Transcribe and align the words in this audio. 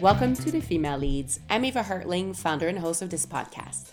Welcome 0.00 0.34
to 0.36 0.52
the 0.52 0.60
Female 0.60 0.98
Leads. 0.98 1.40
I'm 1.50 1.64
Eva 1.64 1.82
Hartling, 1.82 2.36
founder 2.36 2.68
and 2.68 2.78
host 2.78 3.02
of 3.02 3.10
this 3.10 3.26
podcast. 3.26 3.90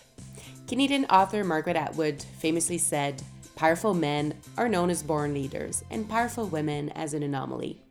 Canadian 0.68 1.04
author 1.06 1.42
Margaret 1.42 1.74
Atwood 1.74 2.22
famously 2.38 2.78
said, 2.78 3.24
Powerful 3.56 3.92
men 3.92 4.34
are 4.56 4.68
known 4.68 4.88
as 4.88 5.02
born 5.02 5.34
leaders, 5.34 5.82
and 5.90 6.08
powerful 6.08 6.46
women 6.46 6.90
as 6.90 7.12
an 7.12 7.24
anomaly. 7.24 7.82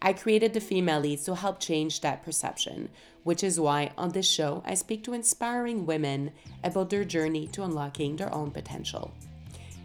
I 0.00 0.14
created 0.14 0.54
the 0.54 0.60
Female 0.60 1.00
Leads 1.00 1.24
to 1.24 1.34
help 1.34 1.60
change 1.60 2.00
that 2.00 2.24
perception, 2.24 2.88
which 3.22 3.44
is 3.44 3.60
why 3.60 3.92
on 3.98 4.12
this 4.12 4.26
show 4.26 4.62
I 4.64 4.72
speak 4.72 5.04
to 5.04 5.12
inspiring 5.12 5.84
women 5.84 6.32
about 6.64 6.88
their 6.88 7.04
journey 7.04 7.48
to 7.48 7.64
unlocking 7.64 8.16
their 8.16 8.34
own 8.34 8.50
potential. 8.50 9.12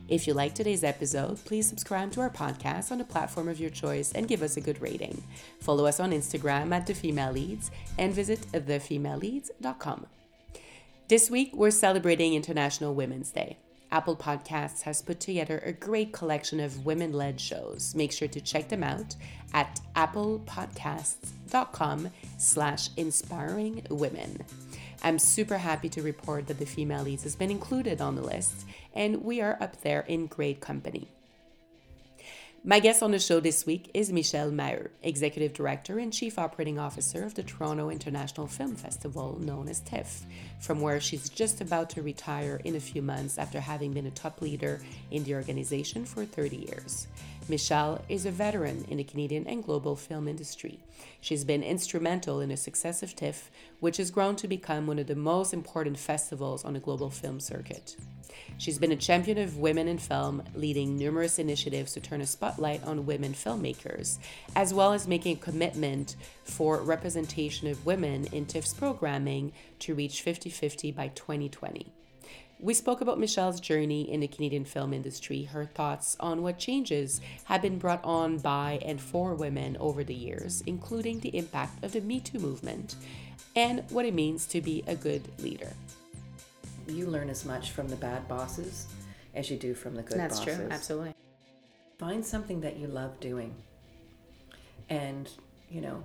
If 0.10 0.28
you 0.28 0.34
like 0.34 0.54
today's 0.54 0.84
episode, 0.84 1.44
please 1.46 1.68
subscribe 1.68 2.12
to 2.12 2.22
our 2.22 2.30
podcast 2.30 2.92
on 2.92 2.98
the 2.98 3.06
platform 3.06 3.48
of 3.48 3.60
your 3.60 3.70
choice 3.70 4.12
and 4.12 4.28
give 4.28 4.42
us 4.42 4.58
a 4.58 4.62
good 4.62 4.82
rating. 4.82 5.24
Follow 5.62 5.86
us 5.86 6.00
on 6.00 6.12
Instagram 6.12 6.74
at 6.74 6.86
The 6.86 6.94
Female 6.94 7.32
Leads 7.32 7.72
and 7.98 8.14
visit 8.14 8.42
thefemaleleads.com. 8.52 10.06
This 11.08 11.32
week, 11.32 11.52
we're 11.54 11.72
celebrating 11.72 12.34
International 12.34 12.94
Women's 12.94 13.32
Day. 13.32 13.58
Apple 13.92 14.16
Podcasts 14.16 14.82
has 14.82 15.02
put 15.02 15.20
together 15.20 15.60
a 15.60 15.72
great 15.72 16.12
collection 16.12 16.60
of 16.60 16.86
women 16.86 17.14
led 17.14 17.40
shows. 17.40 17.94
Make 17.96 18.12
sure 18.12 18.28
to 18.28 18.42
check 18.42 18.70
them 18.70 18.84
out 18.84 19.16
at 19.54 19.80
applepodcasts.com 19.96 22.10
slash 22.40 22.90
inspiring 22.98 23.86
women. 23.90 24.44
I'm 25.04 25.20
super 25.20 25.58
happy 25.58 25.90
to 25.90 26.02
report 26.02 26.48
that 26.48 26.60
the 26.60 26.66
Female 26.66 27.04
Leads 27.04 27.24
has 27.24 27.36
been 27.36 27.52
included 27.52 28.00
on 28.00 28.16
the 28.16 28.22
list, 28.22 28.66
and 28.94 29.26
we 29.26 29.42
are 29.42 29.58
up 29.60 29.82
there 29.82 30.06
in 30.08 30.28
great 30.28 30.62
company. 30.62 31.10
My 32.64 32.80
guest 32.80 33.04
on 33.04 33.12
the 33.12 33.20
show 33.20 33.42
this 33.42 33.66
week 33.66 33.92
is 33.94 34.14
Michèle 34.14 34.54
Maheux, 34.54 34.88
Executive 35.02 35.52
Director 35.52 36.00
and 36.00 36.14
Chief 36.14 36.40
Operating 36.40 36.80
Officer 36.80 37.26
of 37.26 37.36
the 37.36 37.44
Toronto 37.44 37.90
International 37.90 38.48
Film 38.48 38.76
Festival, 38.76 39.38
known 39.42 39.68
as 39.68 39.82
TIFF, 39.82 40.26
from 40.62 40.80
where 40.80 41.02
she's 41.02 41.28
just 41.28 41.60
about 41.60 41.90
to 41.90 42.02
retire 42.02 42.62
in 42.64 42.78
a 42.78 42.80
few 42.80 43.02
months 43.02 43.38
after 43.38 43.60
having 43.60 43.92
been 43.92 44.06
a 44.06 44.12
top 44.12 44.42
leader 44.42 44.80
in 45.12 45.26
the 45.26 45.36
organization 45.36 46.06
for 46.06 46.24
30 46.24 46.56
years. 46.56 47.08
Michèle 47.50 48.02
is 48.08 48.26
a 48.26 48.32
veteran 48.32 48.86
in 48.88 48.98
the 48.98 49.04
Canadian 49.04 49.46
and 49.48 49.64
global 49.64 49.98
film 49.98 50.30
industry. 50.30 50.80
She's 51.20 51.44
been 51.44 51.62
instrumental 51.62 52.40
in 52.40 52.50
the 52.50 52.58
success 52.58 53.04
of 53.04 53.16
TIFF, 53.16 53.52
which 53.82 53.98
has 53.98 54.12
grown 54.12 54.38
to 54.38 54.48
become 54.48 54.88
one 54.88 54.98
of 54.98 55.08
the 55.08 55.16
most 55.16 55.54
important 55.54 55.98
festivals 55.98 56.64
on 56.64 56.74
the 56.74 56.80
global 56.80 57.10
film 57.10 57.42
circuit. 57.42 57.98
She's 58.58 58.80
been 58.80 58.94
a 58.94 58.98
champion 58.98 59.38
of 59.38 59.58
women 59.58 59.90
in 59.90 59.98
film, 59.98 60.42
leading 60.56 60.98
numerous 60.98 61.38
initiatives 61.38 61.94
to 61.94 62.00
turn 62.00 62.22
a 62.22 62.26
spotlight 62.26 62.84
on 62.86 63.06
women 63.06 63.34
filmmakers, 63.34 64.20
as 64.56 64.74
well 64.74 64.94
as 64.94 65.08
making 65.08 65.36
a 65.36 65.40
commitment 65.40 66.16
for 66.46 66.82
representation 66.82 67.68
of 67.68 67.86
women 67.86 68.26
in 68.32 68.46
TIFF's 68.46 68.74
programming 68.74 69.52
to 69.80 69.96
reach 69.96 70.22
50 70.22 70.50
50 70.50 70.92
by 70.94 71.10
2020. 71.10 71.92
We 72.64 72.74
spoke 72.74 73.02
about 73.02 73.20
Michèle's 73.20 73.60
journey 73.60 74.10
in 74.10 74.22
the 74.22 74.28
Canadian 74.30 74.64
film 74.64 74.94
industry, 74.94 75.44
her 75.44 75.66
thoughts 75.66 76.16
on 76.22 76.42
what 76.42 76.58
changes 76.58 77.20
have 77.44 77.62
been 77.62 77.78
brought 77.78 78.00
on 78.06 78.38
by 78.38 78.80
and 78.86 79.02
for 79.02 79.36
women 79.36 79.76
over 79.82 80.02
the 80.02 80.14
years, 80.14 80.64
including 80.66 81.20
the 81.20 81.36
impact 81.38 81.84
of 81.84 81.92
the 81.92 82.00
Me 82.00 82.22
Too 82.22 82.40
movement, 82.40 82.96
and 83.58 83.84
what 83.90 84.06
it 84.06 84.14
means 84.14 84.46
to 84.46 84.62
be 84.62 84.82
a 84.88 84.96
good 84.96 85.28
leader. 85.40 85.74
You 86.88 87.08
learn 87.08 87.30
as 87.30 87.44
much 87.44 87.72
from 87.72 87.90
the 87.90 87.98
bad 87.98 88.30
bosses 88.30 88.88
as 89.36 89.52
you 89.52 89.58
do 89.58 89.74
from 89.74 89.96
the 89.96 90.02
good 90.02 90.18
That's 90.18 90.40
bosses. 90.40 90.58
That's 90.58 90.68
true, 90.68 90.74
absolutely. 90.74 91.14
Find 91.98 92.26
something 92.26 92.62
that 92.62 92.78
you 92.78 92.88
love 92.88 93.20
doing. 93.20 93.54
And, 94.90 95.30
you 95.70 95.82
know, 95.82 96.02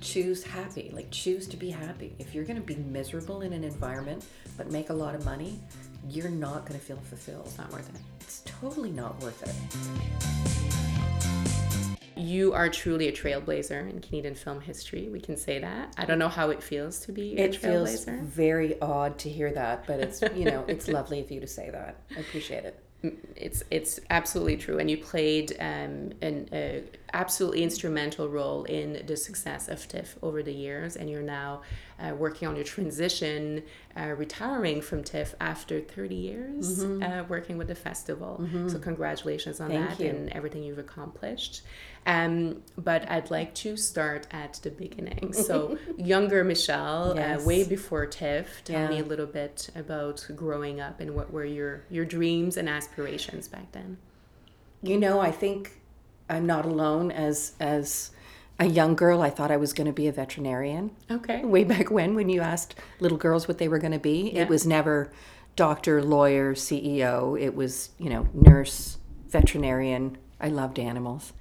choose 0.00 0.42
happy. 0.44 0.90
Like 0.94 1.10
choose 1.10 1.46
to 1.48 1.56
be 1.56 1.70
happy. 1.70 2.14
If 2.18 2.34
you're 2.34 2.44
going 2.44 2.56
to 2.60 2.62
be 2.62 2.76
miserable 2.76 3.42
in 3.42 3.52
an 3.52 3.64
environment 3.64 4.24
but 4.56 4.70
make 4.70 4.90
a 4.90 4.94
lot 4.94 5.14
of 5.14 5.24
money, 5.24 5.58
you're 6.08 6.30
not 6.30 6.66
going 6.66 6.78
to 6.78 6.84
feel 6.84 6.96
fulfilled. 6.98 7.46
It's 7.46 7.58
not 7.58 7.70
worth 7.72 7.88
it. 7.94 8.00
It's 8.20 8.42
totally 8.44 8.90
not 8.90 9.20
worth 9.22 9.42
it. 9.42 9.54
You 12.16 12.52
are 12.52 12.68
truly 12.68 13.06
a 13.08 13.12
trailblazer 13.12 13.88
in 13.88 14.00
Canadian 14.00 14.34
film 14.34 14.60
history. 14.60 15.08
We 15.08 15.20
can 15.20 15.36
say 15.36 15.60
that. 15.60 15.94
I 15.96 16.04
don't 16.04 16.18
know 16.18 16.28
how 16.28 16.50
it 16.50 16.60
feels 16.62 16.98
to 17.00 17.12
be 17.12 17.38
a 17.38 17.44
It 17.44 17.54
feels 17.56 18.04
trailblazer. 18.04 18.22
very 18.22 18.80
odd 18.80 19.18
to 19.20 19.28
hear 19.28 19.52
that, 19.52 19.86
but 19.86 20.00
it's, 20.00 20.20
you 20.34 20.44
know, 20.46 20.64
it's 20.66 20.88
lovely 20.98 21.20
of 21.20 21.30
you 21.30 21.38
to 21.40 21.46
say 21.46 21.70
that. 21.70 21.96
I 22.16 22.20
appreciate 22.20 22.64
it. 22.64 22.82
it's 23.36 23.62
it's 23.70 24.00
absolutely 24.10 24.56
true 24.56 24.80
and 24.80 24.90
you 24.90 24.96
played 24.98 25.52
um, 25.60 26.10
an 26.20 26.48
a 26.52 26.82
absolutely 27.12 27.62
instrumental 27.62 28.28
role 28.28 28.64
in 28.64 29.04
the 29.06 29.16
success 29.16 29.68
of 29.68 29.86
TIFF 29.88 30.16
over 30.22 30.42
the 30.42 30.52
years 30.52 30.96
and 30.96 31.08
you're 31.08 31.22
now 31.22 31.62
uh, 31.98 32.14
working 32.14 32.46
on 32.46 32.54
your 32.54 32.64
transition 32.64 33.62
uh, 33.98 34.14
retiring 34.16 34.80
from 34.80 35.02
TIFF 35.02 35.34
after 35.40 35.80
30 35.80 36.14
years 36.14 36.84
uh, 36.84 37.24
working 37.28 37.56
with 37.58 37.68
the 37.68 37.74
festival 37.74 38.46
so 38.68 38.78
congratulations 38.78 39.60
on 39.60 39.70
Mm-hmm. 39.70 39.86
Thank 39.86 39.98
that 39.98 40.04
you. 40.04 40.10
and 40.10 40.28
everything 40.30 40.62
you've 40.62 40.78
accomplished 40.78 41.62
um, 42.06 42.62
but 42.78 43.10
I'd 43.10 43.30
like 43.30 43.54
to 43.56 43.76
start 43.76 44.26
at 44.30 44.54
the 44.62 44.70
beginning 44.70 45.32
so 45.32 45.78
younger 45.96 46.44
Michèle 46.44 47.14
Yes. 47.16 47.40
uh, 47.42 47.44
way 47.44 47.64
before 47.64 48.06
TIFF 48.06 48.64
tell 48.64 48.88
me 48.88 48.98
a 49.00 49.04
little 49.04 49.26
bit 49.26 49.70
about 49.74 50.26
growing 50.36 50.80
up 50.80 51.00
and 51.00 51.14
what 51.14 51.32
were 51.32 51.44
your 51.44 51.84
your 51.90 52.04
dreams 52.04 52.56
and 52.56 52.68
aspirations 52.68 53.48
back 53.48 53.72
then 53.72 53.98
You 54.82 54.98
know, 54.98 55.18
I 55.20 55.32
think 55.32 55.80
I'm 56.28 56.46
not 56.46 56.64
alone 56.64 57.10
as 57.10 57.52
as 57.60 58.10
a 58.58 58.66
young 58.66 58.94
girl. 58.96 59.22
I 59.22 59.30
thought 59.30 59.50
I 59.50 59.56
was 59.56 59.72
going 59.72 59.86
to 59.86 59.92
be 59.92 60.08
a 60.08 60.12
veterinarian. 60.12 60.90
okay 61.10 61.44
Way 61.44 61.64
back 61.64 61.90
when, 61.90 62.14
when 62.14 62.28
you 62.28 62.40
asked 62.40 62.74
little 63.00 63.18
girls 63.18 63.46
what 63.46 63.58
they 63.58 63.68
were 63.68 63.78
going 63.78 63.92
to 63.92 63.98
be, 64.00 64.32
Yeah. 64.34 64.42
it 64.42 64.48
was 64.48 64.66
never 64.66 65.12
doctor, 65.54 66.02
lawyer, 66.02 66.54
CEO. 66.54 67.40
It 67.40 67.54
was, 67.54 67.90
you 67.98 68.10
know, 68.10 68.28
nurse, 68.34 68.98
veterinarian. 69.28 70.18
I 70.40 70.48
loved 70.48 70.78
animals. 70.78 71.32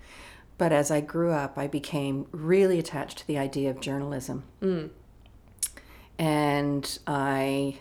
But 0.59 0.71
as 0.71 0.89
I 0.89 1.01
grew 1.01 1.31
up, 1.31 1.57
I 1.57 1.67
became 1.67 2.25
really 2.31 2.79
attached 2.79 3.19
to 3.19 3.27
the 3.27 3.37
idea 3.37 3.69
of 3.69 3.79
journalism. 3.79 4.43
Mm. 4.61 4.89
And 6.17 6.97
I 7.05 7.77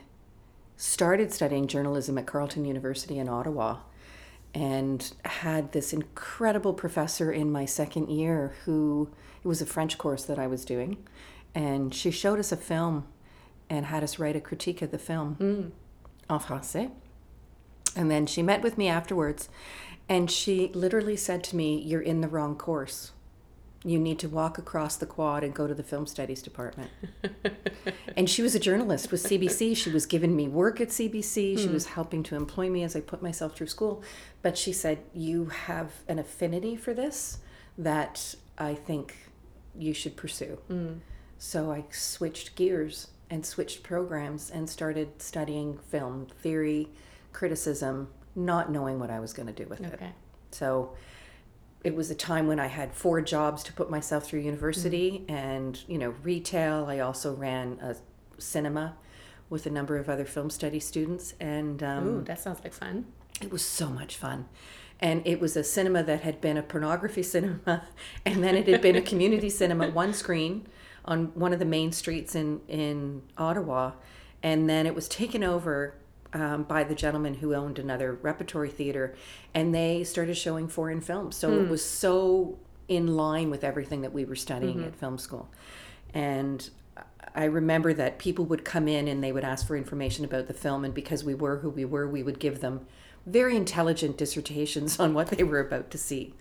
started 0.76 1.32
studying 1.32 1.66
journalism 1.68 2.18
at 2.18 2.26
Carleton 2.26 2.64
University 2.66 3.18
in 3.18 3.28
Ottawa 3.28 3.78
and 4.56 5.12
had 5.26 5.72
this 5.72 5.92
incredible 5.92 6.72
professor 6.72 7.30
in 7.30 7.52
my 7.52 7.66
second 7.66 8.08
year 8.08 8.54
who 8.64 9.10
it 9.44 9.46
was 9.46 9.60
a 9.60 9.66
French 9.66 9.98
course 9.98 10.24
that 10.24 10.38
I 10.38 10.46
was 10.46 10.64
doing 10.64 10.96
and 11.54 11.94
she 11.94 12.10
showed 12.10 12.38
us 12.38 12.52
a 12.52 12.56
film 12.56 13.04
and 13.68 13.84
had 13.84 14.02
us 14.02 14.18
write 14.18 14.34
a 14.34 14.40
critique 14.40 14.80
of 14.80 14.92
the 14.92 14.98
film 14.98 15.34
hmm. 15.34 16.32
en 16.32 16.40
français. 16.40 16.90
And 17.94 18.10
then 18.10 18.24
she 18.24 18.42
met 18.42 18.62
with 18.62 18.78
me 18.78 18.88
afterwards 18.88 19.50
and 20.08 20.30
she 20.30 20.70
literally 20.72 21.16
said 21.16 21.44
to 21.44 21.56
me 21.56 21.78
you're 21.78 22.00
in 22.00 22.22
the 22.22 22.28
wrong 22.28 22.56
course 22.56 23.12
you 23.86 24.00
need 24.00 24.19
to 24.19 24.28
walk 24.28 24.58
across 24.58 24.97
the 24.97 25.06
quad 25.06 25.44
and 25.44 25.54
go 25.54 25.69
to 25.69 25.74
the 25.74 25.82
film 25.82 26.06
studies 26.06 26.42
department 26.42 26.91
and 28.16 28.28
she 28.28 28.42
was 28.42 28.54
a 28.54 28.58
journalist 28.58 29.12
with 29.12 29.22
CBC. 29.22 29.76
She 29.76 29.91
was 29.91 30.06
giving 30.06 30.34
me 30.34 30.48
work 30.48 30.80
at 30.80 30.88
CBC. 30.88 31.58
She 31.58 31.66
hmm. 31.66 31.72
was 31.72 31.86
helping 31.86 32.22
to 32.24 32.34
employ 32.34 32.69
me 32.69 32.82
as 32.82 32.97
I 32.97 33.00
put 33.00 33.22
myself 33.22 33.56
through 33.56 33.69
school. 33.69 34.02
But 34.42 34.58
she 34.58 34.72
said, 34.72 34.98
You 35.14 35.47
have 35.47 35.92
an 36.08 36.19
affinity 36.19 36.74
for 36.74 36.94
this 36.94 37.38
that 37.78 38.34
I 38.58 38.74
think 38.74 39.14
you 39.78 39.94
should 39.94 40.16
pursue. 40.16 40.58
Hmm. 40.66 40.92
So 41.38 41.70
I 41.70 41.84
switched 41.91 42.56
gears 42.56 43.08
and 43.30 43.44
switched 43.44 43.82
programs 43.82 44.50
and 44.50 44.68
started 44.68 45.20
studying 45.20 45.78
film 45.91 46.26
theory, 46.41 46.88
criticism, 47.32 48.08
not 48.34 48.70
knowing 48.70 48.98
what 48.98 49.10
I 49.10 49.20
was 49.20 49.32
going 49.32 49.47
to 49.47 49.53
do 49.53 49.68
with 49.68 49.80
it. 49.80 49.94
okay 49.94 50.12
So 50.50 50.94
it 51.86 51.94
was 51.94 52.10
a 52.10 52.15
time 52.15 52.48
when 52.48 52.59
I 52.59 52.66
had 52.66 52.92
four 52.92 53.21
jobs 53.21 53.62
to 53.62 53.72
put 53.72 53.88
myself 53.91 54.24
through 54.24 54.41
university 54.41 55.24
and, 55.28 55.80
you 55.86 55.98
know, 55.98 56.15
retail. 56.22 56.86
I 56.88 56.98
also 56.98 57.33
ran 57.33 57.78
a 57.80 57.97
cinema 58.38 58.97
with 59.48 59.66
a 59.66 59.71
number 59.71 59.97
of 59.97 60.09
other 60.09 60.24
film 60.24 60.50
study 60.50 60.80
students. 60.80 61.34
And 61.38 61.83
um, 61.83 62.09
Ooh, 62.09 62.24
that 62.24 62.41
sounds 62.41 62.60
like 62.65 62.72
fun 62.72 63.06
it 63.41 63.53
was 63.53 63.65
so 63.65 63.88
much 63.88 64.16
fun. 64.16 64.47
And 65.00 65.27
it 65.27 65.41
was 65.41 65.56
a 65.56 65.65
cinema 65.65 66.03
that 66.04 66.22
had 66.22 66.41
been 66.41 66.56
a 66.56 66.62
pornography 66.62 67.22
cinema, 67.34 67.84
and 68.24 68.42
then 68.42 68.56
it 68.56 68.66
had 68.66 68.80
been 68.80 68.97
a 68.97 69.03
community 69.03 69.50
cinema, 69.50 69.91
one 70.04 70.12
screen 70.15 70.66
on 71.04 71.27
one 71.34 71.53
of 71.53 71.59
the 71.59 71.65
main 71.65 71.92
streets 71.92 72.34
in, 72.34 72.60
in 72.68 73.22
Ottawa. 73.38 73.92
And 74.42 74.68
then 74.68 74.86
it 74.86 74.94
was 74.94 75.09
taken 75.09 75.44
over 75.44 75.94
um, 76.32 76.64
by 76.64 76.84
the 76.84 76.94
gentleman 76.94 77.34
who 77.34 77.54
owned 77.54 77.78
another 77.78 78.12
repertory 78.14 78.70
theater, 78.70 79.14
and 79.54 79.74
they 79.74 80.04
started 80.04 80.36
showing 80.36 80.68
foreign 80.68 81.00
films. 81.00 81.36
So 81.36 81.52
it 81.52 81.64
hmm. 81.64 81.70
was 81.70 81.84
so 81.84 82.58
in 82.88 83.16
line 83.16 83.50
with 83.50 83.64
everything 83.64 84.02
that 84.02 84.12
we 84.12 84.24
were 84.24 84.36
studying 84.36 84.78
mm-hmm. 84.78 84.88
at 84.88 84.96
film 84.96 85.18
school. 85.18 85.48
And 86.14 86.68
I 87.34 87.44
remember 87.44 87.92
that 87.94 88.18
people 88.18 88.44
would 88.46 88.64
come 88.64 88.88
in 88.88 89.08
and 89.08 89.22
they 89.22 89.32
would 89.32 89.44
ask 89.44 89.66
for 89.66 89.76
information 89.76 90.24
about 90.24 90.46
the 90.46 90.54
film, 90.54 90.84
and 90.84 90.94
because 90.94 91.24
we 91.24 91.34
were 91.34 91.58
who 91.58 91.70
we 91.70 91.84
were, 91.84 92.08
we 92.08 92.22
would 92.22 92.38
give 92.38 92.60
them 92.60 92.86
very 93.26 93.56
intelligent 93.56 94.16
dissertations 94.16 94.98
on 95.00 95.14
what 95.14 95.28
they 95.28 95.42
were 95.42 95.60
about 95.60 95.90
to 95.90 95.98
see. 95.98 96.34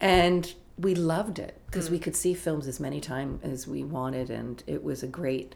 And 0.00 0.54
we 0.78 0.94
loved 0.94 1.38
it 1.38 1.60
because 1.66 1.88
hmm. 1.88 1.94
we 1.94 1.98
could 1.98 2.16
see 2.16 2.34
films 2.34 2.66
as 2.66 2.78
many 2.78 3.00
times 3.00 3.42
as 3.42 3.66
we 3.66 3.82
wanted, 3.82 4.30
and 4.30 4.62
it 4.66 4.84
was 4.84 5.02
a 5.02 5.08
great 5.08 5.54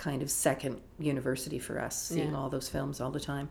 kind 0.00 0.22
of 0.22 0.30
second 0.30 0.80
university 0.98 1.58
for 1.58 1.78
us, 1.78 2.08
seeing 2.08 2.30
Yeah. 2.30 2.36
all 2.38 2.48
those 2.48 2.70
films 2.70 3.02
all 3.02 3.10
the 3.10 3.20
time. 3.20 3.50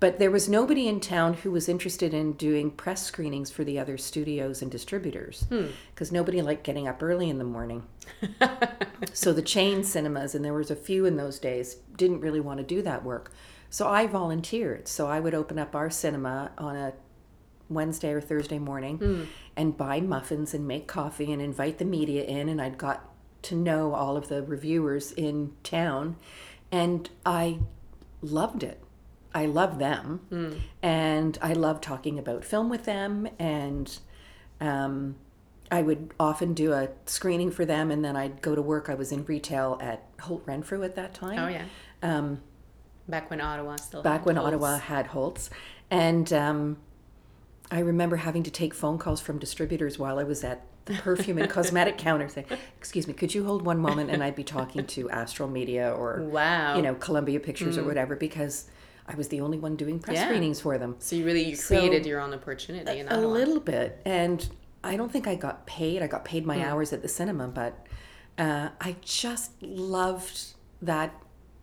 But 0.00 0.18
there 0.18 0.30
was 0.30 0.48
nobody 0.48 0.88
in 0.88 0.98
town 0.98 1.34
who 1.34 1.50
was 1.52 1.68
interested 1.68 2.12
in 2.14 2.32
doing 2.32 2.70
press 2.70 3.04
screenings 3.04 3.50
for 3.52 3.62
the 3.62 3.78
other 3.78 3.98
studios 3.98 4.62
and 4.62 4.70
distributors 4.70 5.44
hmm. 5.48 5.66
because 5.94 6.10
nobody 6.10 6.40
liked 6.42 6.64
getting 6.64 6.88
up 6.88 7.02
early 7.02 7.28
in 7.28 7.38
the 7.38 7.44
morning. 7.44 7.84
so 9.12 9.32
the 9.32 9.42
chain 9.42 9.84
cinemas, 9.84 10.34
and 10.34 10.44
there 10.44 10.54
was 10.54 10.70
a 10.70 10.76
few 10.76 11.04
in 11.04 11.16
those 11.16 11.38
days, 11.38 11.76
didn't 11.96 12.20
really 12.20 12.40
want 12.40 12.58
to 12.58 12.64
do 12.64 12.82
that 12.82 13.04
work. 13.04 13.30
So 13.70 13.86
I 13.86 14.06
volunteered. 14.06 14.88
So 14.88 15.06
I 15.06 15.20
would 15.20 15.34
open 15.34 15.58
up 15.58 15.76
our 15.76 15.90
cinema 15.90 16.50
on 16.58 16.74
a 16.74 16.94
Wednesday 17.68 18.12
or 18.12 18.20
Thursday 18.20 18.58
morning 18.58 18.96
hmm. 18.98 19.24
and 19.56 19.76
buy 19.76 20.00
muffins 20.00 20.54
and 20.54 20.66
make 20.66 20.88
coffee 20.88 21.30
and 21.32 21.40
invite 21.40 21.78
the 21.78 21.84
media 21.84 22.24
in. 22.24 22.48
And 22.48 22.60
I'd 22.60 22.78
got 22.78 23.11
to 23.42 23.54
know 23.54 23.94
all 23.94 24.16
of 24.16 24.28
the 24.28 24.42
reviewers 24.42 25.12
in 25.12 25.52
town. 25.62 26.16
And 26.70 27.08
I 27.26 27.58
loved 28.20 28.62
it. 28.62 28.80
I 29.34 29.46
love 29.46 29.78
them. 29.78 30.62
And 30.82 31.38
I 31.42 31.52
love 31.54 31.80
talking 31.80 32.18
about 32.18 32.44
film 32.44 32.68
with 32.68 32.84
them. 32.84 33.28
And 33.38 33.98
um, 34.60 35.16
I 35.70 35.82
would 35.82 36.12
often 36.20 36.54
do 36.54 36.72
a 36.72 36.88
screening 37.06 37.50
for 37.50 37.64
them. 37.64 37.90
And 37.90 38.04
then 38.04 38.14
I'd 38.16 38.42
go 38.42 38.54
to 38.54 38.62
work. 38.62 38.88
I 38.88 38.94
was 38.94 39.10
in 39.12 39.24
retail 39.24 39.78
at 39.80 40.04
Holt 40.20 40.42
Renfrew 40.46 40.82
at 40.82 40.94
that 40.96 41.14
time 41.14 41.38
Oh 41.38 41.48
yeah. 41.48 41.64
um, 42.02 42.40
Back 43.08 43.30
when 43.30 43.40
Ottawa 43.40 43.76
still. 43.76 44.02
back 44.02 44.20
had 44.20 44.26
when 44.26 44.36
Holts. 44.36 44.48
Ottawa 44.48 44.78
had 44.78 45.06
Holts. 45.08 45.50
And 45.90 46.32
um, 46.32 46.76
I 47.70 47.80
remember 47.80 48.16
having 48.16 48.42
to 48.44 48.50
take 48.50 48.72
phone 48.74 48.98
calls 48.98 49.20
from 49.20 49.38
distributors 49.38 49.98
while 49.98 50.18
I 50.18 50.24
was 50.24 50.44
at 50.44 50.64
perfume 50.84 51.38
and 51.38 51.48
cosmetic 51.50 51.98
counter 51.98 52.28
thing. 52.28 52.44
Excuse 52.78 53.06
me, 53.06 53.14
could 53.14 53.34
you 53.34 53.44
hold 53.44 53.62
one 53.64 53.78
moment? 53.78 54.10
And 54.10 54.22
I'd 54.22 54.34
be 54.36 54.44
talking 54.44 54.86
to 54.86 55.08
Astral 55.10 55.48
Media 55.48 55.92
or, 55.92 56.22
Wow. 56.22 56.76
you 56.76 56.82
know, 56.82 56.94
Columbia 56.94 57.40
Pictures 57.40 57.78
or 57.78 57.84
whatever 57.84 58.16
because 58.16 58.66
I 59.06 59.14
was 59.16 59.28
the 59.28 59.40
only 59.40 59.58
one 59.58 59.76
doing 59.76 59.98
press 59.98 60.16
Yeah. 60.16 60.26
screenings 60.26 60.60
for 60.60 60.78
them. 60.78 60.96
So 60.98 61.16
you 61.16 61.24
really 61.24 61.44
you 61.44 61.56
So- 61.56 61.76
created 61.76 62.06
your 62.06 62.20
own 62.20 62.32
opportunity 62.34 63.00
A 63.00 63.04
Ottawa. 63.06 63.26
little 63.32 63.60
bit. 63.60 64.00
And 64.04 64.48
I 64.84 64.96
don't 64.96 65.10
think 65.12 65.26
I 65.26 65.34
got 65.34 65.66
paid. 65.66 66.02
I 66.02 66.06
got 66.06 66.24
paid 66.24 66.44
my 66.46 66.64
hours 66.64 66.92
at 66.92 67.02
the 67.02 67.08
cinema, 67.08 67.48
but 67.48 67.86
uh, 68.38 68.68
I 68.80 68.96
just 69.02 69.62
loved 69.62 70.54
that 70.80 71.14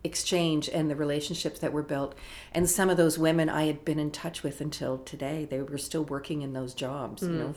exchange 0.02 0.68
and 0.72 0.90
the 0.90 0.96
relationships 0.96 1.58
that 1.60 1.72
were 1.72 1.82
built. 1.82 2.14
And 2.52 2.68
some 2.70 2.88
of 2.88 2.96
those 2.96 3.18
women 3.18 3.50
I 3.50 3.66
had 3.66 3.84
been 3.84 3.98
in 3.98 4.10
touch 4.10 4.42
with 4.42 4.60
until 4.62 4.96
today, 4.98 5.46
they 5.50 5.60
were 5.60 5.76
still 5.76 6.04
working 6.04 6.40
in 6.40 6.54
those 6.54 6.72
jobs, 6.72 7.22
you 7.22 7.28
Hmm. 7.28 7.38
know, 7.38 7.54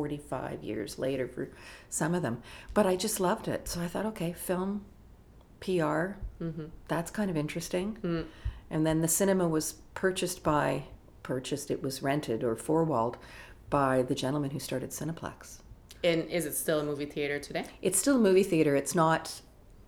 45 0.00 0.64
years 0.64 0.98
later 0.98 1.28
for 1.28 1.50
some 1.90 2.14
of 2.14 2.22
them. 2.22 2.42
But 2.72 2.86
I 2.86 2.96
just 2.96 3.20
loved 3.20 3.48
it. 3.48 3.68
So 3.68 3.82
I 3.82 3.86
thought, 3.86 4.06
okay, 4.06 4.32
film, 4.32 4.84
PR, 5.60 6.16
Mm-hmm. 6.40 6.66
that's 6.88 7.10
kind 7.10 7.30
of 7.30 7.36
interesting. 7.36 7.96
Hmm. 8.00 8.22
And 8.70 8.86
then 8.86 9.02
the 9.02 9.08
cinema 9.08 9.46
was 9.46 9.74
purchased 9.92 10.42
by, 10.42 10.84
purchased, 11.22 11.70
it 11.70 11.82
was 11.82 12.02
rented 12.02 12.42
or 12.42 12.56
four-walled 12.56 13.18
by 13.68 14.00
the 14.00 14.14
gentleman 14.14 14.52
who 14.52 14.58
started 14.58 14.88
Cineplex. 14.90 15.58
And 16.02 16.26
is 16.30 16.46
it 16.46 16.54
still 16.54 16.80
a 16.80 16.84
movie 16.84 17.04
theater 17.04 17.38
today? 17.38 17.66
It's 17.82 17.98
still 17.98 18.16
a 18.16 18.18
movie 18.18 18.42
theater. 18.42 18.74
It's 18.74 18.94
not, 18.94 19.42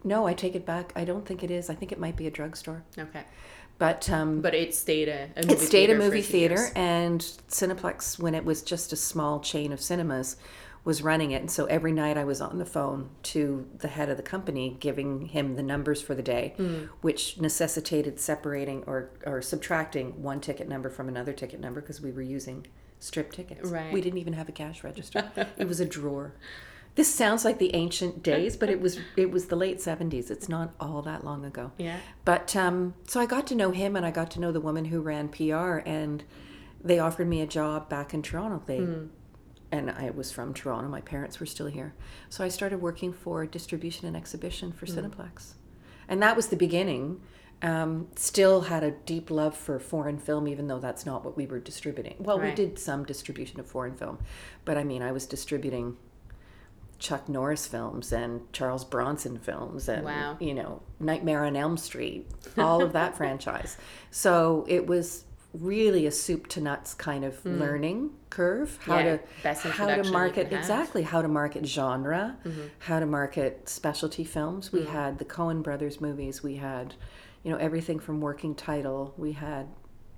no, 0.05 0.27
I 0.27 0.35
take 0.35 0.55
it 0.55 0.67
back. 0.67 0.93
I 0.95 1.07
don't 1.07 1.25
think 1.25 1.43
it 1.43 1.51
is. 1.51 1.71
I 1.71 1.75
think 1.75 1.91
it 1.91 1.99
might 1.99 2.17
be 2.17 2.27
a 2.27 2.31
drugstore. 2.31 2.83
Okay. 2.99 3.23
But 3.83 4.09
um, 4.11 4.41
But 4.41 4.55
it 4.55 4.77
stayed 4.77 5.09
a, 5.09 5.25
a 5.37 5.43
movie 5.43 5.53
it 5.55 5.59
stayed 5.59 5.87
theater 5.89 5.95
a 5.97 5.99
movie 5.99 6.23
theater, 6.23 6.55
years. 6.55 6.73
and 6.77 7.21
Cineplex, 7.49 8.17
when 8.17 8.33
it 8.33 8.45
was 8.45 8.63
just 8.63 8.93
a 8.93 8.97
small 8.97 9.41
chain 9.41 9.73
of 9.73 9.81
cinemas, 9.81 10.37
was 10.85 11.03
running 11.03 11.33
it. 11.33 11.41
And 11.41 11.51
so 11.51 11.65
every 11.67 11.91
night 11.91 12.17
I 12.17 12.23
was 12.23 12.41
on 12.41 12.59
the 12.59 12.65
phone 12.65 13.11
to 13.25 13.67
the 13.79 13.89
head 13.89 14.09
of 14.09 14.17
the 14.17 14.23
company, 14.23 14.77
giving 14.79 15.27
him 15.27 15.57
the 15.57 15.65
numbers 15.65 16.01
for 16.01 16.15
the 16.15 16.23
day, 16.23 16.55
Hmm. 16.59 16.85
which 17.01 17.41
necessitated 17.41 18.21
separating 18.21 18.85
or, 18.87 19.11
or 19.27 19.43
subtracting 19.43 20.23
one 20.23 20.41
ticket 20.41 20.69
number 20.69 20.89
from 20.89 21.09
another 21.09 21.33
ticket 21.33 21.59
number 21.59 21.81
because 21.81 22.01
we 22.01 22.13
were 22.13 22.23
using 22.23 22.67
strip 23.01 23.33
tickets. 23.33 23.69
Right. 23.69 23.93
We 23.93 24.01
didn't 24.01 24.19
even 24.19 24.35
have 24.35 24.49
a 24.49 24.53
cash 24.53 24.85
register. 24.85 25.29
it 25.59 25.67
was 25.67 25.81
a 25.81 25.85
drawer. 25.87 26.35
This 26.95 27.13
sounds 27.13 27.45
like 27.45 27.59
the 27.59 27.75
ancient 27.75 28.23
days, 28.23 28.57
but 28.57 28.69
it 28.69 28.81
was 28.81 28.99
it 29.17 29.31
was 29.31 29.47
the 29.47 29.57
late 29.57 29.81
seventies. 29.81 30.31
It's 30.31 30.49
not 30.49 30.75
all 30.79 31.03
that 31.03 31.25
long 31.25 31.45
ago. 31.45 31.73
Yeah. 31.79 31.99
But 32.25 32.55
um, 32.55 32.95
so 33.07 33.21
I 33.21 33.27
got 33.27 33.47
to 33.49 33.55
know 33.55 33.71
him, 33.71 33.97
and 33.97 34.05
I 34.05 34.11
got 34.11 34.31
to 34.33 34.41
know 34.41 34.53
the 34.53 34.61
woman 34.61 34.87
who 34.87 35.01
ran 35.01 35.29
PR, 35.29 35.79
and 35.87 36.23
they 36.85 36.99
offered 36.99 37.29
me 37.29 37.41
a 37.41 37.47
job 37.47 37.89
back 37.89 38.13
in 38.13 38.23
Toronto. 38.23 38.63
They 38.67 38.87
and 39.71 39.91
I 39.91 40.11
was 40.11 40.31
from 40.31 40.53
Toronto. 40.53 40.89
My 40.89 41.01
parents 41.01 41.41
were 41.41 41.47
still 41.47 41.67
here, 41.67 41.95
so 42.29 42.45
I 42.45 42.49
started 42.49 42.83
working 42.83 43.13
for 43.13 43.47
distribution 43.47 44.07
and 44.07 44.17
exhibition 44.17 44.71
for 44.73 44.87
Cineplex, 44.87 45.55
and 46.09 46.23
that 46.23 46.37
was 46.37 46.49
the 46.49 46.57
beginning. 46.57 47.21
Um, 47.63 48.09
still 48.17 48.63
had 48.63 48.83
a 48.83 48.91
deep 48.91 49.31
love 49.31 49.57
for 49.57 49.79
foreign 49.79 50.19
film, 50.19 50.49
even 50.49 50.67
though 50.67 50.81
that's 50.81 51.07
not 51.07 51.25
what 51.25 51.37
we 51.37 51.47
were 51.47 51.61
distributing. 51.61 52.17
Well, 52.19 52.41
we 52.41 52.51
did 52.51 52.77
some 52.77 53.05
distribution 53.05 53.61
of 53.61 53.67
foreign 53.67 53.95
film, 53.95 54.19
but 54.65 54.77
I 54.77 54.83
mean, 54.83 55.01
I 55.01 55.13
was 55.13 55.27
distributing 55.27 55.97
Chuck 57.03 57.29
Norris 57.29 57.67
films 57.67 58.13
and 58.13 58.41
Charles 58.53 58.85
Bronson 58.85 59.37
films 59.37 59.89
and 59.89 60.05
Wow. 60.05 60.37
you 60.41 60.55
know 60.55 60.83
Nightmare 61.01 61.45
on 61.45 61.57
Elm 61.57 61.77
Street, 61.77 62.31
all 62.57 62.81
of 62.83 62.93
that 62.93 63.17
franchise. 63.21 63.77
So 64.13 64.65
it 64.69 64.87
was 64.87 65.25
really 65.53 66.07
a 66.07 66.11
soup 66.13 66.47
to 66.49 66.61
nuts 66.61 66.95
kind 66.95 67.25
of 67.25 67.45
learning 67.45 68.11
curve 68.31 68.79
how. 68.83 68.99
Yeah, 68.99 69.19
to 69.43 69.69
how 69.69 69.87
to 69.95 70.05
market 70.11 70.53
exactly 70.53 71.03
how 71.03 71.21
to 71.21 71.29
market 71.29 71.67
genre, 71.67 72.37
Mm-hmm. 72.47 72.61
how 72.79 73.01
to 73.01 73.07
market 73.07 73.69
specialty 73.69 74.25
films. 74.25 74.73
We 74.73 74.81
Mm. 74.83 74.87
had 74.87 75.19
the 75.19 75.25
Coen 75.27 75.63
Brothers 75.63 76.01
movies. 76.01 76.43
We 76.43 76.55
had 76.57 76.95
you 77.43 77.51
know 77.51 77.59
everything 77.59 77.99
from 77.99 78.21
Working 78.21 78.55
Title. 78.55 79.13
We 79.19 79.33
had 79.33 79.67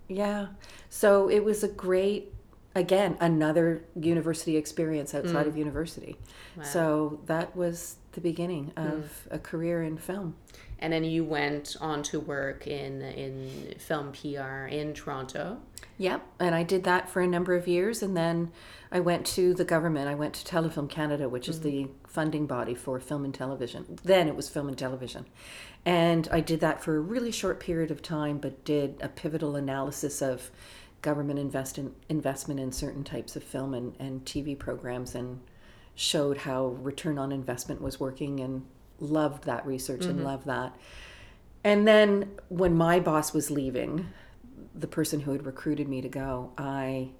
yeah. 0.06 0.48
So 0.90 1.28
it 1.30 1.42
was 1.42 1.64
a 1.64 1.68
great 1.68 2.34
again 2.74 3.16
another 3.20 3.84
university 3.98 4.56
experience 4.56 5.14
outside 5.14 5.46
of 5.46 5.54
mm. 5.54 5.58
university. 5.58 6.16
So 6.62 7.20
that 7.26 7.56
was 7.56 7.96
the 8.12 8.20
beginning 8.20 8.72
hmm. 8.76 8.86
of 8.86 9.28
a 9.30 9.38
career 9.38 9.82
in 9.82 9.98
film. 9.98 10.36
And 10.78 10.92
then 10.92 11.04
you 11.04 11.24
went 11.24 11.76
on 11.80 12.02
to 12.04 12.20
work 12.20 12.66
in 12.66 13.02
in 13.02 13.74
film 13.78 14.12
PR 14.12 14.66
in 14.66 14.94
Toronto. 14.94 15.58
Yep, 15.96 16.26
and 16.40 16.54
I 16.54 16.64
did 16.64 16.84
that 16.84 17.08
for 17.08 17.22
a 17.22 17.26
number 17.26 17.54
of 17.54 17.68
years, 17.68 18.02
and 18.02 18.16
then 18.16 18.50
I 18.90 18.98
went 18.98 19.24
to 19.26 19.54
the 19.54 19.64
government. 19.64 20.08
I 20.08 20.16
went 20.16 20.34
to 20.34 20.44
Telefilm 20.44 20.90
Canada, 20.90 21.28
which 21.28 21.48
is 21.48 21.60
the 21.60 21.84
mm-hmm. 21.84 21.92
funding 22.06 22.46
body 22.46 22.74
for 22.74 22.98
film 22.98 23.24
and 23.24 23.32
television. 23.32 23.98
Then 24.02 24.26
it 24.26 24.34
was 24.34 24.48
film 24.48 24.66
and 24.66 24.76
television, 24.76 25.26
and 25.84 26.28
I 26.32 26.40
did 26.40 26.60
that 26.60 26.82
for 26.82 26.96
a 26.96 27.00
really 27.00 27.30
short 27.30 27.60
period 27.60 27.92
of 27.92 28.02
time, 28.02 28.38
but 28.38 28.64
did 28.64 28.96
a 29.00 29.08
pivotal 29.08 29.54
analysis 29.54 30.20
of 30.20 30.50
government 31.04 31.38
invest 31.38 31.78
in, 31.78 31.94
investment 32.08 32.58
in 32.58 32.72
certain 32.72 33.04
types 33.04 33.36
of 33.36 33.44
film 33.44 33.74
and, 33.74 33.94
and 34.00 34.24
TV 34.24 34.58
programs, 34.58 35.14
and 35.14 35.40
showed 35.94 36.38
how 36.38 36.66
return 36.66 37.18
on 37.18 37.30
investment 37.30 37.80
was 37.80 38.00
working, 38.00 38.40
and 38.40 38.64
loved 38.98 39.44
that 39.44 39.64
research 39.66 40.04
and 40.04 40.16
mm-hmm. 40.16 40.26
loved 40.26 40.46
that. 40.46 40.74
And 41.62 41.86
then 41.86 42.30
when 42.48 42.74
my 42.76 43.00
boss 43.00 43.32
was 43.32 43.50
leaving, 43.50 44.08
the 44.74 44.86
person 44.86 45.20
who 45.20 45.32
had 45.32 45.46
recruited 45.46 45.88
me 45.88 46.00
to 46.02 46.08
go, 46.08 46.52
I 46.58 47.10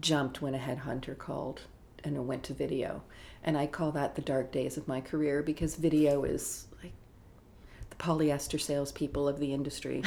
jumped 0.00 0.40
when 0.40 0.54
a 0.54 0.58
headhunter 0.58 1.16
called 1.16 1.62
and 2.04 2.16
I 2.16 2.20
went 2.20 2.44
to 2.44 2.54
video. 2.54 3.02
And 3.42 3.56
I 3.56 3.66
call 3.66 3.92
that 3.92 4.14
the 4.14 4.22
dark 4.22 4.52
days 4.52 4.76
of 4.76 4.86
my 4.86 5.00
career 5.00 5.42
because 5.42 5.76
video 5.76 6.24
is 6.24 6.66
polyester 8.00 8.60
salespeople 8.60 9.28
of 9.28 9.38
the 9.38 9.54
industry. 9.54 10.02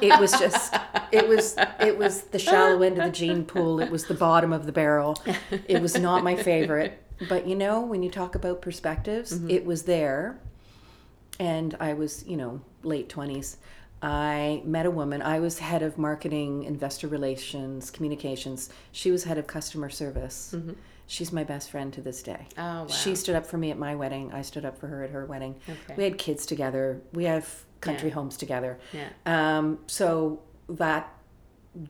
It 0.00 0.18
was 0.20 0.30
just, 0.32 0.74
it 1.10 1.26
was, 1.26 1.56
it 1.80 1.98
was 1.98 2.22
the 2.22 2.38
shallow 2.38 2.82
end 2.82 2.98
of 2.98 3.04
the 3.06 3.10
gene 3.10 3.44
pool. 3.44 3.80
It 3.80 3.90
was 3.90 4.04
the 4.04 4.14
bottom 4.14 4.52
of 4.52 4.66
the 4.66 4.72
barrel. 4.72 5.20
It 5.66 5.82
was 5.82 5.98
not 5.98 6.22
my 6.22 6.36
favorite. 6.36 7.02
But 7.28 7.48
you 7.48 7.56
know, 7.56 7.80
when 7.80 8.02
you 8.02 8.10
talk 8.10 8.34
about 8.36 8.62
perspectives, 8.62 9.32
mm-hmm. 9.32 9.50
it 9.50 9.64
was 9.64 9.82
there 9.82 10.38
and 11.40 11.76
I 11.80 11.94
was, 11.94 12.24
you 12.26 12.36
know, 12.36 12.60
late 12.82 13.08
20s. 13.08 13.56
I 14.00 14.62
met 14.64 14.86
a 14.86 14.90
woman. 14.90 15.22
I 15.22 15.40
was 15.40 15.58
head 15.58 15.82
of 15.82 15.98
marketing, 15.98 16.64
investor 16.64 17.08
relations, 17.08 17.90
communications. 17.90 18.70
She 18.92 19.10
was 19.10 19.24
head 19.24 19.38
of 19.38 19.46
customer 19.46 19.90
service. 19.90 20.54
Mm-hmm. 20.54 20.72
She's 21.10 21.32
my 21.32 21.42
best 21.42 21.70
friend 21.70 21.90
to 21.94 22.02
this 22.02 22.22
day. 22.22 22.46
Oh 22.58 22.62
wow. 22.82 22.86
She 22.86 23.14
stood 23.16 23.34
up 23.34 23.46
for 23.46 23.56
me 23.56 23.70
at 23.70 23.78
my 23.78 23.94
wedding. 23.96 24.30
I 24.32 24.42
stood 24.42 24.64
up 24.66 24.76
for 24.78 24.86
her 24.88 25.02
at 25.02 25.10
her 25.10 25.24
wedding. 25.24 25.56
Okay. 25.68 25.94
We 25.96 26.04
had 26.04 26.18
kids 26.18 26.44
together. 26.46 27.00
We 27.12 27.24
have 27.24 27.64
country 27.80 28.10
Yeah. 28.10 28.14
homes 28.14 28.36
together. 28.36 28.78
Yeah. 28.92 29.08
Um, 29.24 29.78
so 29.86 30.42
that 30.68 31.12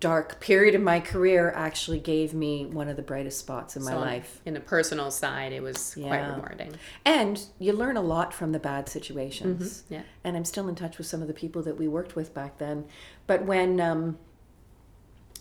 dark 0.00 0.38
period 0.38 0.74
in 0.74 0.84
my 0.84 1.00
career 1.00 1.50
actually 1.56 1.98
gave 1.98 2.32
me 2.32 2.64
one 2.66 2.88
of 2.88 2.96
the 2.96 3.02
brightest 3.02 3.38
spots 3.40 3.74
in 3.76 3.82
my 3.82 3.90
So 3.92 3.98
life. 3.98 4.40
In 4.44 4.54
the 4.54 4.60
personal 4.60 5.10
side, 5.10 5.52
it 5.52 5.62
was 5.62 5.94
quite 5.94 6.20
rewarding. 6.34 6.74
And 7.04 7.40
you 7.58 7.72
learn 7.72 7.96
a 7.96 8.02
lot 8.02 8.32
from 8.32 8.52
the 8.52 8.58
bad 8.60 8.88
situations. 8.88 9.82
Yeah. 9.88 10.02
And 10.22 10.36
I'm 10.36 10.44
still 10.44 10.68
in 10.68 10.74
touch 10.76 10.96
with 10.96 11.08
some 11.08 11.22
of 11.22 11.28
the 11.28 11.34
people 11.34 11.62
that 11.62 11.76
we 11.76 11.88
worked 11.88 12.14
with 12.14 12.32
back 12.34 12.58
then. 12.58 12.84
But 13.26 13.44
when 13.46 13.80
um, 13.80 14.18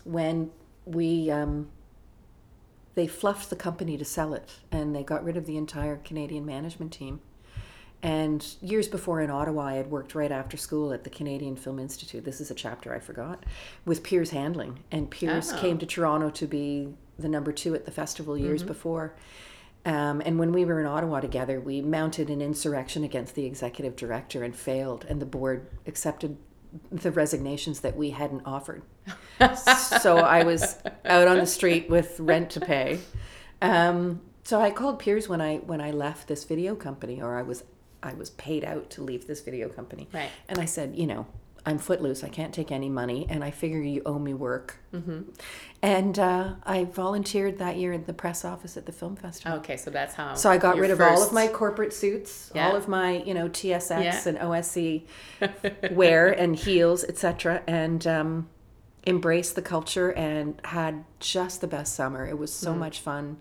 when 0.04 0.52
we 0.86 1.30
um, 1.30 1.68
they 2.98 3.06
fluffed 3.06 3.52
the 3.52 3.56
company 3.56 3.96
to 3.96 4.04
sell 4.04 4.34
it, 4.34 4.56
and 4.72 4.96
they 4.96 5.04
got 5.04 5.24
rid 5.24 5.38
of 5.38 5.46
the 5.46 5.56
entire 5.56 5.98
Canadian 5.98 6.44
management 6.44 6.92
team. 6.92 7.20
And 8.02 8.44
years 8.60 8.88
before 8.88 9.22
in 9.22 9.30
Ottawa, 9.30 9.66
I 9.66 9.74
had 9.76 9.92
worked 9.92 10.16
right 10.16 10.32
after 10.32 10.58
school 10.58 10.92
at 10.92 11.04
the 11.04 11.12
Canadian 11.12 11.58
Film 11.58 11.78
Institute. 11.78 12.26
This 12.26 12.42
is 12.42 12.50
a 12.50 12.56
chapter 12.56 12.96
I 12.96 13.00
forgot 13.00 13.46
with 13.86 14.02
Piers 14.02 14.32
Handling. 14.32 14.80
And 14.92 15.12
Piers 15.12 15.54
Oh. 15.54 15.58
came 15.60 15.78
to 15.78 15.86
Toronto 15.86 16.32
to 16.32 16.48
be 16.48 16.96
the 17.20 17.30
number 17.30 17.52
two 17.52 17.76
at 17.76 17.86
the 17.86 17.92
festival 17.92 18.36
years 18.36 18.64
before. 18.64 19.14
Um, 19.86 20.20
and 20.26 20.40
when 20.40 20.52
we 20.52 20.66
were 20.66 20.80
in 20.80 20.88
Ottawa 20.88 21.20
together, 21.20 21.62
we 21.62 21.82
mounted 21.82 22.32
an 22.32 22.42
insurrection 22.42 23.04
against 23.04 23.36
the 23.36 23.46
executive 23.46 23.96
director 23.96 24.44
and 24.44 24.56
failed, 24.56 25.06
and 25.08 25.22
the 25.22 25.26
board 25.28 25.68
accepted 25.86 26.36
the 26.92 27.12
resignations 27.12 27.82
that 27.82 27.96
we 27.96 28.12
hadn't 28.12 28.44
offered. 28.46 28.84
so 30.02 30.18
I 30.18 30.44
was 30.44 30.78
out 31.06 31.28
on 31.28 31.38
the 31.38 31.46
street 31.46 31.90
with 31.90 32.20
rent 32.20 32.50
to 32.52 32.60
pay. 32.60 33.00
Um, 33.62 34.22
so 34.44 34.62
I 34.62 34.72
called 34.72 35.00
Piers 35.00 35.28
when 35.28 35.42
I 35.42 35.58
when 35.58 35.82
I 35.82 35.92
left 35.92 36.28
this 36.28 36.44
video 36.44 36.76
company, 36.76 37.22
or 37.22 37.38
I 37.38 37.42
was 37.42 37.64
I 38.02 38.14
was 38.14 38.30
paid 38.32 38.64
out 38.64 38.90
to 38.92 39.04
leave 39.04 39.28
this 39.28 39.42
video 39.42 39.70
company. 39.70 40.08
Right. 40.14 40.30
And 40.48 40.60
I 40.60 40.66
said, 40.66 40.96
you 40.96 41.08
know, 41.08 41.28
I'm 41.68 41.78
footloose. 41.80 42.24
I 42.24 42.30
can't 42.30 42.54
take 42.54 42.72
any 42.72 42.90
money, 42.90 43.28
and 43.30 43.44
I 43.44 43.52
figure 43.52 43.82
you 43.82 44.02
owe 44.06 44.18
me 44.18 44.34
work. 44.34 44.78
Mm-hmm. 44.94 45.22
And 45.82 46.18
uh, 46.18 46.54
I 46.66 46.86
volunteered 46.86 47.58
that 47.60 47.76
year 47.78 47.92
in 47.94 48.06
the 48.06 48.14
press 48.14 48.46
office 48.46 48.78
at 48.78 48.86
the 48.86 48.92
film 48.94 49.16
festival. 49.18 49.58
Okay, 49.60 49.76
so 49.78 49.92
that's 49.92 50.16
how. 50.16 50.34
So 50.34 50.50
I 50.50 50.58
got 50.58 50.78
rid 50.78 50.92
of 50.92 51.02
all 51.02 51.22
of 51.22 51.34
my 51.34 51.48
corporate 51.48 51.94
suits, 51.94 52.52
Yeah. 52.56 52.70
all 52.70 52.76
of 52.76 52.88
my, 52.88 53.22
you 53.24 53.34
know, 53.34 53.50
TSX 53.50 54.02
Yeah. 54.04 54.30
and 54.30 54.38
OSC 54.40 55.04
wear 55.92 56.32
and 56.32 56.56
heels, 56.56 57.04
etc., 57.04 57.62
and 57.68 58.08
um, 58.08 58.50
embraced 59.06 59.56
the 59.56 59.62
culture 59.62 60.12
and 60.14 60.60
had 60.64 61.04
just 61.20 61.60
the 61.62 61.68
best 61.68 61.94
summer. 61.96 62.26
It 62.26 62.38
was 62.38 62.52
Mm-hmm. 62.52 62.64
so 62.66 62.74
much 62.76 63.00
fun, 63.02 63.38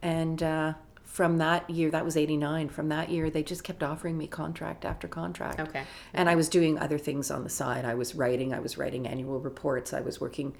and 0.00 0.42
uh, 0.42 0.74
from 1.14 1.38
that 1.38 1.70
year, 1.70 1.92
that 1.92 2.04
was 2.04 2.16
'89. 2.16 2.70
From 2.70 2.88
that 2.88 3.08
year, 3.08 3.30
they 3.30 3.44
just 3.44 3.62
kept 3.62 3.84
offering 3.84 4.18
me 4.18 4.26
contract 4.26 4.84
after 4.84 5.06
contract. 5.06 5.60
Okay. 5.60 5.84
And 6.12 6.28
I 6.28 6.34
was 6.34 6.48
doing 6.48 6.76
other 6.76 6.98
things 6.98 7.30
on 7.30 7.44
the 7.44 7.48
side. 7.48 7.84
I 7.84 7.94
was 7.94 8.16
writing. 8.16 8.52
I 8.52 8.58
was 8.58 8.76
writing 8.76 9.06
annual 9.06 9.38
reports. 9.38 9.92
I 9.92 10.00
was 10.00 10.20
working 10.20 10.56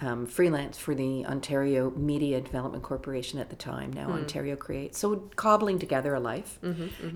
um, 0.00 0.26
freelance 0.26 0.76
for 0.76 0.96
the 0.96 1.24
Ontario 1.26 1.90
Media 1.90 2.40
Development 2.40 2.82
Corporation 2.82 3.38
at 3.38 3.48
the 3.48 3.54
time. 3.54 3.92
Now 3.92 4.08
Ontario 4.10 4.56
Create. 4.56 4.96
So 4.96 5.30
cobbling 5.36 5.78
together 5.78 6.14
a 6.16 6.20
life 6.20 6.58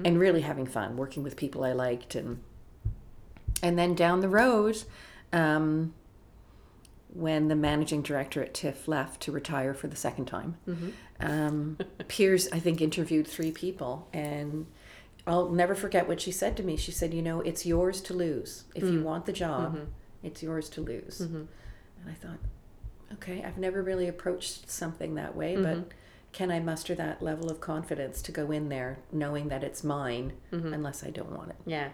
and 0.06 0.16
really 0.20 0.42
having 0.42 0.66
fun, 0.66 0.96
working 0.96 1.24
with 1.24 1.34
people 1.36 1.64
I 1.64 1.72
liked, 1.72 2.14
and 2.14 2.40
and 3.64 3.76
then 3.76 3.96
down 3.96 4.20
the 4.20 4.28
road. 4.28 4.84
Um, 5.32 5.92
when 7.16 7.48
the 7.48 7.56
managing 7.56 8.02
director 8.02 8.42
at 8.42 8.52
TIFF 8.52 8.86
left 8.86 9.22
to 9.22 9.32
retire 9.32 9.72
for 9.74 9.88
the 9.88 9.96
second 9.96 10.26
time, 10.26 10.56
mm-hmm. 10.68 10.90
um, 11.20 11.78
Piers, 12.08 12.48
I 12.52 12.58
think, 12.58 12.80
interviewed 12.80 13.26
three 13.26 13.50
people, 13.50 14.06
and 14.12 14.66
I'll 15.26 15.48
never 15.48 15.74
forget 15.74 16.06
what 16.06 16.20
she 16.20 16.30
said 16.30 16.56
to 16.58 16.62
me. 16.62 16.76
She 16.76 16.92
said, 16.92 17.14
"You 17.14 17.22
know, 17.22 17.40
it's 17.40 17.64
yours 17.64 18.00
to 18.02 18.14
lose. 18.14 18.64
If 18.74 18.84
you 18.84 19.00
mm. 19.00 19.02
want 19.02 19.26
the 19.26 19.32
job, 19.32 19.76
mm-hmm. 19.76 19.84
it's 20.22 20.42
yours 20.42 20.68
to 20.70 20.80
lose." 20.80 21.20
Mm-hmm. 21.20 21.36
And 21.36 22.10
I 22.10 22.14
thought, 22.14 22.38
okay, 23.14 23.42
I've 23.42 23.58
never 23.58 23.82
really 23.82 24.08
approached 24.08 24.70
something 24.70 25.14
that 25.14 25.34
way, 25.34 25.56
but 25.56 25.92
can 26.32 26.50
I 26.50 26.60
muster 26.60 26.94
that 26.96 27.22
level 27.22 27.50
of 27.50 27.60
confidence 27.60 28.20
to 28.22 28.32
go 28.32 28.50
in 28.50 28.68
there 28.68 28.98
knowing 29.10 29.48
that 29.48 29.64
it's 29.64 29.82
mine, 29.82 30.34
unless 30.52 31.02
I 31.02 31.10
don't 31.10 31.32
want 31.32 31.50
it? 31.50 31.56
Yeah. 31.64 31.88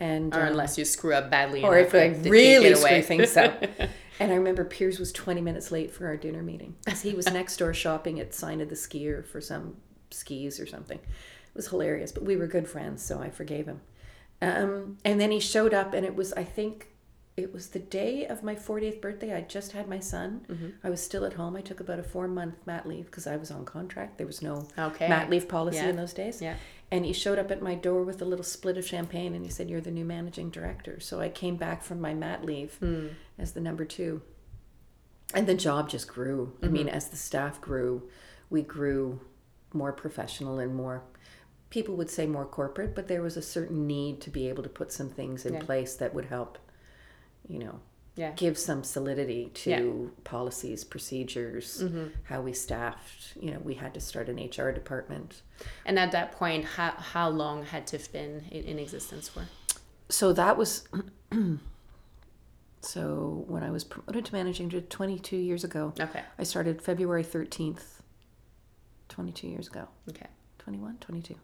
And 0.00 0.34
Or 0.34 0.40
um, 0.42 0.48
unless 0.48 0.76
you 0.78 0.84
screw 0.84 1.14
up 1.14 1.30
badly. 1.30 1.62
or 1.62 1.78
if 1.78 1.94
I 1.94 2.06
really 2.28 2.74
screw 2.74 3.02
things 3.02 3.36
up. 3.36 3.62
And 4.18 4.30
I 4.30 4.34
remember 4.34 4.66
Piers 4.66 4.98
was 4.98 5.12
20 5.12 5.40
minutes 5.40 5.72
late 5.72 5.90
for 5.90 6.06
our 6.06 6.16
dinner 6.16 6.42
meeting 6.42 6.76
because 6.84 7.00
he 7.00 7.14
was 7.14 7.24
next 7.32 7.56
door 7.56 7.72
shopping 7.72 8.20
at 8.20 8.34
Sign 8.34 8.60
of 8.60 8.68
the 8.68 8.74
Skier 8.74 9.24
for 9.24 9.40
some 9.40 9.76
skis 10.10 10.60
or 10.60 10.66
something. 10.66 10.98
It 10.98 11.54
was 11.54 11.68
hilarious, 11.68 12.12
but 12.12 12.24
we 12.24 12.36
were 12.36 12.46
good 12.46 12.68
friends, 12.68 13.02
so 13.02 13.18
I 13.22 13.30
forgave 13.30 13.64
him. 13.64 13.80
Um, 14.42 14.98
and 15.06 15.18
then 15.18 15.30
he 15.30 15.40
showed 15.40 15.72
up, 15.72 15.94
and 15.94 16.04
it 16.04 16.16
was, 16.16 16.34
I 16.34 16.44
think, 16.44 16.88
it 17.38 17.50
was 17.50 17.68
the 17.68 17.78
day 17.78 18.26
of 18.26 18.42
my 18.42 18.54
40th 18.54 19.00
birthday. 19.00 19.34
I 19.34 19.40
just 19.40 19.72
had 19.72 19.88
my 19.88 20.00
son. 20.00 20.42
Mm-hmm. 20.50 20.68
I 20.84 20.90
was 20.90 21.02
still 21.02 21.24
at 21.24 21.32
home. 21.34 21.56
I 21.56 21.62
took 21.62 21.80
about 21.80 21.98
a 21.98 22.02
four 22.02 22.28
month 22.28 22.56
mat 22.66 22.86
leave 22.86 23.06
because 23.06 23.26
I 23.26 23.36
was 23.36 23.50
on 23.50 23.64
contract. 23.64 24.18
There 24.18 24.26
was 24.26 24.42
no 24.42 24.68
Okay. 24.78 25.08
mat 25.08 25.30
leave 25.30 25.48
policy 25.48 25.78
Yeah. 25.78 25.88
in 25.88 25.96
those 25.96 26.12
days. 26.12 26.42
Yeah. 26.42 26.56
And 26.92 27.04
he 27.04 27.12
showed 27.12 27.38
up 27.38 27.50
at 27.52 27.62
my 27.62 27.76
door 27.76 28.02
with 28.02 28.20
a 28.20 28.24
little 28.24 28.44
split 28.44 28.76
of 28.76 28.86
champagne 28.86 29.34
and 29.34 29.44
he 29.44 29.50
said, 29.50 29.70
You're 29.70 29.80
the 29.80 29.90
new 29.92 30.04
managing 30.04 30.50
director. 30.50 30.98
So 31.00 31.20
I 31.20 31.28
came 31.28 31.56
back 31.56 31.82
from 31.82 32.00
my 32.00 32.14
mat 32.14 32.44
leave 32.44 32.74
Hmm. 32.80 33.08
as 33.38 33.52
the 33.52 33.60
number 33.60 33.84
two. 33.84 34.22
And 35.32 35.46
the 35.46 35.54
job 35.54 35.88
just 35.88 36.08
grew. 36.08 36.54
I 36.62 36.66
mean, 36.66 36.88
as 36.88 37.08
the 37.08 37.16
staff 37.16 37.60
grew, 37.60 38.08
we 38.50 38.62
grew 38.62 39.20
more 39.72 39.92
professional 39.92 40.58
and 40.58 40.74
more, 40.74 41.04
people 41.70 41.94
would 41.94 42.10
say 42.10 42.26
more 42.26 42.44
corporate, 42.44 42.96
but 42.96 43.06
there 43.06 43.22
was 43.22 43.36
a 43.36 43.42
certain 43.42 43.86
need 43.86 44.20
to 44.22 44.30
be 44.30 44.48
able 44.48 44.64
to 44.64 44.68
put 44.68 44.90
some 44.90 45.08
things 45.08 45.46
in 45.46 45.54
Yeah. 45.54 45.60
place 45.62 45.94
that 45.94 46.12
would 46.12 46.24
help, 46.24 46.58
you 47.48 47.60
know, 47.60 47.78
Yeah. 48.20 48.32
give 48.36 48.56
some 48.58 48.84
solidity 48.84 49.42
to 49.62 49.70
Yeah. 49.70 49.80
Mm-hmm. 49.80 50.22
policies, 50.24 50.84
procedures, 50.84 51.82
how 52.24 52.40
we 52.42 52.52
staffed. 52.52 53.20
You 53.44 53.50
know, 53.52 53.60
we 53.68 53.74
had 53.74 53.92
to 53.94 54.00
start 54.00 54.28
an 54.28 54.36
HR 54.36 54.70
department. 54.72 55.42
And 55.86 55.98
at 55.98 56.10
that 56.12 56.32
point, 56.32 56.64
how, 56.76 56.90
how 57.14 57.28
long 57.30 57.64
had 57.64 57.86
TIFF 57.86 58.12
been 58.12 58.44
in, 58.50 58.62
in 58.64 58.78
existence 58.78 59.28
for? 59.28 59.44
so 60.10 60.32
that 60.32 60.56
was 60.56 60.88
so 62.82 63.44
when 63.46 63.62
I 63.62 63.70
was 63.70 63.84
promoted 63.84 64.24
to 64.26 64.32
managing 64.34 64.68
director 64.68 64.88
22 64.88 65.36
years 65.36 65.64
ago. 65.64 65.92
Okay. 66.00 66.22
I 66.38 66.42
started 66.44 66.82
February 66.82 67.24
13th, 67.24 68.00
22 69.08 69.46
years 69.48 69.68
ago. 69.68 69.88
Okay. 70.08 70.26
21, 70.58 70.96
22, 71.00 71.36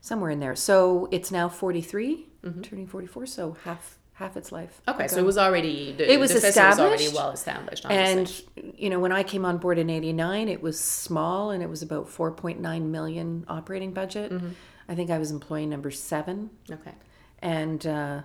somewhere 0.00 0.30
in 0.30 0.38
there. 0.40 0.54
So 0.54 1.08
it's 1.10 1.30
now 1.30 1.48
43, 1.48 2.26
turning 2.62 2.86
44. 2.86 3.26
So 3.26 3.56
half 3.64 3.98
half 4.20 4.36
its 4.36 4.52
life. 4.52 4.80
Mm-hmm. 4.86 5.00
Okay, 5.00 5.08
so 5.08 5.18
it 5.18 5.24
was 5.24 5.38
already 5.38 5.92
the, 5.92 6.12
It 6.12 6.20
was 6.20 6.32
the 6.32 6.40
festival 6.40 6.68
was 6.68 6.78
already 6.78 7.04
established, 7.04 7.16
well 7.16 7.30
established. 7.32 7.86
Obviously. 7.86 8.44
And 8.62 8.78
you 8.78 8.90
know, 8.90 9.00
when 9.00 9.12
I 9.12 9.22
came 9.24 9.44
on 9.44 9.58
board 9.58 9.78
in 9.78 9.90
'89, 9.90 10.48
it 10.48 10.62
was 10.62 10.78
small, 10.78 11.50
and 11.50 11.62
it 11.62 11.68
was 11.68 11.82
about 11.82 12.06
4.9 12.06 12.82
million 12.82 13.44
operating 13.48 13.92
budget. 13.92 14.30
Mm-hmm. 14.30 14.50
I 14.88 14.94
think 14.94 15.10
I 15.10 15.18
was 15.18 15.30
employee 15.30 15.66
number 15.66 15.90
seven. 15.90 16.50
okay, 16.70 16.94
And 17.40 17.86
uh, 17.86 18.22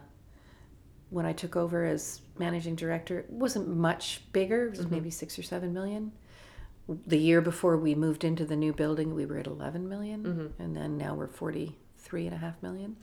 when 1.11 1.25
I 1.25 1.31
took 1.31 1.55
over 1.55 1.85
as 1.85 2.21
managing 2.37 2.75
director, 2.75 3.19
it 3.19 3.29
wasn't 3.29 3.67
much 3.67 4.21
bigger. 4.33 4.67
It 4.67 4.77
was 4.77 4.89
maybe 4.89 5.09
six 5.11 5.39
or 5.39 5.43
seven 5.43 5.73
million. 5.73 6.11
The 6.87 7.17
year 7.17 7.39
before 7.39 7.77
we 7.77 7.95
moved 7.95 8.23
into 8.23 8.45
the 8.45 8.55
new 8.55 8.73
building, 8.73 9.15
we 9.15 9.25
were 9.25 9.37
at 9.37 9.47
11 9.47 9.87
million, 9.87 10.53
and 10.59 10.75
then 10.75 10.97
now 10.97 11.13
we're 11.13 11.27
43 11.27 12.25
and 12.27 12.35
a 12.35 12.39
half 12.39 12.61
million. 12.61 12.97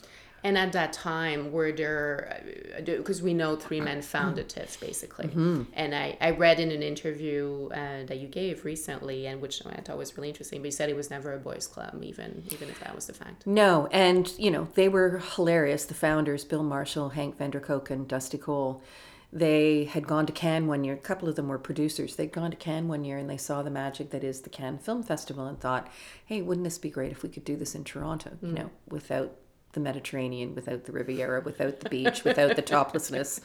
And 0.44 0.58
at 0.58 0.72
that 0.72 0.92
time, 0.92 1.52
were 1.52 1.70
there 1.70 2.42
because 2.84 3.22
we 3.22 3.32
know 3.32 3.54
three 3.54 3.80
men 3.80 4.02
founded 4.02 4.48
TIFF 4.48 4.80
basically, 4.80 5.26
Mm-hmm. 5.28 5.62
and 5.74 5.94
I, 5.94 6.16
I 6.20 6.30
read 6.30 6.58
in 6.58 6.72
an 6.72 6.82
interview 6.82 7.68
uh, 7.72 8.04
that 8.06 8.18
you 8.18 8.26
gave 8.26 8.64
recently, 8.64 9.26
and 9.28 9.40
which 9.40 9.64
I 9.64 9.80
thought 9.82 9.98
was 9.98 10.16
really 10.16 10.30
interesting. 10.30 10.60
But 10.60 10.66
you 10.66 10.72
said 10.72 10.88
it 10.90 10.96
was 10.96 11.10
never 11.10 11.32
a 11.32 11.38
boys' 11.38 11.66
club, 11.68 12.02
even 12.02 12.42
even 12.50 12.68
if 12.68 12.80
that 12.80 12.94
was 12.94 13.06
the 13.06 13.12
fact. 13.12 13.46
No, 13.46 13.86
and 13.92 14.32
you 14.36 14.50
know 14.50 14.66
they 14.74 14.88
were 14.88 15.18
hilarious. 15.36 15.84
The 15.84 15.94
founders, 15.94 16.44
Bill 16.44 16.64
Marshall, 16.64 17.12
Henk 17.14 17.36
Van 17.36 17.50
der 17.50 17.60
Kolk, 17.60 17.90
and 17.90 18.08
Dusty 18.08 18.38
Cohl, 18.38 18.82
they 19.32 19.84
had 19.84 20.06
gone 20.08 20.26
to 20.26 20.32
Cannes 20.32 20.66
one 20.66 20.82
year. 20.82 20.94
A 20.94 20.98
couple 20.98 21.28
of 21.28 21.36
them 21.36 21.48
were 21.48 21.58
producers. 21.58 22.16
They'd 22.16 22.32
gone 22.32 22.50
to 22.50 22.56
Cannes 22.56 22.88
one 22.88 23.04
year 23.04 23.16
and 23.16 23.30
they 23.30 23.36
saw 23.36 23.62
the 23.62 23.70
magic 23.70 24.10
that 24.10 24.24
is 24.24 24.40
the 24.40 24.50
Cannes 24.50 24.78
Film 24.78 25.02
Festival 25.04 25.46
and 25.46 25.58
thought, 25.60 25.88
"Hey, 26.26 26.42
wouldn't 26.42 26.64
this 26.64 26.78
be 26.78 26.90
great 26.90 27.12
if 27.12 27.22
we 27.22 27.28
could 27.28 27.44
do 27.44 27.56
this 27.56 27.74
in 27.76 27.84
Toronto? 27.84 28.30
Mm. 28.42 28.48
You 28.48 28.54
know, 28.54 28.70
without 28.88 29.36
the 29.72 29.80
Mediterranean, 29.80 30.54
without 30.54 30.84
the 30.84 30.92
Riviera, 30.92 31.40
without 31.40 31.80
the 31.80 31.88
beach, 31.88 32.24
without 32.24 32.56
the 32.56 32.62
toplessness." 32.62 33.40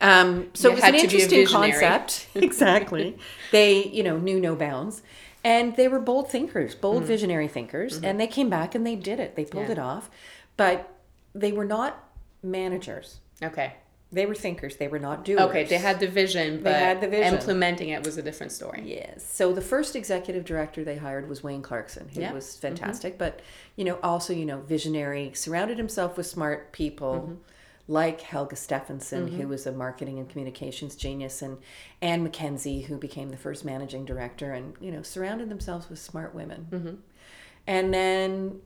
Um, 0.00 0.50
so 0.54 0.68
You 0.68 0.72
it 0.72 0.76
was 0.76 0.84
an 0.84 0.92
to 0.92 0.92
be 0.92 0.98
a 0.98 1.02
interesting 1.22 1.46
concept. 1.46 2.28
exactly. 2.34 3.16
They, 3.50 3.84
you 3.86 4.02
know, 4.02 4.18
knew 4.18 4.40
no 4.40 4.54
bounds. 4.56 5.02
And 5.44 5.74
they 5.74 5.88
were 5.88 5.98
bold 5.98 6.30
thinkers, 6.30 6.76
bold 6.76 7.02
visionary 7.02 7.48
thinkers. 7.48 8.00
And 8.00 8.20
they 8.20 8.28
came 8.28 8.48
back 8.48 8.76
and 8.76 8.86
they 8.86 8.94
did 8.94 9.18
it. 9.18 9.34
They 9.34 9.44
pulled 9.44 9.64
Mm-hmm. 9.64 9.72
Yeah. 9.72 9.78
it 9.78 9.78
off. 9.80 10.10
But 10.56 10.88
they 11.34 11.50
were 11.50 11.64
not 11.64 12.08
managers. 12.44 13.18
Okay, 13.42 13.72
They 14.12 14.26
were 14.26 14.34
thinkers. 14.34 14.76
They 14.76 14.88
were 14.88 14.98
not 14.98 15.24
doers. 15.24 15.40
okay, 15.40 15.64
they 15.64 15.78
had 15.78 15.98
the 15.98 16.06
vision, 16.06 16.62
but 16.62 16.74
had 16.74 17.00
the 17.00 17.08
vision. 17.08 17.34
implementing 17.34 17.88
it 17.88 18.04
was 18.04 18.18
a 18.18 18.22
different 18.22 18.52
story. 18.52 18.82
Yes. 18.84 19.26
So 19.28 19.52
the 19.54 19.62
first 19.62 19.96
executive 19.96 20.44
director 20.44 20.84
they 20.84 20.96
hired 20.96 21.28
was 21.28 21.42
Wayne 21.42 21.62
Clarkson, 21.62 22.08
who 22.12 22.20
Yeah. 22.20 22.26
Mm-hmm. 22.26 22.34
was 22.36 22.56
fantastic. 22.58 23.16
But 23.16 23.40
you 23.76 23.84
know, 23.84 23.98
also 24.02 24.32
you 24.34 24.44
know, 24.44 24.60
visionary, 24.60 25.32
surrounded 25.34 25.78
himself 25.78 26.16
with 26.16 26.26
smart 26.26 26.72
people. 26.72 27.14
Mm-hmm. 27.14 27.34
Like 27.88 28.20
Helga 28.20 28.54
Stephenson, 28.54 29.26
who 29.26 29.48
was 29.48 29.66
a 29.66 29.72
marketing 29.72 30.20
and 30.20 30.28
communications 30.30 30.94
genius, 30.94 31.42
and 31.42 31.58
Anne 32.00 32.26
McKenzie, 32.26 32.84
who 32.84 32.96
became 32.96 33.30
the 33.30 33.36
first 33.36 33.64
managing 33.64 34.04
director, 34.04 34.52
and 34.52 34.74
you 34.80 34.92
know, 34.92 35.02
surrounded 35.02 35.48
themselves 35.48 35.90
with 35.90 35.98
smart 35.98 36.32
women. 36.32 36.68
Mm-hmm. 36.70 36.94
And 37.66 37.92
then 37.92 38.60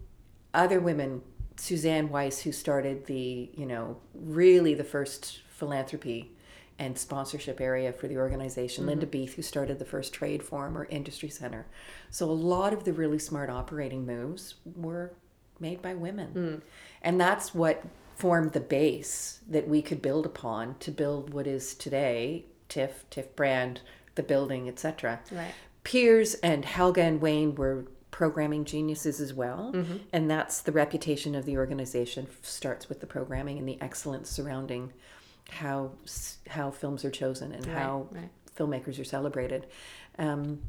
other 0.53 0.81
women, 0.81 1.23
Suzanne 1.57 2.09
Weiss, 2.09 2.41
who 2.41 2.53
started 2.53 3.07
the, 3.07 3.51
you 3.55 3.67
know, 3.67 3.97
really 4.15 4.75
the 4.75 4.85
first 4.85 5.41
philanthropy 5.49 6.33
and 6.79 6.99
sponsorship 6.99 7.61
area 7.61 7.93
for 7.93 8.09
the 8.09 8.19
organization. 8.19 8.83
Mm-hmm. 8.83 8.89
Linda 8.91 9.07
Beath, 9.07 9.35
who 9.35 9.43
started 9.43 9.79
the 9.79 9.85
first 9.85 10.13
trade 10.13 10.43
forum 10.43 10.77
or 10.77 10.85
industry 10.87 11.31
center. 11.31 11.67
So 12.11 12.31
a 12.31 12.33
lot 12.33 12.73
of 12.73 12.85
the 12.85 12.93
really 12.93 13.19
smart 13.19 13.49
operating 13.49 14.05
moves 14.05 14.57
were 14.75 15.13
made 15.59 15.81
by 15.81 15.95
women. 15.95 16.33
Mm. 16.35 16.63
And 17.03 17.21
that's 17.21 17.55
what 17.55 17.83
formed 18.17 18.53
the 18.53 18.61
base 18.61 19.41
that 19.49 19.69
we 19.69 19.83
could 19.83 20.03
build 20.03 20.27
upon 20.27 20.77
to 20.81 20.91
build 20.91 21.33
what 21.33 21.47
is 21.47 21.75
today 21.75 22.45
TIFF, 22.69 23.05
TIFF 23.11 23.37
brand, 23.37 23.81
the 24.15 24.23
building, 24.23 24.69
etc. 24.69 25.21
Right. 25.31 25.55
Piers 25.85 26.35
and 26.35 26.65
Helga 26.65 27.03
and 27.03 27.21
Wayne 27.21 27.55
were 27.55 27.85
programming 28.17 28.65
geniuses 28.65 29.21
as 29.21 29.35
well. 29.35 29.73
Mm-hmm. 29.75 29.97
And 30.11 30.31
that's 30.31 30.63
the 30.63 30.73
reputation 30.73 31.35
of 31.35 31.45
the 31.45 31.59
organization 31.59 32.27
starts 32.41 32.89
with 32.89 33.01
the 33.01 33.07
programming 33.07 33.59
and 33.59 33.69
the 33.69 33.79
excellence 33.83 34.31
surrounding 34.31 34.95
how 35.51 35.91
how 36.49 36.71
films 36.71 37.05
are 37.05 37.11
chosen 37.11 37.53
and 37.53 37.67
Right, 37.67 37.77
how 37.77 38.09
right. 38.11 38.31
filmmakers 38.57 38.99
are 38.99 39.05
celebrated. 39.05 39.67
Um, 40.19 40.63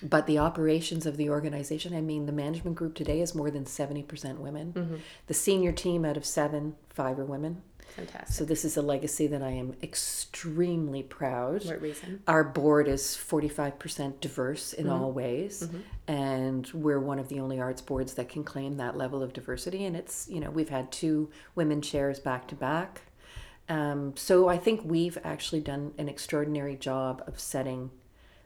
but 0.00 0.28
the 0.28 0.38
operations 0.38 1.06
of 1.06 1.16
the 1.16 1.28
organization, 1.28 1.92
I 1.92 2.02
mean, 2.02 2.26
the 2.26 2.32
management 2.32 2.76
group 2.76 2.94
today 2.94 3.20
is 3.20 3.34
more 3.34 3.50
than 3.50 3.64
70% 3.64 4.38
women. 4.38 4.72
Mm-hmm. 4.72 4.96
The 5.26 5.34
senior 5.34 5.72
team 5.72 6.04
out 6.04 6.16
of 6.16 6.24
seven, 6.24 6.76
five 6.88 7.18
are 7.18 7.24
women. 7.24 7.62
Fantastic. 7.96 8.28
So 8.34 8.44
this 8.44 8.64
is 8.64 8.76
a 8.76 8.82
legacy 8.82 9.26
that 9.28 9.42
I 9.42 9.50
am 9.50 9.74
extremely 9.82 11.02
proud. 11.02 11.64
what 11.64 11.80
reason? 11.82 12.22
Our 12.28 12.44
board 12.44 12.88
is 12.88 13.02
45% 13.16 14.20
diverse 14.20 14.72
in 14.72 14.86
Mm-hmm. 14.86 14.92
all 15.02 15.12
ways. 15.12 15.68
And 16.08 16.68
we're 16.72 17.00
one 17.00 17.18
of 17.18 17.28
the 17.28 17.40
only 17.40 17.60
arts 17.60 17.80
boards 17.82 18.14
that 18.14 18.28
can 18.28 18.44
claim 18.44 18.76
that 18.78 18.96
level 18.96 19.22
of 19.22 19.32
diversity. 19.32 19.84
And 19.84 19.96
it's, 19.96 20.28
you 20.28 20.40
know, 20.40 20.50
we've 20.50 20.68
had 20.68 20.90
two 20.92 21.30
women 21.54 21.80
chairs 21.82 22.18
back 22.20 22.48
to 22.48 22.54
back. 22.54 23.02
Um, 23.68 24.14
so 24.16 24.48
I 24.48 24.56
think 24.58 24.80
we've 24.84 25.16
actually 25.22 25.60
done 25.60 25.92
an 25.98 26.08
extraordinary 26.08 26.74
job 26.76 27.22
of 27.26 27.38
setting 27.38 27.90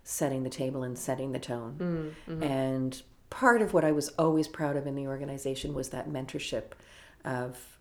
setting 0.06 0.42
the 0.42 0.50
table 0.50 0.82
and 0.82 0.98
setting 0.98 1.32
the 1.32 1.38
tone. 1.38 2.14
And 2.42 3.00
part 3.30 3.62
of 3.62 3.72
what 3.72 3.84
I 3.86 3.92
was 3.92 4.10
always 4.18 4.46
proud 4.46 4.76
of 4.76 4.86
in 4.86 4.94
the 4.96 5.06
organization 5.06 5.72
was 5.72 5.88
that 5.90 6.10
mentorship 6.10 6.72
of 7.24 7.73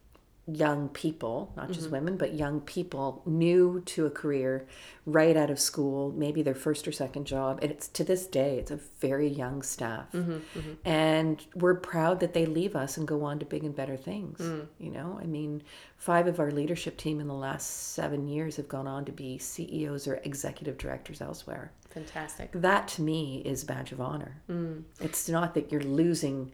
young 0.51 0.89
people, 0.89 1.53
not 1.55 1.69
just 1.69 1.85
mm-hmm. 1.85 1.93
women, 1.93 2.17
but 2.17 2.33
young 2.33 2.59
people 2.59 3.21
new 3.25 3.81
to 3.85 4.05
a 4.05 4.09
career 4.09 4.67
right 5.05 5.37
out 5.37 5.49
of 5.49 5.57
school, 5.59 6.11
maybe 6.17 6.41
their 6.41 6.55
first 6.55 6.85
or 6.87 6.91
second 6.91 7.25
job. 7.25 7.59
And 7.61 7.71
it's 7.71 7.87
to 7.89 8.03
this 8.03 8.27
day, 8.27 8.57
it's 8.57 8.71
a 8.71 8.79
very 8.99 9.27
young 9.27 9.61
staff. 9.61 10.11
Mm-hmm, 10.11 10.31
mm-hmm. 10.31 10.73
And 10.83 11.45
we're 11.55 11.75
proud 11.75 12.19
that 12.19 12.33
they 12.33 12.45
leave 12.45 12.75
us 12.75 12.97
and 12.97 13.07
go 13.07 13.23
on 13.23 13.39
to 13.39 13.45
big 13.45 13.63
and 13.63 13.73
better 13.73 13.95
things. 13.95 14.39
Mm. 14.39 14.67
You 14.79 14.91
know, 14.91 15.17
I 15.21 15.25
mean, 15.25 15.63
five 16.03 16.27
of 16.27 16.41
our 16.41 16.51
leadership 16.51 16.97
team 16.97 17.21
in 17.21 17.27
the 17.27 17.33
last 17.33 17.93
seven 17.93 18.27
years 18.27 18.57
have 18.57 18.67
gone 18.67 18.87
on 18.87 19.05
to 19.05 19.13
be 19.13 19.37
CEOs 19.37 20.05
or 20.05 20.19
executive 20.25 20.77
directors 20.77 21.21
elsewhere 21.21 21.71
Fantastic. 21.91 22.51
that 22.53 22.89
to 22.89 23.01
me 23.01 23.41
is 23.45 23.63
badge 23.63 23.93
of 23.93 24.01
honor 24.01 24.35
mm. 24.49 24.83
it's 24.99 25.29
not 25.29 25.53
that 25.53 25.71
you're 25.71 25.81
losing 25.81 26.51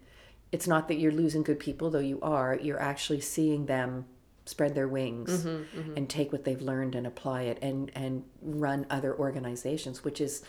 it's 0.51 0.67
not 0.67 0.87
that 0.87 0.97
you're 0.99 1.11
losing 1.11 1.43
good 1.43 1.59
people 1.59 1.89
though 1.89 1.99
you 1.99 2.19
are 2.21 2.57
you're 2.61 2.81
actually 2.81 3.21
seeing 3.21 3.65
them 3.67 4.05
spread 4.45 4.73
their 4.73 4.87
wings 4.87 5.45
and 5.95 6.09
take 6.09 6.31
what 6.31 6.43
they've 6.43 6.61
learned 6.61 6.95
and 6.95 7.05
apply 7.05 7.43
it 7.43 7.59
and 7.61 7.91
and 7.95 8.23
run 8.41 8.85
other 8.89 9.15
organizations 9.15 10.03
which 10.03 10.19
is 10.19 10.43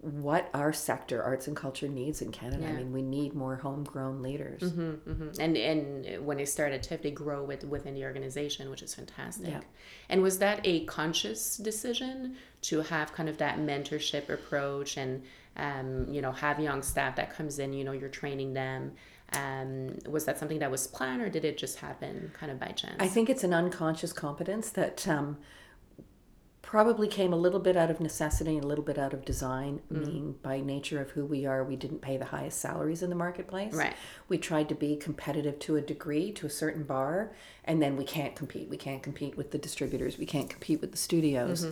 what 0.00 0.50
our 0.52 0.72
sector 0.72 1.22
arts 1.22 1.46
and 1.46 1.56
culture 1.56 1.88
needs 1.88 2.20
in 2.20 2.30
canada 2.30 2.66
i 2.66 2.72
mean 2.72 2.92
we 2.92 3.00
need 3.00 3.32
more 3.32 3.56
homegrown 3.56 4.20
leaders 4.22 4.60
Mhm. 4.60 5.38
And 5.38 5.56
and 5.56 6.26
when 6.26 6.36
they 6.36 6.44
started 6.44 6.82
TIFF, 6.82 7.00
they 7.02 7.10
grow 7.10 7.42
with, 7.44 7.64
within 7.64 7.94
the 7.94 8.04
organization, 8.04 8.68
which 8.70 8.82
is 8.82 8.94
fantastic. 8.94 9.48
Yeah. 9.48 9.60
And 10.10 10.22
was 10.22 10.38
that 10.38 10.60
a 10.64 10.84
conscious 10.84 11.56
decision 11.56 12.36
to 12.62 12.80
have 12.82 13.12
kind 13.12 13.28
of 13.28 13.38
that 13.38 13.58
mentorship 13.58 14.28
approach 14.28 14.96
and 14.96 15.22
um, 15.56 16.06
you 16.14 16.20
know 16.20 16.32
have 16.32 16.58
young 16.60 16.82
staff 16.82 17.16
that 17.16 17.30
comes 17.36 17.58
in, 17.58 17.72
you 17.72 17.84
know, 17.84 17.92
you're 17.92 18.08
training 18.22 18.52
them. 18.54 18.92
Um, 19.36 19.98
was 20.10 20.24
that 20.24 20.38
something 20.38 20.58
that 20.60 20.70
was 20.70 20.86
planned, 20.86 21.22
or 21.22 21.28
did 21.28 21.44
it 21.44 21.58
just 21.58 21.78
happen 21.78 22.32
kind 22.38 22.50
of 22.52 22.58
by 22.58 22.68
chance? 22.68 22.96
I 22.98 23.08
think 23.08 23.28
it's 23.30 23.44
an 23.44 23.54
unconscious 23.54 24.12
competence 24.12 24.70
that 24.70 25.06
um, 25.08 25.38
probably 26.62 27.06
came 27.06 27.32
a 27.32 27.36
little 27.36 27.60
bit 27.60 27.76
out 27.76 27.90
of 27.90 28.00
necessity 28.00 28.54
and 28.56 28.64
a 28.64 28.66
little 28.66 28.82
bit 28.82 28.98
out 28.98 29.12
of 29.12 29.24
design. 29.24 29.80
I 29.90 29.94
mean, 29.94 30.34
by 30.42 30.60
nature 30.60 31.00
of 31.00 31.10
who 31.10 31.24
we 31.24 31.46
are, 31.46 31.62
we 31.62 31.76
didn't 31.76 32.00
pay 32.00 32.16
the 32.16 32.24
highest 32.24 32.58
salaries 32.58 33.02
in 33.02 33.10
the 33.10 33.16
marketplace. 33.16 33.74
Right. 33.74 33.94
We 34.28 34.38
tried 34.38 34.68
to 34.70 34.74
be 34.74 34.96
competitive 34.96 35.58
to 35.60 35.76
a 35.76 35.80
degree, 35.80 36.32
to 36.32 36.46
a 36.46 36.50
certain 36.50 36.82
bar, 36.82 37.32
and 37.64 37.80
then 37.80 37.96
we 37.96 38.04
can't 38.04 38.34
compete. 38.34 38.68
We 38.68 38.76
can't 38.76 39.02
compete 39.02 39.36
with 39.36 39.52
the 39.52 39.58
distributors. 39.58 40.18
We 40.18 40.26
can't 40.26 40.50
compete 40.50 40.80
with 40.80 40.90
the 40.90 40.96
studios, 40.96 41.66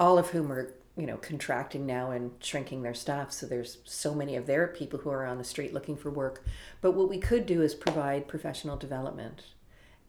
all 0.00 0.18
of 0.18 0.30
whom 0.30 0.50
are 0.50 0.72
you 0.96 1.06
know 1.06 1.16
contracting 1.16 1.86
now 1.86 2.10
and 2.10 2.32
shrinking 2.40 2.82
their 2.82 2.94
staff. 2.94 3.32
So 3.32 3.46
there's 3.46 3.78
so 3.84 4.14
many 4.14 4.36
of 4.36 4.46
their 4.46 4.66
people 4.66 4.98
who 4.98 5.10
are 5.10 5.24
on 5.24 5.38
the 5.38 5.44
street 5.44 5.72
looking 5.72 5.96
for 5.96 6.10
work. 6.10 6.44
But 6.80 6.92
what 6.92 7.08
we 7.08 7.18
could 7.18 7.46
do 7.46 7.62
is 7.62 7.74
provide 7.74 8.28
professional 8.28 8.76
development. 8.76 9.44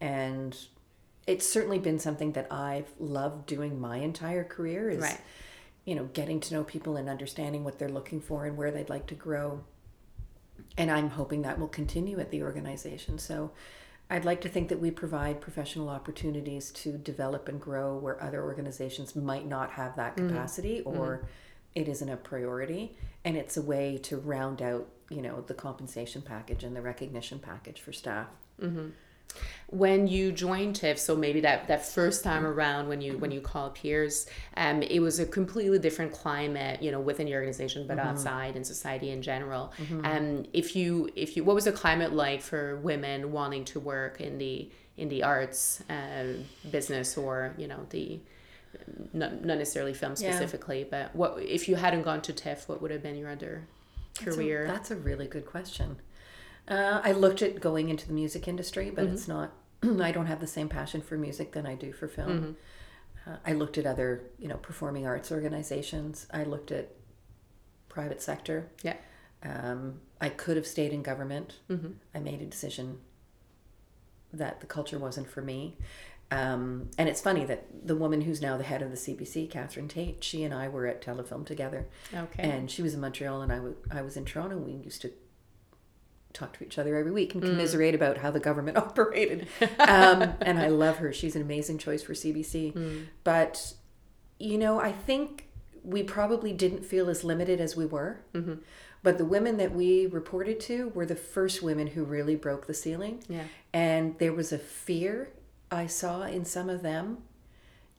And 0.01 0.57
it's 1.25 1.49
certainly 1.49 1.79
been 1.79 1.99
something 1.99 2.33
that 2.33 2.51
I've 2.51 2.91
loved 2.99 3.45
doing 3.45 3.79
my 3.79 3.97
entire 3.97 4.43
career 4.43 4.89
is 4.89 5.01
Right. 5.01 5.21
you 5.85 5.95
know 5.95 6.05
getting 6.13 6.39
to 6.41 6.53
know 6.53 6.63
people 6.65 6.97
and 6.97 7.07
understanding 7.07 7.63
what 7.63 7.79
they're 7.79 7.89
looking 7.89 8.19
for 8.19 8.45
and 8.45 8.57
where 8.57 8.71
they'd 8.71 8.89
like 8.89 9.07
to 9.07 9.15
grow. 9.15 9.63
And 10.77 10.91
I'm 10.91 11.11
hoping 11.11 11.43
that 11.43 11.59
will 11.59 11.67
continue 11.67 12.19
at 12.19 12.29
the 12.31 12.43
organization. 12.43 13.19
So 13.19 13.51
I'd 14.13 14.25
like 14.25 14.41
to 14.41 14.49
think 14.49 14.69
that 14.69 14.79
we 14.79 14.91
provide 14.91 15.41
professional 15.41 15.89
opportunities 15.89 16.71
to 16.71 16.97
develop 16.97 17.49
and 17.49 17.59
grow 17.59 17.97
where 17.97 18.21
other 18.21 18.43
organizations 18.43 19.15
might 19.15 19.47
not 19.47 19.71
have 19.71 19.95
that 19.95 20.15
mm-hmm. 20.15 20.29
capacity 20.29 20.83
mm-hmm. 20.85 20.99
or 20.99 21.25
it 21.75 21.87
isn't 21.87 22.09
a 22.09 22.17
priority. 22.17 22.95
And 23.25 23.35
it's 23.35 23.57
a 23.57 23.61
way 23.61 23.97
to 24.03 24.17
round 24.17 24.61
out 24.61 24.87
you 25.09 25.21
know 25.21 25.41
the 25.41 25.53
compensation 25.53 26.21
package 26.21 26.63
and 26.63 26.75
the 26.75 26.81
recognition 26.81 27.39
package 27.39 27.79
for 27.81 27.91
staff 27.91 28.27
mm-hmm. 28.61 28.89
When 29.67 30.07
you 30.07 30.31
joined 30.31 30.75
TIFF, 30.75 30.99
so 30.99 31.15
maybe 31.15 31.41
that, 31.41 31.67
that 31.67 31.83
first 31.83 32.23
time 32.23 32.45
around 32.45 32.87
when 32.87 33.01
you 33.01 33.17
when 33.17 33.31
you 33.31 33.41
called 33.41 33.73
Piers, 33.73 34.27
um, 34.55 34.83
it 34.83 34.99
was 34.99 35.19
a 35.19 35.25
completely 35.25 35.79
different 35.79 36.11
climate, 36.11 36.81
you 36.83 36.91
know, 36.91 36.99
within 36.99 37.25
your 37.25 37.39
organization, 37.39 37.87
but 37.87 37.97
outside 37.97 38.55
in 38.55 38.63
society 38.63 39.09
in 39.09 39.21
general. 39.23 39.73
Um, 40.03 40.45
if 40.53 40.75
you 40.75 41.09
if 41.15 41.35
you 41.35 41.43
what 41.43 41.55
was 41.55 41.65
the 41.65 41.71
climate 41.71 42.13
like 42.13 42.41
for 42.41 42.75
women 42.77 43.31
wanting 43.31 43.65
to 43.65 43.79
work 43.79 44.21
in 44.21 44.37
the 44.37 44.69
in 44.97 45.09
the 45.09 45.23
arts 45.23 45.81
uh, 45.89 46.33
business 46.69 47.17
or 47.17 47.55
you 47.57 47.67
know 47.67 47.87
the 47.89 48.19
not, 49.13 49.43
not 49.43 49.57
necessarily 49.57 49.93
film 49.93 50.13
Yeah. 50.17 50.31
specifically, 50.31 50.85
but 50.89 51.15
what 51.15 51.41
if 51.41 51.67
you 51.67 51.75
hadn't 51.75 52.03
gone 52.03 52.21
to 52.23 52.33
TIFF, 52.33 52.69
what 52.69 52.81
would 52.81 52.91
have 52.91 53.01
been 53.03 53.15
your 53.15 53.31
other 53.31 53.63
That's 54.19 54.35
a- 54.35 54.37
career? 54.37 54.67
That's 54.67 54.91
a, 54.91 54.95
really 54.95 55.27
good 55.27 55.45
question. 55.45 55.97
Uh, 56.67 57.01
I 57.03 57.11
looked 57.11 57.41
at 57.41 57.59
going 57.59 57.89
into 57.89 58.07
the 58.07 58.13
music 58.13 58.47
industry, 58.47 58.89
but 58.89 59.05
Mm-hmm. 59.05 59.13
it's 59.13 59.27
not. 59.27 59.51
I 59.83 60.11
don't 60.11 60.27
have 60.27 60.39
the 60.39 60.47
same 60.47 60.69
passion 60.69 61.01
for 61.01 61.17
music 61.17 61.51
than 61.51 61.65
I 61.65 61.75
do 61.75 61.91
for 61.91 62.07
film. 62.07 62.29
Mm-hmm. 62.29 62.51
Uh, 63.31 63.37
I 63.45 63.53
looked 63.53 63.77
at 63.77 63.85
other, 63.85 64.23
you 64.39 64.47
know, 64.47 64.57
performing 64.57 65.05
arts 65.05 65.31
organizations. 65.31 66.27
I 66.31 66.43
looked 66.43 66.71
at 66.71 66.89
private 67.89 68.21
sector. 68.21 68.69
yeah. 68.81 68.95
Um, 69.43 69.99
I 70.21 70.29
could 70.29 70.55
have 70.55 70.65
stayed 70.65 70.93
in 70.93 71.03
government. 71.03 71.55
Mm-hmm. 71.69 71.91
I 72.15 72.19
made 72.19 72.41
a 72.41 72.45
decision 72.45 72.99
that 74.31 74.61
the 74.61 74.65
culture 74.67 74.97
wasn't 74.97 75.29
for 75.29 75.41
me. 75.41 75.77
Um, 76.31 76.89
and 76.97 77.09
it's 77.09 77.19
funny 77.21 77.43
that 77.45 77.65
the 77.85 77.95
woman 77.95 78.21
who's 78.21 78.41
now 78.41 78.55
the 78.57 78.63
head 78.63 78.81
of 78.81 78.89
the 78.89 78.95
CBC, 78.97 79.49
Catherine 79.51 79.89
Tait, 79.89 80.23
she 80.23 80.43
and 80.45 80.53
I 80.53 80.69
were 80.69 80.87
at 80.87 81.01
Telefilm 81.01 81.45
together. 81.45 81.87
Okay. 82.13 82.41
And 82.43 82.71
she 82.71 82.81
was 82.81 82.93
in 82.93 83.01
Montreal 83.01 83.41
and 83.41 83.51
I 83.51 83.59
wa- 83.59 83.71
I 83.91 84.01
was 84.01 84.15
in 84.15 84.23
Toronto. 84.25 84.57
We 84.57 84.71
used 84.71 85.01
to 85.01 85.11
talk 86.33 86.57
to 86.57 86.63
each 86.63 86.77
other 86.77 86.95
every 86.95 87.11
week 87.11 87.33
and 87.33 87.43
mm. 87.43 87.47
commiserate 87.47 87.95
about 87.95 88.17
how 88.17 88.31
the 88.31 88.39
government 88.39 88.77
operated. 88.87 89.47
Um, 89.79 90.33
and 90.41 90.59
I 90.59 90.67
love 90.67 90.97
her. 90.97 91.11
She's 91.13 91.35
an 91.35 91.41
amazing 91.41 91.77
choice 91.77 92.01
for 92.01 92.13
CBC. 92.13 92.73
Mm. 92.73 93.05
But, 93.23 93.73
you 94.39 94.57
know, 94.57 94.79
I 94.79 94.91
think 94.91 95.49
we 95.83 96.03
probably 96.03 96.53
didn't 96.53 96.85
feel 96.85 97.09
as 97.09 97.23
limited 97.23 97.59
as 97.59 97.75
we 97.75 97.85
were. 97.85 98.21
Mm-hmm. 98.33 98.55
But 99.03 99.17
the 99.17 99.25
women 99.25 99.57
that 99.57 99.75
we 99.75 100.05
reported 100.05 100.59
to 100.61 100.89
were 100.89 101.05
the 101.05 101.15
first 101.15 101.61
women 101.61 101.87
who 101.87 102.05
really 102.05 102.35
broke 102.35 102.67
the 102.67 102.73
ceiling. 102.73 103.21
Yeah. 103.27 103.43
And 103.73 104.17
there 104.17 104.33
was 104.33 104.53
a 104.53 104.57
fear 104.57 105.29
I 105.69 105.87
saw 105.87 106.23
in 106.23 106.45
some 106.45 106.69
of 106.69 106.81
them 106.81 107.17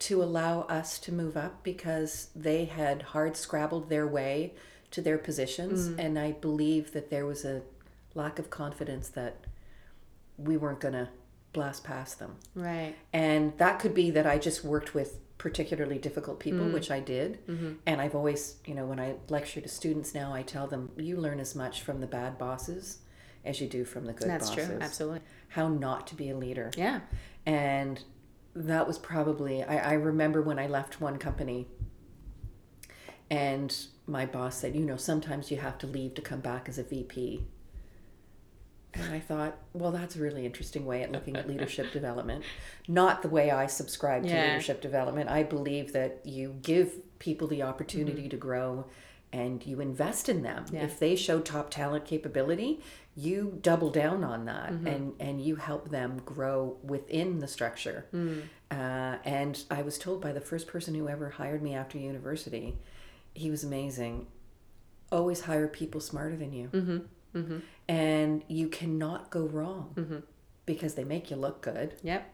to 0.01 0.23
allow 0.23 0.63
us 0.63 0.99
to 1.01 1.13
move 1.13 1.37
up 1.37 1.63
because 1.63 2.29
they 2.35 2.65
had 2.65 3.03
hard 3.03 3.37
scrabbled 3.37 3.89
their 3.89 4.07
way 4.07 4.55
to 4.91 5.03
their 5.03 5.19
positions. 5.19 5.89
Mm. 5.89 5.99
And 5.99 6.19
I 6.19 6.33
believe 6.33 6.93
that 6.93 7.11
there 7.11 7.27
was 7.27 7.45
a 7.45 7.63
lack 8.15 8.39
of 8.39 8.51
confidence 8.51 9.09
that 9.11 9.45
we 10.37 10.57
weren't 10.57 10.81
going 10.81 10.95
to 10.95 11.09
blast 11.53 11.85
past 11.85 12.19
them. 12.19 12.37
right. 12.55 12.95
And 13.13 13.57
that 13.59 13.79
could 13.79 13.95
be 13.95 14.11
that 14.11 14.27
I 14.27 14.39
just 14.39 14.65
worked 14.65 14.95
with 14.95 15.19
particularly 15.39 15.99
difficult 15.99 16.41
people, 16.41 16.67
mm. 16.67 16.73
which 16.73 16.91
I 16.91 17.01
did. 17.01 17.47
Mm-hmm. 17.47 17.73
And 17.87 18.01
I've 18.01 18.15
always, 18.15 18.57
you 18.67 18.75
know, 18.75 18.87
when 18.87 18.99
I 18.99 19.15
lecture 19.29 19.61
to 19.61 19.69
students 19.69 20.15
now, 20.15 20.33
I 20.33 20.43
tell 20.43 20.67
them 20.67 20.91
you 20.97 21.17
learn 21.17 21.41
as 21.41 21.55
much 21.55 21.83
from 21.83 22.01
the 22.01 22.07
bad 22.07 22.39
bosses 22.39 22.99
as 23.45 23.61
you 23.61 23.69
do 23.69 23.85
from 23.85 24.07
the 24.07 24.13
good 24.13 24.29
bosses. 24.29 24.49
That's 24.49 24.51
bosses. 24.51 24.67
true. 24.67 24.79
Absolutely. 24.81 25.21
How 25.49 25.69
not 25.69 26.07
to 26.09 26.15
be 26.15 26.31
a 26.31 26.37
leader. 26.37 26.71
Yeah. 26.77 27.01
And 27.47 28.03
that 28.55 28.87
was 28.87 28.99
probably 28.99 29.63
I, 29.63 29.91
I 29.91 29.93
remember 29.95 30.41
when 30.41 30.59
I 30.59 30.67
left 30.67 31.01
one 31.01 31.19
company 31.19 31.67
and 33.31 33.77
my 34.07 34.27
boss 34.27 34.59
said, 34.59 34.75
you 34.75 34.85
know, 34.85 34.97
sometimes 34.97 35.51
you 35.51 35.57
have 35.59 35.79
to 35.79 35.87
leave 35.87 36.15
to 36.15 36.23
come 36.23 36.41
back 36.41 36.69
as 36.69 36.79
a 36.79 36.85
VP. 36.85 37.45
And 38.95 39.13
I 39.13 39.21
thought, 39.21 39.57
well, 39.73 39.91
that's 39.91 40.17
a 40.17 40.21
really 40.21 40.47
interesting 40.47 40.87
way 40.87 41.03
at 41.03 41.11
looking 41.13 41.37
at 41.37 41.49
leadership 41.49 41.93
development. 41.93 42.45
Not 42.89 43.23
the 43.23 43.29
way 43.29 43.51
I 43.51 43.67
subscribe 43.67 44.23
to 44.25 44.29
Yeah. 44.29 44.47
leadership 44.53 44.81
development. 44.81 45.29
I 45.31 45.43
believe 45.43 45.93
that 45.93 46.21
you 46.25 46.57
give 46.63 47.19
people 47.19 47.49
the 47.49 47.63
opportunity 47.63 48.23
Mm-hmm. 48.23 48.29
to 48.31 48.37
grow 48.37 48.87
and 49.33 49.67
you 49.67 49.81
invest 49.81 50.29
in 50.29 50.43
them. 50.43 50.65
Yeah. 50.73 50.85
If 50.85 50.99
they 51.01 51.17
show 51.17 51.41
top 51.41 51.71
talent 51.71 52.05
capability, 52.05 52.81
you 53.17 53.59
double 53.63 53.91
down 53.91 54.23
on 54.23 54.45
that 54.45 54.71
Mm-hmm. 54.73 54.87
and, 54.87 55.13
and 55.19 55.41
you 55.45 55.57
help 55.57 55.91
them 55.91 56.21
grow 56.25 56.77
within 56.85 57.41
the 57.41 57.49
structure. 57.49 58.07
Mm. 58.15 58.43
Uh, 58.71 59.19
and 59.25 59.65
I 59.71 59.83
was 59.83 59.99
told 59.99 60.21
by 60.21 60.33
the 60.33 60.41
first 60.41 60.67
person 60.69 60.95
who 60.95 61.09
ever 61.09 61.31
hired 61.31 61.63
me 61.63 61.75
after 61.75 61.99
university, 61.99 62.77
he 63.35 63.51
was 63.51 63.65
amazing. 63.65 64.27
Always 65.13 65.43
hire 65.43 65.69
people 65.69 66.01
smarter 66.01 66.37
than 66.37 66.53
you. 66.53 66.69
Mm-hmm. 66.73 66.99
Mm-hmm. 67.35 67.59
And 67.89 68.43
you 68.49 68.69
cannot 68.69 69.31
go 69.31 69.45
wrong 69.47 70.23
because 70.67 70.95
they 70.95 71.05
make 71.05 71.31
you 71.31 71.37
look 71.37 71.61
good. 71.61 71.95
Yep. 72.03 72.31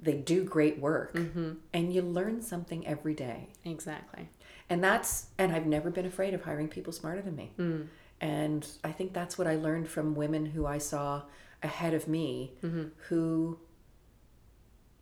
They 0.00 0.14
do 0.14 0.44
great 0.44 0.78
work. 0.78 1.14
Mm-hmm. 1.14 1.52
And 1.72 1.92
you 1.92 2.02
learn 2.02 2.40
something 2.42 2.86
every 2.86 3.14
day. 3.14 3.48
Exactly. 3.64 4.28
And 4.70 4.82
that's, 4.82 5.26
and 5.38 5.52
I've 5.52 5.66
never 5.66 5.90
been 5.90 6.06
afraid 6.06 6.34
of 6.34 6.42
hiring 6.44 6.68
people 6.68 6.92
smarter 6.92 7.20
than 7.22 7.36
me. 7.36 7.52
Mm. 7.58 7.86
And 8.20 8.66
I 8.84 8.92
think 8.92 9.12
that's 9.12 9.36
what 9.38 9.46
I 9.46 9.56
learned 9.56 9.88
from 9.88 10.14
women 10.14 10.46
who 10.46 10.66
I 10.66 10.78
saw 10.78 11.22
ahead 11.62 11.94
of 11.94 12.06
me 12.08 12.52
Mm-hmm. 12.62 12.84
who 13.08 13.58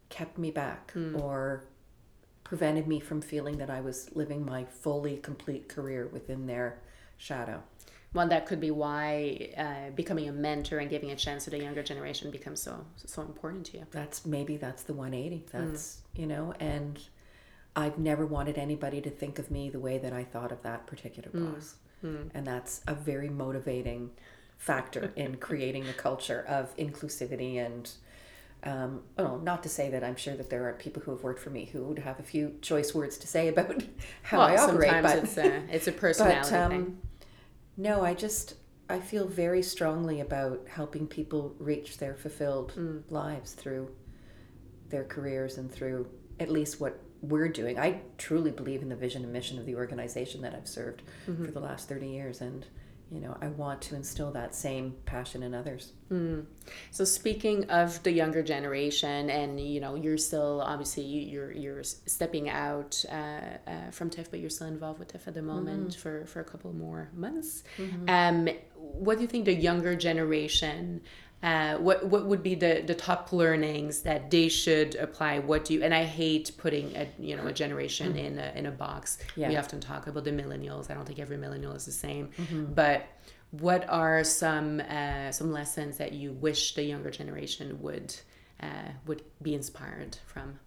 kept 0.08 0.38
me 0.38 0.50
back 0.50 0.92
Mm. 0.94 1.20
or 1.20 1.64
prevented 2.44 2.86
me 2.86 3.00
from 3.00 3.20
feeling 3.20 3.58
that 3.58 3.68
I 3.70 3.80
was 3.80 4.14
living 4.14 4.44
my 4.46 4.64
fully 4.64 5.16
complete 5.16 5.68
career 5.68 6.06
within 6.06 6.46
their 6.46 6.78
shadow. 7.16 7.62
Well, 8.14 8.28
that 8.28 8.46
could 8.46 8.60
be 8.60 8.70
why 8.70 9.50
uh, 9.56 9.90
becoming 9.94 10.28
a 10.28 10.32
mentor 10.32 10.78
and 10.78 10.88
giving 10.88 11.10
a 11.10 11.16
chance 11.16 11.44
to 11.44 11.50
the 11.50 11.58
younger 11.58 11.82
generation 11.82 12.30
becomes 12.30 12.62
so 12.62 12.86
so 12.96 13.22
important 13.22 13.66
to 13.66 13.78
you. 13.78 13.86
That's 13.90 14.24
maybe 14.24 14.56
that's 14.56 14.84
the 14.84 14.94
180. 14.94 15.36
Mm. 15.36 15.50
That's, 15.50 16.00
you 16.14 16.26
know, 16.26 16.54
and 16.58 16.98
I've 17.74 17.98
never 17.98 18.24
wanted 18.24 18.56
anybody 18.56 19.00
to 19.02 19.10
think 19.10 19.38
of 19.38 19.50
me 19.50 19.68
the 19.68 19.80
way 19.80 19.98
that 19.98 20.12
I 20.12 20.24
thought 20.24 20.50
of 20.50 20.62
that 20.62 20.86
particular 20.86 21.28
mm. 21.28 21.54
boss. 21.54 21.74
Mm. 22.02 22.30
And 22.34 22.46
that's 22.46 22.80
a 22.86 22.94
very 22.94 23.28
motivating 23.28 24.10
factor 24.56 25.12
in 25.16 25.36
creating 25.36 25.86
a 25.88 25.92
culture 25.92 26.44
of 26.48 26.74
inclusivity 26.76 27.64
and 27.64 27.90
um, 28.64 29.02
well, 29.16 29.38
not 29.38 29.62
to 29.62 29.68
say 29.68 29.90
that 29.90 30.02
I'm 30.02 30.16
sure 30.16 30.34
that 30.34 30.50
there 30.50 30.68
are 30.68 30.72
people 30.72 31.00
who 31.02 31.12
have 31.12 31.22
worked 31.22 31.38
for 31.38 31.50
me 31.50 31.66
who 31.66 31.84
would 31.84 32.00
have 32.00 32.18
a 32.18 32.22
few 32.22 32.56
choice 32.62 32.94
words 32.94 33.16
to 33.18 33.26
say 33.26 33.48
about 33.48 33.84
how 34.22 34.40
I 34.40 34.56
operate, 34.56 34.90
sometimes 34.90 35.14
but 35.14 35.24
it's 35.24 35.36
a 35.38 35.74
it's 35.74 35.86
a 35.86 35.92
personality 36.06 36.50
but 36.50 36.70
thing. 36.70 36.98
No, 37.76 38.02
I 38.02 38.14
just 38.14 38.54
I 38.88 39.00
feel 39.00 39.26
very 39.26 39.62
strongly 39.62 40.20
about 40.20 40.66
helping 40.68 41.06
people 41.08 41.54
reach 41.58 41.98
their 41.98 42.14
fulfilled 42.14 42.72
Mm. 42.76 43.02
lives 43.10 43.52
through 43.52 43.90
their 44.90 45.02
careers 45.04 45.58
and 45.58 45.70
through 45.70 46.06
at 46.38 46.48
least 46.50 46.80
what 46.80 47.00
we're 47.22 47.48
doing. 47.48 47.78
I 47.78 48.02
truly 48.18 48.52
believe 48.52 48.82
in 48.82 48.88
the 48.88 48.94
vision 48.94 49.24
and 49.24 49.32
mission 49.32 49.58
of 49.58 49.66
the 49.66 49.74
organization 49.74 50.40
that 50.42 50.54
I've 50.54 50.68
served 50.68 51.02
Mm-hmm. 51.26 51.44
for 51.46 51.50
the 51.50 51.58
last 51.60 51.88
30 51.88 52.06
years 52.08 52.40
and 52.40 52.64
you 53.10 53.20
know, 53.20 53.36
I 53.40 53.46
want 53.48 53.82
to 53.82 53.94
instill 53.94 54.32
that 54.32 54.54
same 54.54 54.94
passion 55.04 55.42
in 55.44 55.54
others. 55.54 55.92
So 56.90 57.04
speaking 57.04 57.70
of 57.70 58.02
the 58.02 58.10
younger 58.12 58.42
generation, 58.42 59.30
and 59.30 59.60
you 59.60 59.80
know, 59.80 59.94
you're 59.94 60.18
still 60.18 60.60
obviously 60.60 61.04
you- 61.04 61.22
you're 61.32 61.52
you're 61.52 61.82
stepping 61.84 62.48
out 62.48 63.04
uh, 63.10 63.40
uh, 63.66 63.90
from 63.92 64.10
TIFF, 64.10 64.30
but 64.30 64.40
you're 64.40 64.50
still 64.50 64.66
involved 64.66 64.98
with 64.98 65.08
TIFF 65.08 65.28
at 65.28 65.34
the 65.34 65.42
moment 65.42 65.94
for 65.94 66.26
for 66.26 66.40
a 66.40 66.44
couple 66.44 66.72
more 66.72 67.10
months. 67.14 67.62
Um, 68.08 68.48
what 68.76 69.16
do 69.16 69.22
you 69.22 69.28
think 69.28 69.44
the 69.46 69.54
younger 69.54 69.94
generation? 69.96 71.00
Uh, 71.42 71.76
what 71.76 72.06
what 72.06 72.26
would 72.26 72.42
be 72.42 72.54
the, 72.54 72.82
the 72.86 72.94
top 72.94 73.32
learnings 73.32 74.00
that 74.02 74.30
they 74.30 74.48
should 74.48 74.94
apply? 74.96 75.38
What 75.38 75.66
do 75.66 75.74
you 75.74 75.82
and 75.82 75.94
I 75.94 76.04
hate 76.04 76.50
putting 76.56 76.96
a 76.96 77.06
you 77.18 77.36
know 77.36 77.46
a 77.46 77.52
generation 77.52 78.16
in 78.16 78.38
a 78.38 78.52
in 78.56 78.66
a 78.66 78.70
box. 78.70 79.18
Yeah. 79.36 79.48
We 79.48 79.56
often 79.56 79.80
talk 79.80 80.06
about 80.06 80.24
the 80.24 80.30
millennials. 80.30 80.90
I 80.90 80.94
don't 80.94 81.06
think 81.06 81.18
every 81.18 81.36
millennial 81.36 81.72
is 81.72 81.84
the 81.84 81.92
same, 81.92 82.30
but 82.74 83.06
what 83.50 83.88
are 83.88 84.24
some 84.24 84.80
uh, 84.80 85.30
some 85.30 85.52
lessons 85.52 85.98
that 85.98 86.12
you 86.12 86.32
wish 86.32 86.74
the 86.74 86.82
younger 86.82 87.10
generation 87.10 87.80
would 87.82 88.14
uh, 88.60 88.90
would 89.06 89.22
be 89.42 89.54
inspired 89.54 90.16
from? 90.26 90.58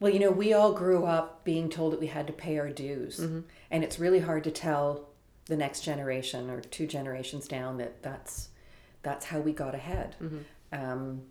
Well, 0.00 0.12
you 0.12 0.18
know, 0.18 0.30
we 0.30 0.52
all 0.52 0.72
grew 0.72 1.04
up 1.04 1.44
being 1.44 1.68
told 1.68 1.92
that 1.92 2.00
we 2.00 2.08
had 2.08 2.26
to 2.26 2.32
pay 2.32 2.58
our 2.58 2.70
dues. 2.70 3.20
And 3.70 3.84
it's 3.84 3.98
really 3.98 4.20
hard 4.20 4.44
to 4.44 4.50
tell 4.50 5.08
the 5.46 5.56
next 5.56 5.82
generation 5.82 6.50
or 6.50 6.60
two 6.60 6.86
generations 6.86 7.46
down 7.46 7.78
that 7.78 8.02
that's 8.02 8.48
that's 9.04 9.26
how 9.26 9.40
we 9.40 9.52
got 9.52 9.74
ahead. 9.74 10.16
Mm-hmm. 10.20 10.38
Um, 10.72 11.22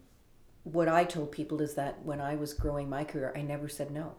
what 0.63 0.87
I 0.87 1.03
told 1.03 1.31
people 1.31 1.61
is 1.61 1.73
that 1.75 2.03
when 2.05 2.21
I 2.21 2.35
was 2.35 2.53
growing 2.53 2.89
my 2.89 3.03
career, 3.03 3.33
I 3.35 3.41
never 3.41 3.67
said 3.67 3.91
no. 3.91 4.13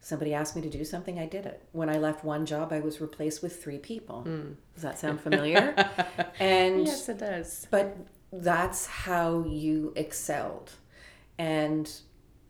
Somebody 0.00 0.34
asked 0.34 0.56
me 0.56 0.62
to 0.62 0.68
do 0.68 0.84
something, 0.84 1.18
I 1.18 1.26
did 1.26 1.46
it. 1.46 1.64
When 1.70 1.88
I 1.88 1.96
left 1.96 2.24
one 2.24 2.44
job, 2.44 2.72
I 2.72 2.80
was 2.80 3.00
replaced 3.00 3.40
with 3.40 3.62
three 3.62 3.78
people. 3.78 4.24
Mm. 4.26 4.56
Does 4.74 4.82
that 4.82 4.98
sound 4.98 5.20
familiar? 5.20 5.74
and 6.40 6.86
Yes, 6.86 7.08
it 7.08 7.18
does. 7.18 7.68
but 7.70 7.96
that's 8.32 8.86
how 8.86 9.44
you 9.46 9.92
excelled 9.94 10.72
and 11.38 12.00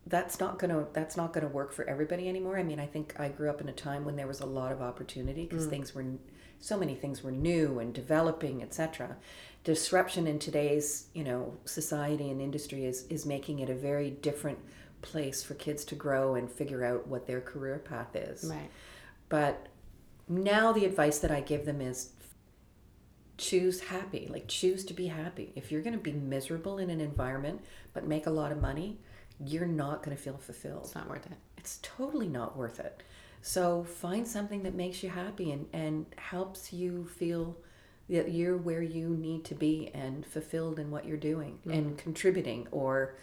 that's 0.06 0.38
not 0.38 0.58
gonna 0.58 0.86
that's 0.92 1.16
not 1.16 1.32
gonna 1.32 1.48
work 1.48 1.72
for 1.72 1.84
everybody 1.88 2.28
anymore 2.28 2.56
i 2.56 2.62
mean 2.62 2.78
i 2.78 2.86
think 2.86 3.14
i 3.18 3.28
grew 3.28 3.50
up 3.50 3.60
in 3.60 3.68
a 3.68 3.72
time 3.72 4.04
when 4.04 4.14
there 4.16 4.26
was 4.26 4.40
a 4.40 4.46
lot 4.46 4.70
of 4.70 4.80
opportunity 4.80 5.46
because 5.46 5.66
mm. 5.66 5.70
things 5.70 5.94
were 5.94 6.04
so 6.60 6.76
many 6.76 6.94
things 6.94 7.22
were 7.22 7.32
new 7.32 7.80
and 7.80 7.92
developing 7.92 8.62
etc 8.62 9.16
disruption 9.64 10.26
in 10.26 10.38
today's 10.38 11.06
you 11.14 11.22
know 11.24 11.54
society 11.64 12.30
and 12.30 12.40
industry 12.40 12.84
is 12.84 13.06
is 13.08 13.24
making 13.26 13.60
it 13.60 13.70
a 13.70 13.74
very 13.74 14.10
different 14.10 14.58
place 15.02 15.42
for 15.42 15.54
kids 15.54 15.84
to 15.84 15.94
grow 15.94 16.34
and 16.34 16.50
figure 16.50 16.84
out 16.84 17.06
what 17.08 17.26
their 17.26 17.40
career 17.40 17.78
path 17.78 18.14
is 18.16 18.44
Right. 18.44 18.70
but 19.28 19.68
now 20.28 20.72
the 20.72 20.84
advice 20.84 21.18
that 21.20 21.30
I 21.30 21.40
give 21.40 21.64
them 21.64 21.80
is 21.80 22.10
choose 23.38 23.80
happy. 23.80 24.28
Like 24.30 24.46
choose 24.46 24.84
to 24.86 24.94
be 24.94 25.08
happy. 25.08 25.52
If 25.56 25.72
you're 25.72 25.82
going 25.82 25.94
to 25.94 25.98
be 25.98 26.12
miserable 26.12 26.78
in 26.78 26.90
an 26.90 27.00
environment 27.00 27.60
but 27.92 28.06
make 28.06 28.26
a 28.26 28.30
lot 28.30 28.52
of 28.52 28.60
money, 28.60 29.00
you're 29.44 29.66
not 29.66 30.02
going 30.02 30.16
to 30.16 30.22
feel 30.22 30.36
fulfilled. 30.36 30.82
It's 30.84 30.94
not 30.94 31.08
worth 31.08 31.26
it. 31.26 31.36
It's 31.58 31.78
totally 31.82 32.28
not 32.28 32.56
worth 32.56 32.78
it. 32.78 33.02
So 33.40 33.82
find 33.82 34.26
something 34.26 34.62
that 34.62 34.74
makes 34.74 35.02
you 35.02 35.10
happy 35.10 35.50
and, 35.50 35.66
and 35.72 36.06
helps 36.16 36.72
you 36.72 37.06
feel 37.06 37.56
you're 38.08 38.56
where 38.56 38.82
you 38.82 39.10
need 39.10 39.44
to 39.44 39.54
be 39.54 39.90
and 39.94 40.26
fulfilled 40.26 40.78
in 40.78 40.90
what 40.90 41.06
you're 41.06 41.16
doing 41.16 41.58
mm-hmm. 41.60 41.70
and 41.70 41.98
contributing 41.98 42.66
or 42.70 43.14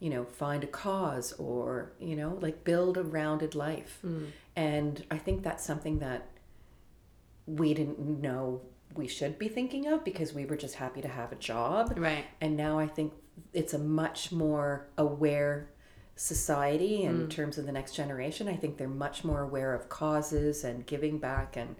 you 0.00 0.10
know 0.10 0.24
find 0.24 0.64
a 0.64 0.66
cause 0.66 1.32
or 1.34 1.92
you 2.00 2.16
know 2.16 2.38
like 2.40 2.64
build 2.64 2.96
a 2.96 3.02
rounded 3.02 3.54
life. 3.54 4.00
Mm. 4.04 4.28
And 4.54 5.04
i 5.10 5.16
think 5.16 5.42
that's 5.42 5.64
something 5.64 6.00
that 6.00 6.28
we 7.46 7.74
didn't 7.74 7.98
know 7.98 8.60
we 8.94 9.06
should 9.06 9.38
be 9.38 9.48
thinking 9.48 9.86
of 9.86 10.04
because 10.04 10.34
we 10.34 10.44
were 10.44 10.56
just 10.56 10.74
happy 10.74 11.00
to 11.00 11.08
have 11.08 11.32
a 11.32 11.36
job. 11.36 11.94
Right. 11.96 12.24
and 12.40 12.56
now 12.56 12.78
I 12.78 12.86
think 12.86 13.12
it's 13.52 13.74
a 13.74 13.78
much 13.78 14.32
more 14.32 14.88
aware 14.98 15.70
society 16.16 17.02
in 17.02 17.26
mm. 17.26 17.30
terms 17.30 17.58
of 17.58 17.66
the 17.66 17.72
next 17.72 17.94
generation. 17.94 18.48
I 18.48 18.56
think 18.56 18.76
they're 18.76 18.88
much 18.88 19.24
more 19.24 19.40
aware 19.40 19.74
of 19.74 19.88
causes 19.88 20.64
and 20.64 20.86
giving 20.86 21.18
back 21.18 21.56
and 21.56 21.76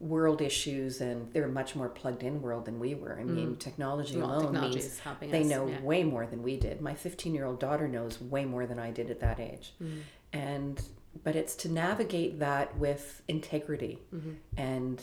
world 0.00 0.40
issues, 0.40 1.00
and 1.00 1.32
they're 1.32 1.46
a 1.46 1.48
much 1.48 1.74
more 1.74 1.88
plugged 1.88 2.22
in 2.22 2.40
world 2.40 2.64
than 2.66 2.78
we 2.78 2.94
were. 2.94 3.18
I 3.18 3.24
mean, 3.24 3.56
technology 3.56 4.16
Well, 4.18 4.38
alone 4.38 4.60
means 4.70 5.00
they 5.20 5.40
us, 5.40 5.46
know 5.46 5.66
yeah. 5.66 5.80
way 5.80 6.04
more 6.04 6.24
than 6.26 6.42
we 6.42 6.56
did. 6.56 6.80
My 6.80 6.94
15 6.94 7.34
year 7.34 7.44
old 7.46 7.58
daughter 7.58 7.88
knows 7.88 8.20
way 8.20 8.44
more 8.44 8.64
than 8.66 8.78
I 8.78 8.90
did 8.92 9.10
at 9.10 9.20
that 9.20 9.40
age, 9.40 9.74
Mm. 9.82 10.00
and 10.32 10.82
but 11.24 11.34
it's 11.34 11.56
to 11.56 11.68
navigate 11.68 12.38
that 12.38 12.76
with 12.78 13.22
integrity 13.28 13.98
Mm-hmm. 14.14 14.30
and. 14.56 15.02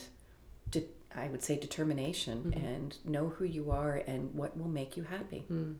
De- 0.72 0.84
I 1.16 1.28
would 1.30 1.44
say 1.44 1.58
determination 1.58 2.52
Mm-hmm. 2.56 2.66
and 2.66 2.98
know 3.06 3.30
who 3.30 3.46
you 3.46 3.72
are 3.72 3.96
and 4.08 4.34
what 4.34 4.58
will 4.58 4.68
make 4.68 4.98
you 4.98 5.04
happy. 5.04 5.46
Mm. 5.50 5.76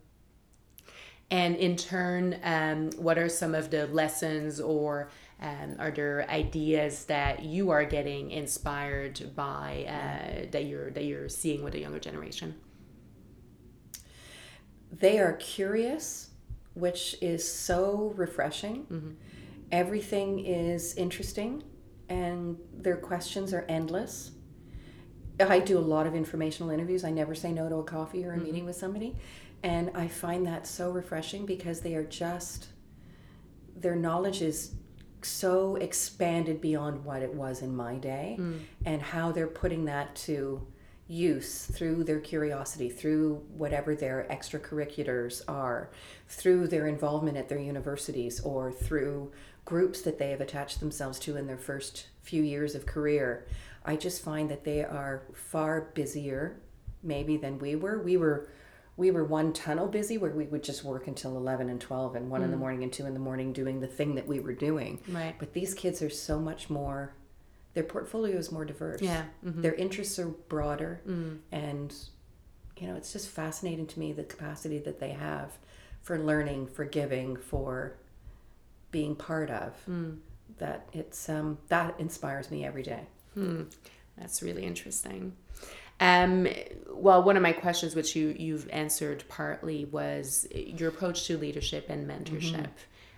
And 1.32 1.56
in 1.56 1.76
turn, 1.76 2.40
um, 2.44 2.92
what 2.98 3.18
are 3.18 3.28
some 3.30 3.56
of 3.56 3.72
the 3.72 3.88
lessons 3.88 4.60
or 4.62 5.10
um, 5.42 5.76
are 5.80 5.92
there 5.92 6.30
ideas 6.30 7.06
that 7.06 7.44
you 7.44 7.70
are 7.70 7.84
getting 7.84 8.32
inspired 8.32 9.36
by 9.36 9.86
uh, 9.88 10.50
that 10.52 10.66
you're 10.66 10.92
that 10.92 11.04
you're 11.04 11.30
seeing 11.30 11.64
with 11.64 11.74
the 11.74 11.80
younger 11.80 12.00
generation? 12.00 12.56
they 15.00 15.20
are 15.20 15.34
curious, 15.34 16.30
which 16.74 17.16
is 17.22 17.50
so 17.50 18.14
refreshing. 18.16 19.18
Everything 19.72 20.46
is 20.46 20.96
interesting, 20.96 21.64
and 22.10 22.58
their 22.74 22.98
questions 22.98 23.54
are 23.54 23.66
endless. 23.68 24.32
I 25.40 25.60
do 25.60 25.78
a 25.78 25.80
lot 25.80 26.08
of 26.08 26.16
informational 26.16 26.70
interviews. 26.70 27.04
I 27.04 27.12
never 27.12 27.36
say 27.36 27.52
no 27.52 27.68
to 27.68 27.76
a 27.76 27.84
coffee 27.84 28.26
or 28.26 28.32
a 28.32 28.36
mm-hmm. 28.36 28.44
meeting 28.46 28.66
with 28.66 28.78
somebody. 28.78 29.16
And 29.64 29.92
I 29.96 30.08
find 30.08 30.46
that 30.46 30.66
so 30.66 30.92
refreshing 30.92 31.46
because 31.46 31.82
they 31.82 31.96
are 31.96 32.04
just, 32.04 32.68
their 33.76 33.96
knowledge 33.96 34.42
is 34.42 34.76
so 35.26 35.76
expanded 35.78 36.62
beyond 36.62 37.04
what 37.04 37.22
it 37.22 37.34
was 37.34 37.62
in 37.62 37.76
my 37.76 37.96
day 37.96 38.38
mm. 38.40 38.60
and 38.86 39.02
how 39.02 39.32
they're 39.32 39.48
putting 39.48 39.86
that 39.86 40.16
to 40.16 40.66
use 41.08 41.66
through 41.66 42.04
their 42.04 42.20
curiosity, 42.20 42.90
through 42.90 43.36
whatever 43.56 43.96
their 43.96 44.26
extracurriculars 44.30 45.42
are, 45.48 45.90
through 46.28 46.68
their 46.68 46.88
involvement 46.88 47.38
at 47.38 47.48
their 47.48 47.60
universities, 47.60 48.40
or 48.42 48.72
through 48.72 49.32
groups 49.66 50.02
that 50.02 50.18
they 50.18 50.32
have 50.32 50.42
attached 50.42 50.80
themselves 50.80 51.20
to 51.20 51.38
in 51.38 51.48
their 51.48 51.58
first 51.58 52.08
few 52.22 52.42
years 52.42 52.74
of 52.76 52.86
career. 52.86 53.46
I 53.84 53.96
just 53.96 54.24
find 54.24 54.50
that 54.50 54.64
they 54.64 54.84
are 54.84 55.24
far 55.34 55.92
busier, 55.94 56.60
maybe, 57.04 57.38
than 57.38 57.60
we 57.60 57.76
were. 57.76 58.02
We 58.02 58.18
were 58.18 58.50
we 58.98 59.12
were 59.12 59.24
one 59.24 59.52
tunnel 59.52 59.88
busy 59.88 60.18
where 60.18 60.32
we 60.32 60.46
would 60.46 60.64
just 60.64 60.84
work 60.84 61.08
until 61.08 61.36
11 61.36 61.70
and 61.70 61.82
12 61.82 62.16
and 62.16 62.30
1 62.30 62.42
mm. 62.42 62.44
in 62.44 62.52
the 62.52 62.58
mm. 62.58 62.60
morning 62.60 62.84
and 62.84 62.94
2 62.94 63.06
in 63.06 63.14
the 63.14 63.20
morning 63.20 63.52
doing 63.52 63.80
the 63.80 63.88
thing 63.88 64.16
that 64.16 64.28
we 64.28 64.40
were 64.40 64.54
doing 64.54 65.00
right 65.10 65.36
but 65.40 65.54
these 65.54 65.74
kids 65.74 66.02
are 66.02 66.10
so 66.10 66.40
much 66.40 66.70
more 66.70 67.14
their 67.74 67.84
portfolio 67.84 68.38
is 68.38 68.52
more 68.52 68.66
diverse 68.66 69.02
yeah 69.02 69.26
mm-hmm. 69.46 69.62
their 69.62 69.74
interests 69.76 70.18
are 70.18 70.28
broader 70.28 71.02
mm. 71.08 71.38
and 71.52 71.94
you 72.78 72.88
know 72.88 72.96
it's 72.96 73.12
just 73.12 73.30
fascinating 73.30 73.86
to 73.86 74.00
me 74.00 74.12
the 74.14 74.24
capacity 74.24 74.80
that 74.80 75.00
they 75.00 75.12
have 75.12 75.58
for 76.02 76.18
learning 76.20 76.68
for 76.68 76.86
giving 76.86 77.36
for 77.36 77.96
being 78.92 79.16
part 79.16 79.50
of 79.50 79.74
mm. 79.90 80.18
that 80.58 80.88
it's 80.94 81.28
um 81.28 81.58
that 81.68 81.94
inspires 82.00 82.50
me 82.50 82.64
every 82.64 82.84
day 82.84 83.02
hmm. 83.34 83.64
that's 84.18 84.42
really 84.42 84.64
interesting 84.64 85.34
um, 86.00 86.48
well, 86.90 87.24
one 87.24 87.38
of 87.38 87.44
my 87.44 87.54
questions, 87.54 87.96
which 87.96 88.16
you 88.16 88.36
you've 88.38 88.70
answered 88.70 89.24
partly, 89.28 89.86
was 89.86 90.48
your 90.52 90.90
approach 90.90 91.26
to 91.28 91.38
leadership 91.38 91.90
and 91.90 92.08
mentorship. 92.08 92.54
Mm-hmm. 92.54 92.70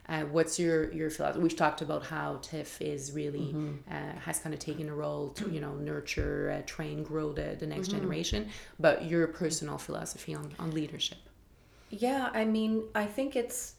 Uh, 0.10 0.22
what's 0.32 0.58
your 0.58 0.92
your 0.94 1.10
philosophy? 1.10 1.42
We've 1.42 1.56
talked 1.56 1.82
about 1.82 2.06
how 2.06 2.40
TIFF 2.42 2.82
is 2.82 3.12
really 3.12 3.54
mm-hmm. 3.54 3.76
uh, 3.92 4.20
has 4.20 4.40
kind 4.40 4.54
of 4.54 4.60
taken 4.60 4.90
a 4.90 4.96
role 4.96 5.30
to 5.30 5.50
you 5.50 5.60
know 5.60 5.74
nurture, 5.76 6.58
uh, 6.58 6.66
train, 6.66 7.04
grow 7.04 7.34
the, 7.34 7.56
the 7.60 7.68
next 7.68 7.90
mm-hmm. 7.90 7.98
generation. 7.98 8.50
But 8.80 9.06
your 9.06 9.28
personal 9.28 9.78
philosophy 9.78 10.34
on 10.34 10.54
on 10.60 10.72
leadership. 10.72 11.18
Yeah, 11.90 12.30
I 12.34 12.46
mean, 12.46 12.84
I 12.96 13.06
think 13.06 13.36
it's 13.36 13.76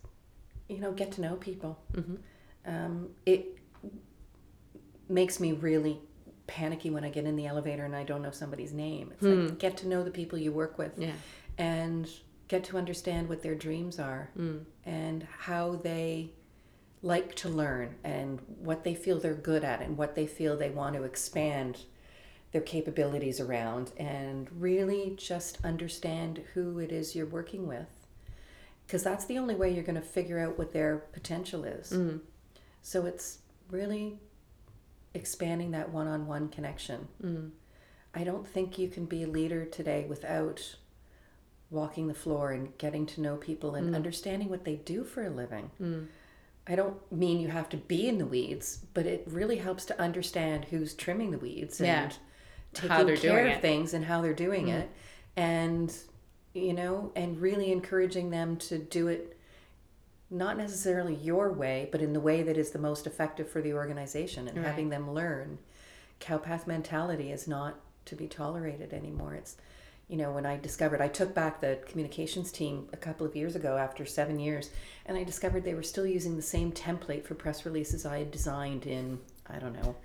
you 0.69 0.79
know 0.79 0.93
get 0.93 1.13
to 1.13 1.21
know 1.21 1.37
people. 1.37 1.79
Mm-hmm. 1.95 2.15
Um, 2.67 3.09
it 3.25 3.59
makes 5.09 5.41
me 5.41 5.53
really 5.53 5.99
panicky 6.49 6.91
when 6.91 7.05
I 7.05 7.11
get 7.11 7.25
in 7.25 7.37
the 7.37 7.47
elevator 7.47 7.85
and 7.85 7.95
I 7.95 8.03
don't 8.03 8.23
know 8.23 8.33
somebody's 8.33 8.73
name. 8.73 9.13
It's 9.13 9.23
like 9.23 9.51
hmm. 9.51 9.55
get 9.57 9.77
to 9.79 9.89
know 9.89 10.03
the 10.03 10.11
people 10.11 10.39
you 10.39 10.51
work 10.51 10.79
with. 10.79 10.93
Yeah. 10.99 11.13
And 11.57 12.09
get 12.49 12.65
to 12.65 12.79
understand 12.79 13.29
what 13.29 13.43
their 13.43 13.55
dreams 13.55 13.99
are 13.99 14.31
mm. 14.37 14.65
and 14.87 15.27
how 15.41 15.77
they 15.77 16.31
like 17.03 17.35
to 17.35 17.49
learn 17.49 17.95
and 18.03 18.41
what 18.61 18.85
they 18.85 18.95
feel 18.95 19.21
they're 19.21 19.35
good 19.35 19.63
at 19.63 19.83
and 19.83 19.97
what 19.97 20.15
they 20.15 20.27
feel 20.27 20.57
they 20.57 20.71
want 20.71 20.97
to 20.97 21.05
expand 21.05 21.79
their 22.53 22.63
capabilities 22.63 23.39
around 23.39 23.93
and 23.99 24.49
really 24.59 25.15
just 25.19 25.59
understand 25.63 26.41
who 26.55 26.79
it 26.79 26.91
is 26.91 27.15
you're 27.15 27.27
working 27.27 27.67
with 27.67 27.87
because 28.87 29.03
that's 29.03 29.27
the 29.27 29.37
only 29.37 29.55
way 29.55 29.71
you're 29.71 29.85
going 29.85 29.95
to 29.95 30.01
figure 30.01 30.39
out 30.39 30.59
what 30.59 30.73
their 30.73 30.97
potential 31.13 31.65
is. 31.65 31.91
Mm. 31.91 32.21
So 32.81 33.05
it's 33.05 33.41
really 33.71 34.19
expanding 35.19 35.73
that 35.73 35.93
one 35.93 36.07
on 36.07 36.27
one 36.27 36.49
connection. 36.49 37.09
Mm. 37.23 37.51
I 38.15 38.25
don't 38.25 38.47
think 38.47 38.79
you 38.79 38.89
can 38.89 39.05
be 39.05 39.23
a 39.23 39.29
leader 39.29 39.65
today 39.65 40.07
without 40.09 40.77
walking 41.71 42.07
the 42.07 42.15
floor 42.15 42.53
and 42.53 42.77
getting 42.79 43.05
to 43.07 43.21
know 43.21 43.37
people 43.37 43.75
and 43.75 43.91
mm. 43.91 43.95
understanding 43.95 44.49
what 44.49 44.65
they 44.65 44.77
do 44.77 45.05
for 45.05 45.27
a 45.27 45.31
living. 45.31 45.71
Mm. 45.81 46.07
I 46.67 46.75
don't 46.77 46.97
mean 47.11 47.41
you 47.41 47.49
have 47.49 47.69
to 47.71 47.77
be 47.77 48.09
in 48.09 48.19
the 48.19 48.27
weeds, 48.27 48.81
but 48.95 49.07
it 49.07 49.25
really 49.27 49.57
helps 49.57 49.85
to 49.87 50.01
understand 50.01 50.67
who's 50.67 50.95
trimming 50.95 51.31
the 51.31 51.39
weeds 51.39 51.81
yeah. 51.81 52.05
and 52.05 52.19
taking 52.75 53.17
care 53.17 53.47
of 53.47 53.53
it. 53.53 53.63
things 53.63 53.95
and 53.95 54.05
how 54.05 54.21
they're 54.21 54.35
doing 54.35 54.67
mm. 54.67 54.81
it. 54.81 54.91
And, 55.37 55.95
you 56.55 56.73
know, 56.73 57.13
and 57.17 57.41
really 57.41 57.73
encouraging 57.73 58.31
them 58.31 58.57
to 58.57 58.79
do 58.79 59.09
it 59.09 59.38
not 60.31 60.59
necessarily 60.59 61.15
your 61.15 61.53
way, 61.53 61.89
but 61.91 62.03
in 62.03 62.13
the 62.13 62.21
way 62.21 62.43
that 62.43 62.57
is 62.57 62.71
the 62.71 62.79
most 62.79 63.07
effective 63.07 63.49
for 63.49 63.63
the 63.63 63.73
organization 63.73 64.49
and 64.49 64.59
right. 64.59 64.67
having 64.67 64.91
them 64.91 65.13
learn 65.13 65.59
cowpath 66.21 66.67
mentality 66.67 67.31
is 67.31 67.47
not 67.47 67.77
to 68.05 68.17
be 68.17 68.27
tolerated 68.27 68.93
anymore. 68.93 69.35
It's, 69.35 69.57
you 70.09 70.17
know, 70.17 70.33
when 70.33 70.47
I 70.47 70.57
discovered, 70.57 71.01
I 71.01 71.09
took 71.09 71.35
back 71.35 71.61
the 71.61 71.79
communications 71.87 72.51
team 72.51 72.89
a 72.93 72.97
couple 72.97 73.27
of 73.27 73.37
years 73.37 73.57
ago 73.57 73.77
after 73.77 74.05
seven 74.07 74.39
years, 74.39 74.71
and 75.07 75.17
I 75.17 75.25
discovered 75.25 75.65
they 75.65 75.75
were 75.75 75.83
still 75.83 76.07
using 76.07 76.37
the 76.37 76.43
same 76.43 76.73
template 76.73 77.25
for 77.25 77.35
press 77.35 77.65
releases 77.67 78.07
I 78.07 78.19
had 78.19 78.31
designed 78.31 78.87
in, 78.87 79.21
I 79.47 79.59
don't 79.59 79.75
know, 79.75 79.97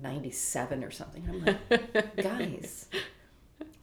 97 0.00 0.84
or 0.84 0.90
something. 0.90 1.24
I'm 1.28 1.44
like, 1.44 2.16
guys, 2.16 2.86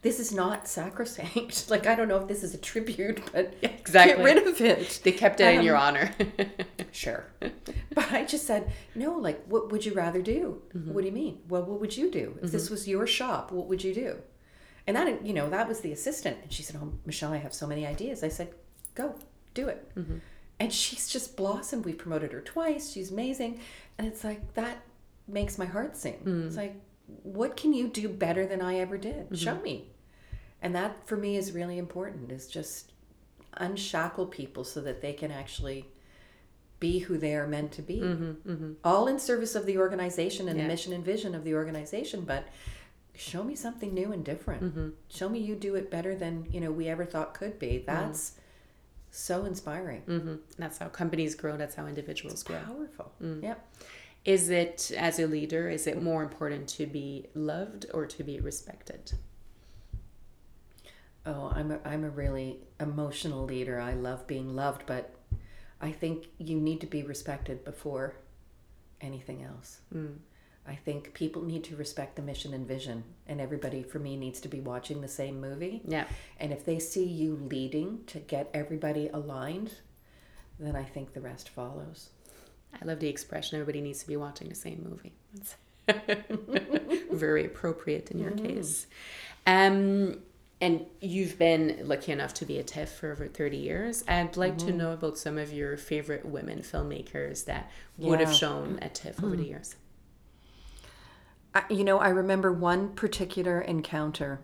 this 0.05 0.19
is 0.19 0.31
not 0.31 0.67
sacrosanct. 0.67 1.67
like 1.69 1.87
I 1.87 1.95
don't 1.95 2.07
know 2.07 2.17
if 2.17 2.27
this 2.27 2.43
is 2.43 2.53
a 2.53 2.59
tribute, 2.59 3.21
but 3.33 3.55
exactly. 3.63 4.15
get 4.15 4.23
rid 4.23 4.47
of 4.47 4.61
it. 4.61 5.01
They 5.03 5.11
kept 5.11 5.39
it 5.39 5.45
um, 5.45 5.55
in 5.55 5.61
your 5.63 5.75
honor. 5.75 6.11
sure. 6.91 7.25
But 7.95 8.11
I 8.11 8.25
just 8.25 8.45
said, 8.45 8.73
no, 8.93 9.17
like 9.17 9.45
what 9.45 9.71
would 9.71 9.85
you 9.85 9.93
rather 9.93 10.21
do? 10.21 10.61
Mm-hmm. 10.75 10.93
What 10.93 11.01
do 11.01 11.07
you 11.07 11.13
mean? 11.13 11.39
Well, 11.47 11.63
what 11.63 11.79
would 11.79 11.95
you 11.95 12.11
do? 12.11 12.33
If 12.35 12.35
mm-hmm. 12.35 12.47
this 12.51 12.69
was 12.69 12.89
your 12.89 13.07
shop, 13.07 13.53
what 13.53 13.67
would 13.67 13.85
you 13.85 13.93
do? 13.93 14.17
And 14.85 14.97
that 14.97 15.25
you 15.25 15.33
know, 15.33 15.49
that 15.49 15.67
was 15.67 15.79
the 15.79 15.93
assistant. 15.93 16.37
And 16.43 16.51
she 16.51 16.61
said, 16.61 16.75
Oh, 16.79 16.91
Michèle, 17.07 17.31
I 17.31 17.37
have 17.37 17.53
so 17.53 17.65
many 17.65 17.87
ideas. 17.87 18.21
I 18.23 18.27
said, 18.27 18.53
Go, 18.95 19.15
do 19.53 19.69
it. 19.69 19.89
Mm-hmm. 19.95 20.17
And 20.59 20.73
she's 20.73 21.07
just 21.07 21.35
blossomed. 21.35 21.85
We 21.85 21.93
promoted 21.93 22.31
her 22.33 22.41
twice. 22.41 22.91
She's 22.91 23.11
amazing. 23.11 23.59
And 23.97 24.05
it's 24.05 24.23
like 24.23 24.53
that 24.53 24.83
makes 25.27 25.57
my 25.57 25.65
heart 25.65 25.95
sing. 25.95 26.21
Mm. 26.23 26.47
It's 26.47 26.57
like, 26.57 26.75
what 27.07 27.55
can 27.55 27.73
you 27.73 27.87
do 27.87 28.09
better 28.09 28.45
than 28.45 28.61
I 28.61 28.79
ever 28.79 28.97
did? 28.97 29.25
Mm-hmm. 29.25 29.35
Show 29.35 29.55
me 29.61 29.89
and 30.65 30.75
that 30.75 31.07
for 31.07 31.15
me 31.15 31.37
is 31.37 31.51
really 31.51 31.77
important 31.77 32.31
is 32.31 32.47
just 32.47 32.91
unshackle 33.57 34.25
people 34.25 34.63
so 34.63 34.81
that 34.81 34.99
they 34.99 35.13
can 35.13 35.31
actually 35.31 35.85
be 36.79 36.99
who 36.99 37.17
they 37.19 37.35
are 37.35 37.47
meant 37.47 37.71
to 37.71 37.83
be 37.83 37.99
mm-hmm, 37.99 38.51
mm-hmm. 38.51 38.71
all 38.83 39.07
in 39.07 39.19
service 39.19 39.53
of 39.53 39.67
the 39.67 39.77
organization 39.77 40.49
and 40.49 40.57
yeah. 40.57 40.63
the 40.63 40.67
mission 40.67 40.91
and 40.91 41.05
vision 41.05 41.35
of 41.35 41.43
the 41.43 41.53
organization 41.53 42.21
but 42.21 42.47
show 43.13 43.43
me 43.43 43.55
something 43.55 43.93
new 43.93 44.11
and 44.11 44.25
different 44.25 44.63
mm-hmm. 44.63 44.89
show 45.07 45.29
me 45.29 45.39
you 45.39 45.55
do 45.55 45.75
it 45.75 45.91
better 45.91 46.15
than 46.15 46.47
you 46.49 46.59
know 46.59 46.71
we 46.71 46.87
ever 46.87 47.05
thought 47.05 47.35
could 47.35 47.59
be 47.59 47.67
mm-hmm. 47.67 47.85
that's 47.85 48.33
so 49.11 49.45
inspiring 49.45 50.01
mm-hmm. 50.01 50.35
that's 50.57 50.79
how 50.79 50.87
companies 50.87 51.35
grow 51.35 51.55
that's 51.55 51.75
how 51.75 51.85
individuals 51.85 52.33
it's 52.33 52.43
grow 52.43 52.59
powerful 52.59 53.11
mm. 53.23 53.41
yep 53.41 53.65
is 54.25 54.49
it 54.49 54.91
as 54.97 55.19
a 55.19 55.27
leader 55.27 55.69
is 55.69 55.87
it 55.87 56.01
more 56.01 56.23
important 56.23 56.67
to 56.67 56.85
be 56.85 57.27
loved 57.33 57.85
or 57.93 58.05
to 58.05 58.23
be 58.23 58.39
respected 58.39 59.13
oh, 61.25 61.51
I'm 61.53 61.71
a, 61.71 61.79
I'm 61.85 62.03
a 62.03 62.09
really 62.09 62.59
emotional 62.79 63.45
leader. 63.45 63.79
I 63.79 63.93
love 63.93 64.27
being 64.27 64.55
loved, 64.55 64.83
but 64.85 65.15
I 65.81 65.91
think 65.91 66.27
you 66.37 66.59
need 66.59 66.81
to 66.81 66.87
be 66.87 67.03
respected 67.03 67.63
before 67.63 68.15
anything 69.01 69.43
else. 69.43 69.79
Mm. 69.93 70.17
I 70.67 70.75
think 70.75 71.13
people 71.13 71.43
need 71.43 71.63
to 71.65 71.75
respect 71.75 72.15
the 72.15 72.23
mission 72.23 72.53
and 72.53 72.67
vision, 72.67 73.03
and 73.27 73.39
everybody 73.39 73.83
for 73.83 73.99
me 73.99 74.17
needs 74.17 74.39
to 74.41 74.47
be 74.47 74.59
watching 74.59 75.01
the 75.01 75.07
same 75.07 75.39
movie. 75.39 75.81
Yeah. 75.85 76.05
And 76.39 76.51
if 76.51 76.65
they 76.65 76.79
see 76.79 77.05
you 77.05 77.35
leading 77.35 78.03
to 78.07 78.19
get 78.19 78.49
everybody 78.53 79.09
aligned, 79.09 79.73
then 80.59 80.75
I 80.75 80.83
think 80.83 81.13
the 81.13 81.21
rest 81.21 81.49
follows. 81.49 82.09
I 82.81 82.85
love 82.85 82.99
the 82.99 83.07
expression 83.07 83.59
everybody 83.59 83.81
needs 83.81 83.99
to 84.01 84.07
be 84.07 84.17
watching 84.17 84.49
the 84.49 84.55
same 84.55 84.85
movie. 84.89 85.13
That's 85.33 85.55
very 87.11 87.45
appropriate 87.45 88.11
in 88.11 88.19
your 88.19 88.31
mm. 88.31 88.45
case. 88.45 88.87
Um, 89.47 90.19
and 90.61 90.85
you've 91.01 91.37
been 91.37 91.81
lucky 91.83 92.11
enough 92.11 92.33
to 92.35 92.45
be 92.45 92.57
a 92.57 92.63
TIFF 92.63 92.89
for 92.89 93.11
over 93.11 93.27
30 93.27 93.57
years. 93.57 94.03
I'd 94.07 94.37
like 94.37 94.57
mm-hmm. 94.57 94.67
to 94.67 94.73
know 94.73 94.91
about 94.93 95.17
some 95.17 95.37
of 95.37 95.51
your 95.51 95.77
favorite 95.77 96.25
women 96.25 96.59
filmmakers 96.59 97.45
that 97.45 97.69
would 97.97 98.19
yeah. 98.19 98.25
have 98.25 98.35
shown 98.35 98.79
at 98.81 98.95
TIFF 98.95 99.17
mm-hmm. 99.17 99.25
over 99.25 99.35
the 99.35 99.43
mm-hmm. 99.43 99.51
years. 99.51 99.75
I, 101.53 101.63
you 101.69 101.83
know, 101.83 101.99
I 101.99 102.09
remember 102.09 102.51
one 102.51 102.89
particular 102.89 103.61
encounter, 103.61 104.39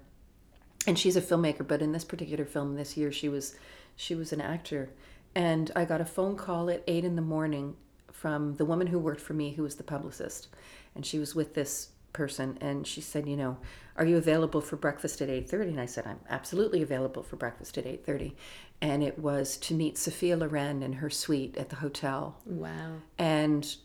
and 0.85 0.97
she's 0.99 1.15
a 1.15 1.21
filmmaker, 1.21 1.67
but 1.67 1.81
in 1.81 1.91
this 1.91 2.05
particular 2.05 2.45
film 2.45 2.75
this 2.75 2.95
year, 2.95 3.11
she 3.11 3.27
was 3.27 3.55
she 3.95 4.15
was 4.15 4.31
an 4.31 4.41
actor, 4.41 4.89
and 5.35 5.71
I 5.75 5.85
got 5.85 6.01
a 6.01 6.05
phone 6.05 6.35
call 6.37 6.69
at 6.69 6.83
eight 6.87 7.03
in 7.03 7.15
the 7.15 7.21
morning 7.21 7.75
from 8.21 8.55
the 8.55 8.65
woman 8.65 8.87
who 8.87 8.99
worked 8.99 9.21
for 9.21 9.33
me, 9.33 9.53
who 9.53 9.63
was 9.63 9.75
the 9.75 9.83
publicist, 9.83 10.47
and 10.95 11.05
she 11.05 11.19
was 11.19 11.33
with 11.35 11.53
this 11.55 11.89
person 12.13 12.57
and 12.59 12.85
she 12.85 12.99
said 12.99 13.25
you 13.25 13.37
know 13.37 13.57
are 13.95 14.05
you 14.05 14.17
available 14.17 14.59
for 14.59 14.75
breakfast 14.75 15.21
at 15.21 15.29
8.30 15.29 15.61
and 15.69 15.79
i 15.79 15.85
said 15.85 16.05
i'm 16.05 16.19
absolutely 16.29 16.81
available 16.81 17.23
for 17.23 17.37
breakfast 17.37 17.77
at 17.77 17.85
8.30 17.85 18.33
and 18.81 19.03
it 19.03 19.19
was 19.19 19.57
to 19.57 19.73
meet 19.73 19.97
sophia 19.97 20.35
loren 20.35 20.81
in 20.81 20.93
her 20.93 21.09
suite 21.09 21.55
at 21.55 21.69
the 21.69 21.77
hotel. 21.77 22.35
Wow. 22.45 22.95
And 23.17 23.75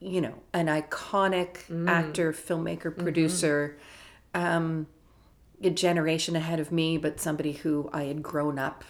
you 0.00 0.22
know, 0.22 0.34
an 0.54 0.66
iconic 0.66 1.58
actor, 1.86 2.32
filmmaker, 2.32 2.96
producer, 2.96 3.76
um, 4.32 4.86
a 5.62 5.68
generation 5.68 6.34
ahead 6.36 6.58
of 6.58 6.72
me, 6.72 6.96
but 6.96 7.20
somebody 7.20 7.52
who 7.52 7.90
I 7.92 8.04
had 8.04 8.22
grown 8.22 8.58
up 8.58 8.82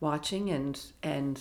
watching 0.00 0.48
and 0.48 0.80
and 1.02 1.40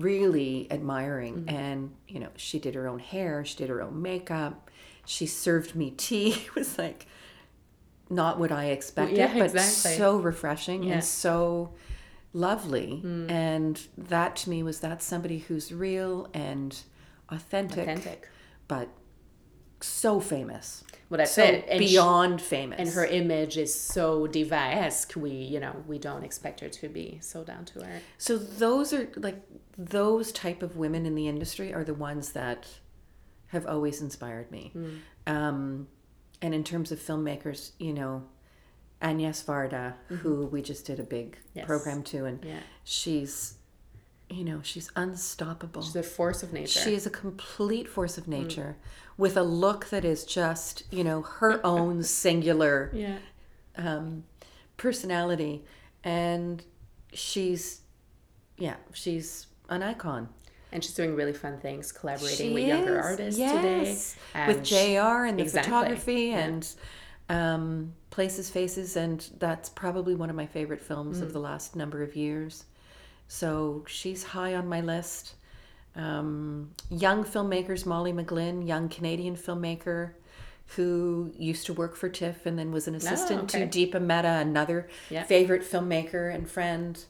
really 0.00 0.66
admiring. 0.70 1.44
Mm-hmm. 1.44 1.56
And 1.56 1.90
you 2.08 2.20
know, 2.20 2.28
she 2.36 2.58
did 2.58 2.74
her 2.74 2.88
own 2.88 2.98
hair, 2.98 3.44
she 3.44 3.56
did 3.56 3.68
her 3.68 3.82
own 3.82 4.00
makeup, 4.02 4.70
she 5.06 5.26
served 5.26 5.74
me 5.74 5.90
tea. 5.90 6.30
It 6.46 6.54
was 6.54 6.78
like 6.78 7.06
not 8.08 8.38
what 8.38 8.50
I 8.50 8.66
expected, 8.66 9.18
yeah, 9.18 9.32
but 9.32 9.54
exactly. 9.54 9.96
so 9.96 10.16
refreshing 10.18 10.82
Yeah. 10.82 10.94
and 10.94 11.04
so 11.04 11.72
lovely. 12.32 13.00
Mm. 13.04 13.30
And 13.30 13.80
that 13.96 14.36
to 14.36 14.50
me 14.50 14.62
was 14.62 14.80
that's 14.80 15.04
somebody 15.04 15.38
who's 15.38 15.72
real 15.72 16.28
and 16.34 16.76
authentic, 17.28 17.78
Authentic. 17.88 18.28
but 18.66 18.88
so 19.80 20.20
famous. 20.20 20.82
Well, 21.10 21.18
that's 21.18 21.32
so 21.34 21.42
it. 21.44 21.66
And 21.68 21.82
she- 21.82 21.88
beyond 21.90 22.40
famous. 22.40 22.78
and 22.78 22.88
her 22.90 23.04
image 23.04 23.58
is 23.58 23.74
so 23.74 24.26
diva-esque 24.28 25.12
we 25.16 25.30
you 25.32 25.60
know 25.60 25.74
we 25.86 25.98
don't 25.98 26.22
expect 26.24 26.60
her 26.60 26.68
to 26.68 26.88
be 26.88 27.18
so 27.20 27.42
down 27.44 27.64
to 27.66 27.80
earth 27.80 28.02
So 28.16 28.38
those 28.38 28.92
are 28.94 29.08
like 29.16 29.40
those 29.76 30.30
type 30.32 30.62
of 30.62 30.76
women 30.76 31.04
in 31.06 31.14
the 31.16 31.26
industry 31.28 31.74
are 31.74 31.84
the 31.84 31.94
ones 31.94 32.32
that 32.32 32.66
have 33.48 33.66
always 33.66 34.00
inspired 34.00 34.48
me. 34.52 34.72
Um, 35.26 35.88
and 36.40 36.54
in 36.54 36.62
terms 36.64 36.92
of 36.92 37.00
filmmakers, 37.00 37.72
you 37.80 37.92
know, 37.92 38.22
Agnes 39.02 39.42
Varda, 39.42 39.94
who 40.08 40.46
we 40.46 40.62
just 40.62 40.86
did 40.86 41.00
a 41.00 41.02
big 41.02 41.36
Yes. 41.54 41.66
program 41.66 42.02
to, 42.04 42.26
and 42.26 42.44
Yeah. 42.44 42.60
she's, 42.84 43.54
you 44.30 44.44
know, 44.44 44.60
she's 44.62 44.90
unstoppable. 44.96 45.82
she's 45.82 45.96
a 45.96 46.02
force 46.02 46.42
of 46.42 46.52
nature 46.52 46.80
She 46.80 46.94
is 46.94 47.04
a 47.06 47.10
complete 47.10 47.88
force 47.88 48.16
of 48.16 48.28
nature 48.28 48.76
with 49.16 49.36
a 49.36 49.42
look 49.42 49.86
that 49.90 50.04
is 50.04 50.24
just, 50.24 50.84
you 50.90 51.02
know, 51.04 51.22
her 51.22 51.60
own 51.66 52.02
singular 52.04 52.90
yeah 52.94 53.18
um, 53.76 54.24
personality. 54.76 55.64
And 56.04 56.62
she's, 57.12 57.80
yeah, 58.56 58.76
she's 58.92 59.46
an 59.68 59.82
icon. 59.82 60.28
and 60.72 60.82
she's 60.84 60.94
doing 60.94 61.14
really 61.14 61.32
fun 61.32 61.58
things 61.58 61.92
collaborating 61.92 62.36
She 62.48 62.54
with 62.54 62.64
younger 62.66 63.00
artists 63.00 63.38
yes. 63.38 64.16
today 64.32 64.46
with 64.46 64.62
JR 64.64 65.24
and 65.26 65.38
the 65.38 65.42
exactly, 65.42 65.70
photography 65.72 66.22
yeah. 66.26 66.38
and 66.38 66.68
um, 67.28 67.92
Places, 68.10 68.50
Faces, 68.50 68.96
and 68.96 69.28
that's 69.38 69.68
probably 69.68 70.14
one 70.14 70.30
of 70.30 70.36
my 70.36 70.46
favorite 70.46 70.80
films 70.80 71.18
Mm. 71.18 71.22
of 71.22 71.32
the 71.32 71.38
last 71.40 71.76
number 71.76 72.02
of 72.02 72.16
years. 72.16 72.64
So 73.40 73.84
she's 73.86 74.24
high 74.24 74.56
on 74.56 74.66
my 74.68 74.80
list. 74.80 75.34
Um, 75.94 76.72
young 76.90 77.22
filmmakers, 77.24 77.86
Molly 77.86 78.12
McGlynn, 78.12 78.66
young 78.66 78.88
Canadian 78.88 79.36
filmmaker 79.36 80.14
who 80.74 81.32
used 81.38 81.64
to 81.66 81.72
work 81.72 81.94
for 81.94 82.08
TIFF 82.08 82.44
and 82.46 82.58
then 82.58 82.72
was 82.72 82.88
an 82.88 82.96
assistant 82.96 83.54
okay. 83.54 83.68
to 83.68 83.86
Deepa 83.86 84.00
Mehta, 84.02 84.28
another 84.38 84.88
Yeah. 85.10 85.22
favorite 85.22 85.62
filmmaker 85.62 86.34
and 86.34 86.48
friend. 86.50 87.04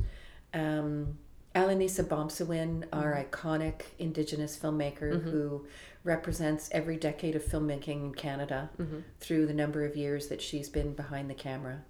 Um, 0.53 1.19
Alanis 1.55 1.99
Obomsawin, 2.05 2.85
our 2.93 3.15
Mm-hmm. 3.15 3.35
iconic 3.35 3.83
Indigenous 3.99 4.59
filmmaker 4.59 5.23
who 5.23 5.67
represents 6.05 6.69
every 6.73 6.97
decade 6.99 7.35
of 7.35 7.43
filmmaking 7.45 8.05
in 8.05 8.15
Canada 8.15 8.69
Mm-hmm. 8.79 8.99
through 9.21 9.47
the 9.47 9.55
number 9.55 9.87
of 9.87 9.97
years 9.97 10.29
that 10.29 10.43
she's 10.43 10.69
been 10.69 10.93
behind 10.93 11.31
the 11.31 11.35
camera. 11.35 11.81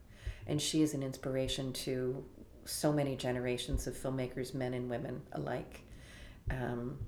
And 0.46 0.62
she 0.62 0.82
is 0.82 0.94
an 0.94 1.02
inspiration 1.02 1.72
to 1.84 2.24
so 2.70 2.92
many 2.92 3.16
generations 3.16 3.86
of 3.86 3.94
filmmakers, 3.94 4.54
men 4.54 4.74
and 4.74 4.88
women 4.88 5.22
alike. 5.32 5.82
Um, 6.50 6.98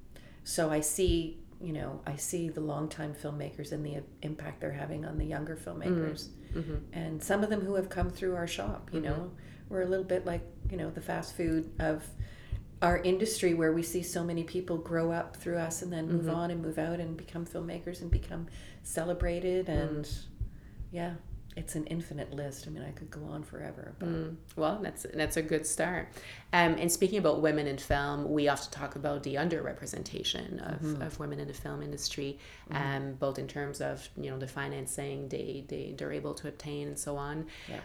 so 0.45 0.71
I 0.71 0.81
see, 0.81 1.39
you 1.61 1.73
know, 1.73 2.01
I 2.07 2.17
see 2.17 2.49
the 2.49 2.61
longtime 2.61 3.15
filmmakers 3.15 3.73
and 3.73 3.85
the 3.85 4.03
impact 4.23 4.61
they're 4.61 4.73
having 4.73 5.05
on 5.05 5.19
the 5.19 5.25
younger 5.25 5.57
filmmakers. 5.57 6.29
Mm-hmm. 6.53 6.59
Mm-hmm. 6.59 6.77
And 6.93 7.23
some 7.23 7.43
of 7.43 7.51
them 7.51 7.61
who 7.61 7.75
have 7.75 7.89
come 7.89 8.11
through 8.11 8.37
our 8.37 8.47
shop, 8.47 8.91
you 8.93 9.01
know, 9.01 9.13
mm-hmm. 9.15 9.35
we're 9.75 9.83
a 9.83 9.87
little 9.87 10.05
bit 10.05 10.27
like, 10.27 10.43
you 10.71 10.77
know, 10.77 10.91
the 10.91 11.01
fast 11.01 11.37
food 11.37 11.71
of 11.79 12.05
our 12.83 12.99
industry 12.99 13.55
where 13.55 13.73
we 13.73 13.83
see 13.83 14.03
so 14.03 14.25
many 14.25 14.43
people 14.43 14.77
grow 14.77 15.13
up 15.13 15.37
through 15.37 15.57
us 15.57 15.83
and 15.83 15.93
then 15.93 16.09
move 16.09 16.29
on 16.29 16.51
and 16.51 16.61
move 16.61 16.79
out 16.79 16.99
and 16.99 17.17
become 17.17 17.47
filmmakers 17.47 18.01
and 18.03 18.11
become 18.11 18.49
celebrated 18.83 19.69
and 19.69 20.05
mm. 20.05 20.23
yeah 20.91 21.15
it's 21.57 21.75
an 21.75 21.85
infinite 21.87 22.33
list. 22.33 22.67
I 22.67 22.71
mean 22.71 22.83
i 22.83 22.91
could 22.93 23.11
go 23.11 23.25
on 23.25 23.43
forever 23.43 23.93
but 23.99 24.09
well 24.57 24.79
that's 24.83 25.05
that's 25.15 25.37
a 25.37 25.43
good 25.43 25.67
start. 25.67 26.09
Um, 26.55 26.75
and 26.75 26.91
speaking 26.91 27.19
about 27.19 27.41
women 27.43 27.67
in 27.67 27.79
film 27.79 28.31
we 28.31 28.49
often 28.49 28.71
talk 28.73 28.97
about 28.97 29.23
the 29.23 29.35
underrepresentation 29.37 30.61
of, 30.75 30.81
Mm-hmm. 30.81 31.03
of 31.03 31.19
women 31.19 31.39
in 31.41 31.49
the 31.49 31.55
film 31.55 31.83
industry 31.83 32.39
um, 32.71 33.15
both 33.15 33.39
in 33.39 33.47
terms 33.47 33.81
of 33.81 34.09
you 34.17 34.31
know 34.31 34.39
the 34.39 34.47
financing 34.47 35.29
they, 35.29 35.65
they 35.69 35.95
they're 35.97 36.13
able 36.13 36.35
to 36.35 36.49
obtain 36.49 36.89
and 36.89 36.99
so 36.99 37.17
on. 37.17 37.47
Yeah. 37.69 37.81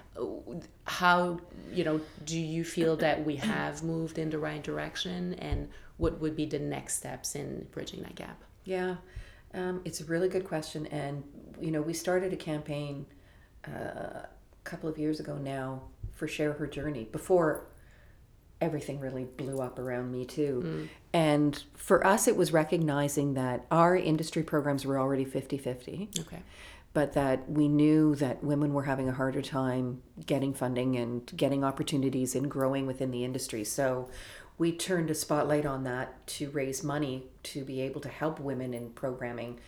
how 0.86 1.40
you 1.74 1.84
know 1.84 2.00
do 2.26 2.40
you 2.40 2.64
feel 2.64 2.96
that 2.98 3.26
we 3.26 3.36
have 3.36 3.84
moved 3.84 4.18
in 4.18 4.30
the 4.30 4.40
right 4.40 4.64
direction 4.64 5.34
and 5.36 5.70
what 5.98 6.20
would 6.22 6.36
be 6.36 6.46
the 6.46 6.60
next 6.60 6.98
steps 6.98 7.36
in 7.36 7.68
bridging 7.72 8.02
that 8.04 8.16
gap? 8.16 8.44
Yeah. 8.64 8.96
Um, 9.54 9.82
it's 9.86 10.02
a 10.02 10.06
really 10.06 10.30
good 10.30 10.46
question 10.46 10.86
and 10.88 11.24
you 11.60 11.72
know 11.72 11.82
we 11.82 11.94
started 11.94 12.34
a 12.34 12.38
campaign 12.38 13.06
uh, 13.68 14.20
a 14.24 14.28
couple 14.64 14.90
of 14.90 14.98
years 14.98 15.20
ago 15.20 15.36
now 15.36 15.82
for 16.14 16.28
share 16.28 16.54
her 16.54 16.68
journey 16.68 17.08
before 17.12 17.66
everything 18.60 19.00
really 19.00 19.24
blew 19.24 19.62
up 19.62 19.78
around 19.78 20.12
me 20.12 20.26
too. 20.26 20.88
And 21.14 21.64
for 21.76 22.06
us 22.06 22.28
it 22.28 22.36
was 22.36 22.52
recognizing 22.52 23.36
that 23.36 23.66
our 23.70 23.96
industry 23.96 24.44
programs 24.44 24.86
were 24.86 25.00
already 25.00 25.26
50-50 25.26 26.20
okay. 26.20 26.42
But 26.94 27.14
that 27.14 27.48
we 27.50 27.68
knew 27.68 28.16
that 28.16 28.44
women 28.44 28.74
were 28.74 28.84
having 28.84 29.08
a 29.08 29.12
harder 29.12 29.44
time 29.44 30.02
getting 30.26 30.54
funding 30.54 30.96
and 30.96 31.32
getting 31.38 31.64
opportunities 31.64 32.34
and 32.34 32.50
growing 32.50 32.88
within 32.88 33.12
the 33.12 33.24
industry. 33.24 33.64
So 33.64 34.10
we 34.58 34.72
turned 34.72 35.12
a 35.12 35.16
spotlight 35.16 35.66
on 35.66 35.84
that 35.84 36.26
to 36.28 36.50
raise 36.50 36.84
money 36.84 37.28
to 37.44 37.64
be 37.64 37.82
able 37.82 38.02
to 38.02 38.10
help 38.10 38.40
women 38.40 38.74
in 38.74 38.90
programming 38.90 39.60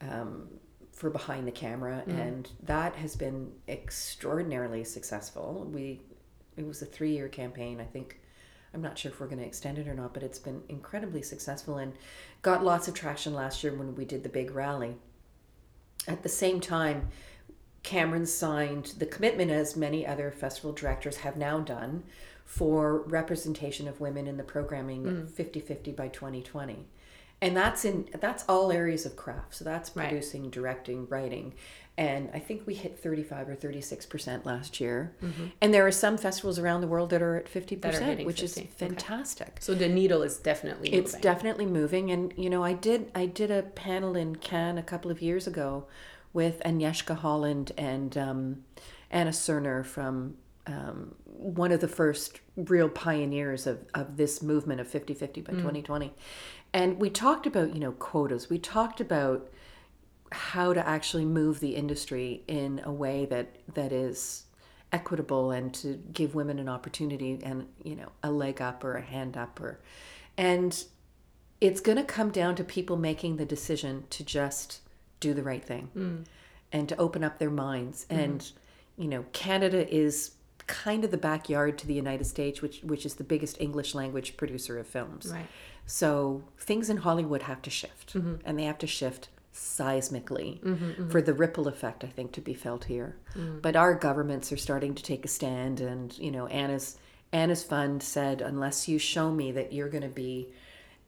um, 0.00 0.48
for 0.96 1.10
behind 1.10 1.46
the 1.46 1.52
camera, 1.52 2.02
mm-hmm. 2.06 2.18
and 2.18 2.50
that 2.64 2.96
has 2.96 3.14
been 3.14 3.52
extraordinarily 3.68 4.82
successful. 4.82 5.68
We 5.72 6.00
it 6.56 6.66
was 6.66 6.82
a 6.82 6.86
three 6.86 7.12
year 7.12 7.28
campaign, 7.28 7.80
I 7.80 7.84
think. 7.84 8.20
I'm 8.74 8.82
not 8.82 8.98
sure 8.98 9.10
if 9.10 9.20
we're 9.20 9.28
going 9.28 9.38
to 9.38 9.46
extend 9.46 9.78
it 9.78 9.88
or 9.88 9.94
not, 9.94 10.12
but 10.12 10.22
it's 10.22 10.38
been 10.38 10.62
incredibly 10.68 11.22
successful 11.22 11.78
and 11.78 11.94
got 12.42 12.62
lots 12.62 12.88
of 12.88 12.94
traction 12.94 13.32
last 13.32 13.64
year 13.64 13.72
when 13.72 13.94
we 13.94 14.04
did 14.04 14.22
the 14.22 14.28
big 14.28 14.50
rally 14.50 14.96
at 16.06 16.22
the 16.22 16.28
same 16.28 16.60
time, 16.60 17.08
Cameron 17.82 18.26
signed 18.26 18.94
the 18.98 19.06
commitment, 19.06 19.50
as 19.50 19.76
many 19.76 20.06
other 20.06 20.30
festival 20.30 20.72
directors 20.72 21.18
have 21.18 21.36
now 21.36 21.60
done, 21.60 22.04
for 22.44 23.02
representation 23.02 23.88
of 23.88 24.00
women 24.00 24.26
in 24.26 24.36
the 24.36 24.44
programming 24.44 25.04
mm. 25.04 25.30
50 25.30 25.60
50 25.60 25.92
by 25.92 26.08
2020. 26.08 26.86
And 27.42 27.56
that's 27.56 27.84
in 27.84 28.08
that's 28.20 28.44
all 28.48 28.72
areas 28.72 29.04
of 29.06 29.14
craft. 29.16 29.54
So 29.54 29.64
that's 29.64 29.94
Right. 29.94 30.08
producing, 30.08 30.50
directing, 30.50 31.06
writing. 31.08 31.54
And 31.98 32.28
I 32.34 32.38
think 32.40 32.66
we 32.66 32.74
hit 32.74 32.98
35 32.98 33.48
or 33.48 33.56
36% 33.56 34.44
last 34.44 34.80
year. 34.80 35.14
And 35.62 35.72
there 35.72 35.86
are 35.86 35.90
some 35.92 36.18
festivals 36.18 36.58
around 36.58 36.82
the 36.82 36.86
world 36.86 37.08
that 37.10 37.22
are 37.22 37.36
at 37.36 37.46
50%, 37.46 38.02
hitting 38.02 38.26
which 38.26 38.42
is 38.42 38.54
50. 38.54 38.68
Okay. 38.68 38.70
fantastic 38.88 39.56
so 39.60 39.74
the 39.74 39.88
needle 39.88 40.22
is 40.22 40.36
definitely 40.36 40.90
it's 40.92 41.12
moving. 41.12 41.20
definitely 41.22 41.66
moving 41.66 42.10
and 42.10 42.34
you 42.36 42.50
know 42.50 42.62
i 42.62 42.74
did 42.74 43.10
i 43.14 43.24
did 43.24 43.50
a 43.50 43.62
panel 43.62 44.14
in 44.14 44.36
cannes 44.36 44.76
a 44.78 44.82
couple 44.82 45.10
of 45.10 45.22
years 45.22 45.46
ago 45.46 45.86
with 46.34 46.60
agnieszka 46.66 47.16
holland 47.16 47.72
and 47.78 48.16
um, 48.18 48.64
anna 49.10 49.30
Serner 49.30 49.82
from 49.84 50.36
um, 50.66 51.14
one 51.24 51.70
of 51.72 51.80
the 51.80 51.88
first 51.88 52.40
real 52.56 52.88
pioneers 52.88 53.66
of, 53.66 53.78
of 53.94 54.16
this 54.16 54.42
movement 54.42 54.80
of 54.80 54.88
50-50 54.88 55.44
by 55.44 55.52
2020 55.52 56.12
and 56.76 57.00
we 57.00 57.08
talked 57.08 57.46
about 57.46 57.72
you 57.72 57.80
know 57.80 57.92
quotas. 57.92 58.50
We 58.50 58.58
talked 58.58 59.00
about 59.00 59.48
how 60.30 60.74
to 60.74 60.86
actually 60.86 61.24
move 61.24 61.60
the 61.60 61.74
industry 61.74 62.42
in 62.46 62.82
a 62.84 62.92
way 62.92 63.24
that 63.26 63.56
that 63.74 63.92
is 63.92 64.44
equitable 64.92 65.50
and 65.50 65.72
to 65.72 65.94
give 66.12 66.34
women 66.34 66.58
an 66.58 66.68
opportunity 66.68 67.40
and 67.42 67.66
you 67.82 67.96
know 67.96 68.12
a 68.22 68.30
leg 68.30 68.60
up 68.60 68.84
or 68.84 68.94
a 68.96 69.00
hand 69.00 69.38
up 69.38 69.58
or 69.58 69.80
and 70.36 70.84
it's 71.62 71.80
going 71.80 71.96
to 71.96 72.04
come 72.04 72.30
down 72.30 72.54
to 72.54 72.62
people 72.62 72.98
making 72.98 73.38
the 73.38 73.46
decision 73.46 74.04
to 74.10 74.22
just 74.22 74.80
do 75.18 75.32
the 75.32 75.42
right 75.42 75.64
thing 75.64 75.88
hmm. 75.94 76.16
and 76.72 76.90
to 76.90 76.96
open 76.98 77.24
up 77.24 77.38
their 77.38 77.50
minds. 77.50 78.04
Hmm. 78.10 78.18
And 78.18 78.52
you 78.98 79.08
know 79.08 79.24
canada 79.32 79.88
is 79.94 80.32
kind 80.66 81.04
of 81.04 81.10
the 81.10 81.16
backyard 81.16 81.78
to 81.78 81.86
the 81.86 81.94
united 81.94 82.24
states 82.24 82.60
which 82.60 82.80
which 82.82 83.06
is 83.06 83.14
the 83.14 83.22
biggest 83.22 83.60
english 83.60 83.94
language 83.94 84.36
producer 84.36 84.78
of 84.78 84.86
films. 84.86 85.32
Right. 85.32 85.46
So 85.86 86.42
things 86.58 86.90
in 86.90 86.98
Hollywood 86.98 87.42
have 87.42 87.62
to 87.62 87.70
shift, 87.70 88.14
mm-hmm. 88.14 88.36
and 88.44 88.58
they 88.58 88.64
have 88.64 88.78
to 88.78 88.86
shift 88.86 89.28
seismically 89.54 90.60
mm-hmm, 90.60 90.72
mm-hmm. 90.72 91.08
for 91.08 91.22
the 91.22 91.32
ripple 91.32 91.68
effect, 91.68 92.04
I 92.04 92.08
think, 92.08 92.32
to 92.32 92.40
be 92.40 92.52
felt 92.52 92.84
here. 92.84 93.16
Mm. 93.34 93.62
But 93.62 93.74
our 93.74 93.94
governments 93.94 94.52
are 94.52 94.56
starting 94.56 94.94
to 94.94 95.02
take 95.02 95.24
a 95.24 95.28
stand, 95.28 95.80
and 95.80 96.16
you 96.18 96.30
know, 96.30 96.46
Anna's 96.48 96.98
Anna's 97.32 97.62
fund 97.62 98.02
said, 98.02 98.40
unless 98.40 98.88
you 98.88 98.98
show 98.98 99.32
me 99.32 99.52
that 99.52 99.72
you're 99.72 99.88
going 99.88 100.02
to 100.02 100.08
be 100.08 100.48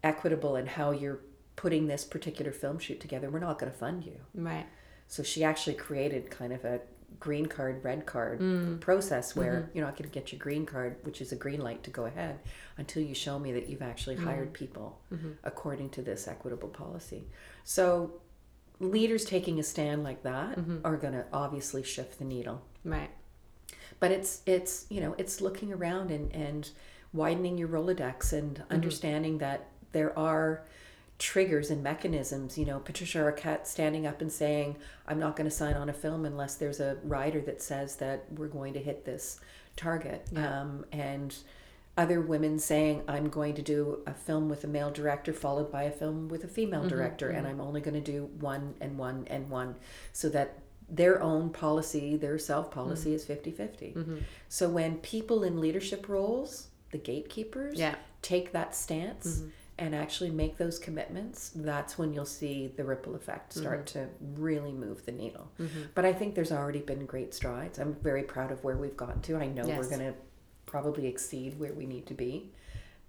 equitable 0.02 0.56
in 0.56 0.66
how 0.66 0.90
you're 0.90 1.20
putting 1.56 1.86
this 1.86 2.04
particular 2.04 2.52
film 2.52 2.78
shoot 2.78 3.00
together. 3.00 3.30
We're 3.30 3.40
not 3.40 3.58
going 3.58 3.72
to 3.72 3.78
fund 3.78 4.04
you. 4.04 4.16
Right. 4.34 4.66
So 5.08 5.22
she 5.22 5.42
actually 5.42 5.74
created 5.74 6.30
kind 6.30 6.52
of 6.52 6.64
a 6.64 6.80
green 7.20 7.46
card, 7.46 7.82
red 7.84 8.06
card 8.06 8.40
Mm. 8.40 8.80
process 8.80 9.34
where 9.34 9.52
Mm-hmm. 9.62 9.76
you're 9.78 9.86
not 9.86 9.96
going 9.96 10.08
to 10.08 10.14
get 10.14 10.30
your 10.32 10.38
green 10.38 10.64
card, 10.66 10.96
which 11.02 11.20
is 11.20 11.32
a 11.32 11.36
green 11.36 11.60
light 11.60 11.82
to 11.84 11.90
go 11.90 12.04
ahead, 12.06 12.38
until 12.76 13.02
you 13.02 13.14
show 13.14 13.38
me 13.38 13.52
that 13.52 13.68
you've 13.68 13.82
actually 13.82 14.16
Mm-hmm. 14.16 14.24
hired 14.26 14.52
people 14.52 15.00
according 15.44 15.90
to 15.90 16.02
this 16.02 16.28
equitable 16.28 16.68
policy. 16.68 17.24
So 17.64 18.20
leaders 18.80 19.24
taking 19.24 19.58
a 19.58 19.62
stand 19.62 20.04
like 20.04 20.22
that 20.22 20.56
Mm-hmm. 20.58 20.78
are 20.84 20.96
going 20.96 21.14
to 21.14 21.24
obviously 21.32 21.82
shift 21.82 22.18
the 22.18 22.24
needle. 22.24 22.62
Right. 22.84 23.10
But 24.00 24.12
it's 24.12 24.42
it's 24.46 24.86
you 24.88 25.00
know 25.00 25.14
it's 25.18 25.40
looking 25.40 25.72
around 25.72 26.10
and 26.12 26.32
and 26.32 26.70
widening 27.12 27.58
your 27.58 27.68
rolodex 27.68 28.32
and 28.32 28.62
understanding 28.70 29.38
that 29.38 29.66
there 29.92 30.16
are 30.16 30.62
triggers 31.18 31.70
and 31.70 31.82
mechanisms. 31.82 32.56
You 32.56 32.64
know, 32.64 32.78
Patricia 32.78 33.18
Arquette 33.18 33.66
standing 33.66 34.06
up 34.06 34.20
and 34.20 34.32
saying, 34.32 34.76
"I'm 35.06 35.18
not 35.18 35.36
going 35.36 35.48
to 35.48 35.54
sign 35.54 35.74
on 35.74 35.88
a 35.88 35.92
film 35.92 36.24
unless 36.24 36.54
there's 36.54 36.80
a 36.80 36.96
rider 37.02 37.40
that 37.42 37.60
says 37.60 37.96
that 37.96 38.24
we're 38.32 38.48
going 38.48 38.74
to 38.74 38.80
hit 38.80 39.04
this 39.04 39.40
target," 39.76 40.26
um, 40.36 40.84
and 40.92 41.36
other 41.96 42.20
women 42.20 42.58
saying, 42.58 43.02
"I'm 43.08 43.28
going 43.28 43.54
to 43.54 43.62
do 43.62 44.00
a 44.06 44.14
film 44.14 44.48
with 44.48 44.64
a 44.64 44.68
male 44.68 44.90
director 44.90 45.32
followed 45.32 45.72
by 45.72 45.84
a 45.84 45.90
film 45.90 46.28
with 46.28 46.44
a 46.44 46.48
female 46.48 46.80
mm-hmm, 46.80 46.88
director, 46.88 47.30
and 47.30 47.46
mm-hmm. 47.46 47.60
I'm 47.60 47.66
only 47.66 47.80
going 47.80 48.02
to 48.02 48.12
do 48.12 48.26
one 48.40 48.74
and 48.80 48.96
one 48.96 49.26
and 49.28 49.50
one, 49.50 49.76
so 50.12 50.28
that." 50.30 50.58
Their 50.90 51.22
own 51.22 51.50
policy, 51.50 52.16
their 52.16 52.38
self 52.38 52.70
policy 52.70 53.10
mm-hmm. 53.10 53.16
is 53.16 53.24
50 53.26 53.50
50. 53.50 53.94
So 54.48 54.70
when 54.70 54.96
people 55.00 55.44
in 55.44 55.60
leadership 55.60 56.08
roles, 56.08 56.68
the 56.92 56.96
gatekeepers, 56.96 57.78
Yeah. 57.78 57.96
take 58.22 58.52
that 58.52 58.74
stance 58.74 59.42
and 59.78 59.94
actually 59.94 60.30
make 60.30 60.56
those 60.56 60.78
commitments, 60.78 61.52
that's 61.54 61.96
when 61.96 62.12
you'll 62.12 62.24
see 62.26 62.72
the 62.76 62.84
ripple 62.84 63.14
effect 63.14 63.52
start 63.52 63.86
to 63.86 64.08
really 64.34 64.72
move 64.72 65.04
the 65.06 65.12
needle. 65.12 65.50
But 65.94 66.04
I 66.04 66.12
think 66.12 66.34
there's 66.34 66.50
already 66.52 66.80
been 66.80 67.06
great 67.06 67.32
strides. 67.32 67.78
I'm 67.78 67.94
very 68.02 68.24
proud 68.24 68.50
of 68.50 68.64
where 68.64 68.76
we've 68.76 68.96
gotten 68.96 69.20
to. 69.22 69.36
I 69.36 69.46
know 69.46 69.64
Yes. 69.66 69.78
we're 69.78 69.88
going 69.96 70.12
to 70.12 70.18
probably 70.66 71.06
exceed 71.06 71.58
where 71.58 71.72
we 71.72 71.86
need 71.86 72.06
to 72.08 72.14
be. 72.14 72.52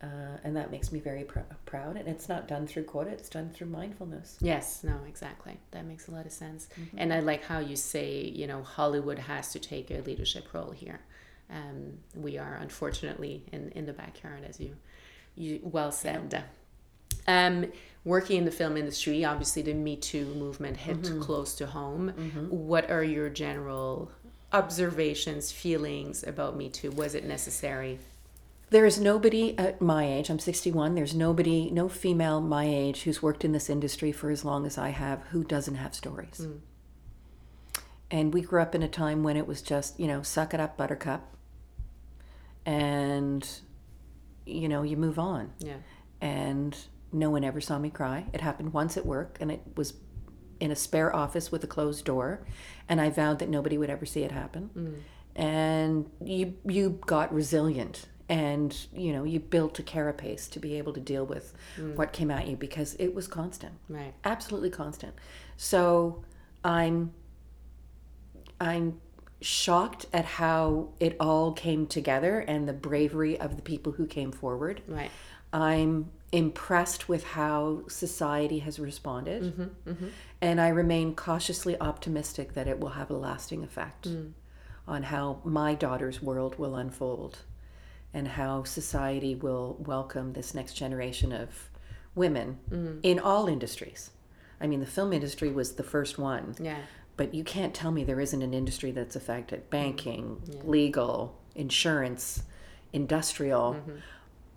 Uh, 0.02 0.38
and 0.46 0.56
that 0.56 0.72
makes 0.72 0.94
me 0.94 1.00
very 1.00 1.26
pr- 1.26 1.40
proud. 1.66 1.98
And 1.98 2.08
it's 2.08 2.30
not 2.30 2.48
done 2.48 2.66
through 2.68 2.84
quota, 2.84 3.10
it's 3.10 3.28
done 3.30 3.50
through 3.50 3.68
mindfulness. 3.68 4.38
Yes, 4.40 4.82
no, 4.84 4.96
exactly. 5.08 5.60
That 5.72 5.86
makes 5.86 6.08
a 6.08 6.12
lot 6.12 6.26
of 6.26 6.32
sense. 6.32 6.70
Mm-hmm. 6.80 6.98
And 7.00 7.14
I 7.14 7.20
like 7.20 7.44
how 7.44 7.60
you 7.60 7.76
say, 7.76 8.22
you 8.24 8.48
know, 8.48 8.64
Hollywood 8.64 9.20
has 9.20 9.52
to 9.54 9.60
take 9.60 9.92
a 9.92 10.00
leadership 10.02 10.54
role 10.54 10.72
here. 10.72 11.02
Um, 11.50 11.98
we 12.16 12.38
are 12.38 12.56
unfortunately 12.62 13.44
in, 13.52 13.72
in 13.72 13.86
the 13.88 13.94
backyard, 13.94 14.44
as 14.48 14.60
you 14.60 14.76
you 15.36 15.60
well 15.64 15.92
said. 15.92 16.44
Um, 17.30 17.72
working 18.06 18.38
in 18.40 18.46
the 18.46 18.52
film 18.52 18.76
industry, 18.76 19.24
obviously 19.24 19.62
the 19.62 19.74
Me 19.74 19.96
Too 19.96 20.26
movement 20.36 20.78
hit 20.78 21.02
Mm-hmm. 21.02 21.22
close 21.22 21.54
to 21.56 21.68
home. 21.68 22.10
What 22.50 22.90
are 22.90 23.04
your 23.04 23.30
general 23.30 24.12
observations, 24.52 25.52
feelings 25.52 26.24
about 26.24 26.56
Me 26.58 26.70
Too? 26.70 26.92
Was 26.92 27.14
it 27.16 27.24
necessary? 27.26 28.00
There 28.72 28.86
is 28.86 29.00
nobody 29.00 29.58
at 29.58 29.82
my 29.82 30.06
age, 30.06 30.30
I'm 30.30 30.40
61, 30.40 30.94
there's 30.96 31.16
nobody, 31.16 31.70
no 31.72 31.90
female 31.90 32.40
my 32.42 32.66
age 32.66 33.02
who's 33.04 33.22
worked 33.22 33.44
in 33.44 33.52
this 33.52 33.70
industry 33.70 34.12
for 34.12 34.30
as 34.30 34.46
long 34.46 34.66
as 34.66 34.78
I 34.78 34.90
have 34.90 35.24
who 35.32 35.44
doesn't 35.44 35.76
have 35.76 35.94
stories. 35.96 36.48
And 38.12 38.34
we 38.34 38.42
grew 38.42 38.62
up 38.62 38.74
in 38.76 38.84
a 38.84 38.88
time 38.88 39.24
when 39.24 39.38
it 39.38 39.46
was 39.48 39.62
just, 39.64 40.00
you 40.00 40.08
know, 40.08 40.22
suck 40.24 40.54
it 40.54 40.60
up, 40.60 40.78
buttercup. 40.78 41.36
And, 42.66 43.48
you 44.46 44.68
know, 44.68 44.84
you 44.84 44.98
move 44.98 45.18
on. 45.20 45.52
Yeah. 45.60 45.78
And 46.22 46.76
no 47.12 47.30
one 47.30 47.44
ever 47.44 47.62
saw 47.62 47.80
me 47.80 47.90
cry. 47.90 48.26
It 48.34 48.42
happened 48.42 48.74
once 48.74 48.98
at 48.98 49.06
work, 49.06 49.38
and 49.40 49.52
it 49.52 49.62
was 49.76 49.94
in 50.60 50.72
a 50.72 50.76
spare 50.76 51.16
office 51.16 51.52
with 51.52 51.64
a 51.64 51.68
closed 51.68 52.06
door. 52.06 52.46
And 52.88 53.00
I 53.00 53.10
vowed 53.10 53.40
that 53.40 53.50
nobody 53.50 53.78
would 53.78 53.90
ever 53.90 54.06
see 54.06 54.24
it 54.24 54.32
happen. 54.32 54.70
Mm. 54.76 55.02
And 55.36 56.10
you 56.24 56.56
you 56.66 57.00
got 57.06 57.34
resilient, 57.34 58.08
and 58.28 58.76
you 58.94 59.14
know 59.14 59.24
you 59.24 59.40
built 59.40 59.80
a 59.80 59.84
carapace 59.84 60.48
to 60.50 60.60
be 60.60 60.76
able 60.78 60.94
to 60.94 61.00
deal 61.00 61.26
with 61.26 61.54
mm. 61.78 61.96
what 61.96 62.14
came 62.14 62.30
at 62.30 62.48
you 62.48 62.56
because 62.56 62.96
it 62.96 63.14
was 63.14 63.28
constant 63.28 63.74
Right. 63.88 64.14
absolutely 64.24 64.70
constant. 64.70 65.14
So 65.56 66.24
I'm 66.64 67.14
I'm 68.60 69.00
shocked 69.42 70.06
at 70.12 70.26
how 70.26 70.90
it 71.00 71.16
all 71.20 71.54
came 71.54 71.88
together 71.88 72.40
and 72.40 72.68
the 72.68 72.74
bravery 72.74 73.40
of 73.40 73.56
the 73.56 73.62
people 73.62 73.94
who 73.94 74.06
came 74.06 74.32
forward. 74.32 74.82
Right. 74.88 75.12
I'm 75.54 76.12
impressed 76.32 77.10
with 77.10 77.24
how 77.24 77.84
society 77.88 78.60
has 78.60 78.80
responded. 78.80 79.44
Mm-hmm, 79.44 79.90
mm-hmm. 79.90 80.08
And 80.42 80.62
I 80.62 80.70
remain 80.70 81.16
cautiously 81.16 81.80
optimistic 81.80 82.54
that 82.54 82.68
it 82.68 82.80
will 82.80 82.90
have 82.90 83.10
a 83.10 83.18
lasting 83.18 83.64
effect 83.64 84.08
mm. 84.08 84.32
on 84.88 85.04
how 85.04 85.42
my 85.44 85.74
daughter's 85.74 86.22
world 86.22 86.58
will 86.58 86.76
unfold 86.76 87.40
and 88.14 88.28
how 88.28 88.64
society 88.64 89.36
will 89.36 89.78
welcome 89.80 90.34
this 90.34 90.54
next 90.54 90.74
generation 90.74 91.32
of 91.32 91.70
women 92.16 92.60
mm. 92.70 93.00
in 93.04 93.20
all 93.20 93.48
industries. 93.48 94.12
I 94.62 94.68
mean, 94.68 94.80
the 94.80 94.86
film 94.86 95.14
industry 95.14 95.50
was 95.50 95.74
the 95.74 95.84
first 95.84 96.18
one. 96.18 96.56
Yeah. 96.60 96.80
But 97.18 97.34
you 97.34 97.44
can't 97.44 97.74
tell 97.74 97.92
me 97.92 98.06
there 98.06 98.22
isn't 98.22 98.42
an 98.42 98.54
industry 98.54 98.92
that's 98.92 99.16
affected 99.16 99.66
mm. 99.66 99.70
banking, 99.70 100.42
legal, 100.64 101.38
insurance, 101.56 102.44
industrial, 102.94 103.74
mm-hmm. 103.74 103.98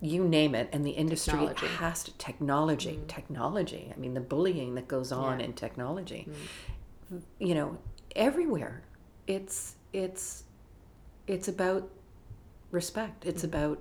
You 0.03 0.29
name 0.29 0.55
it. 0.55 0.69
And 0.73 0.85
the 0.85 0.91
industry 0.91 1.39
Technology. 1.39 1.67
has 1.67 2.05
to, 2.05 2.13
technology, 2.19 2.97
mm-hmm. 2.97 3.07
technology. 3.07 3.93
I 3.95 3.99
mean, 3.99 4.15
the 4.15 4.21
bullying 4.21 4.75
that 4.75 4.89
goes 4.89 5.13
on 5.13 5.41
in 5.41 5.55
technology, 5.55 6.29
mm-hmm. 6.29 7.19
you 7.39 7.55
know, 7.55 7.79
everywhere. 8.17 8.83
It's, 9.27 9.77
it's, 9.93 10.45
it's 11.27 11.49
about 11.49 11.89
respect. 12.73 13.25
It's 13.25 13.45
mm-hmm. 13.45 13.57
about, 13.57 13.79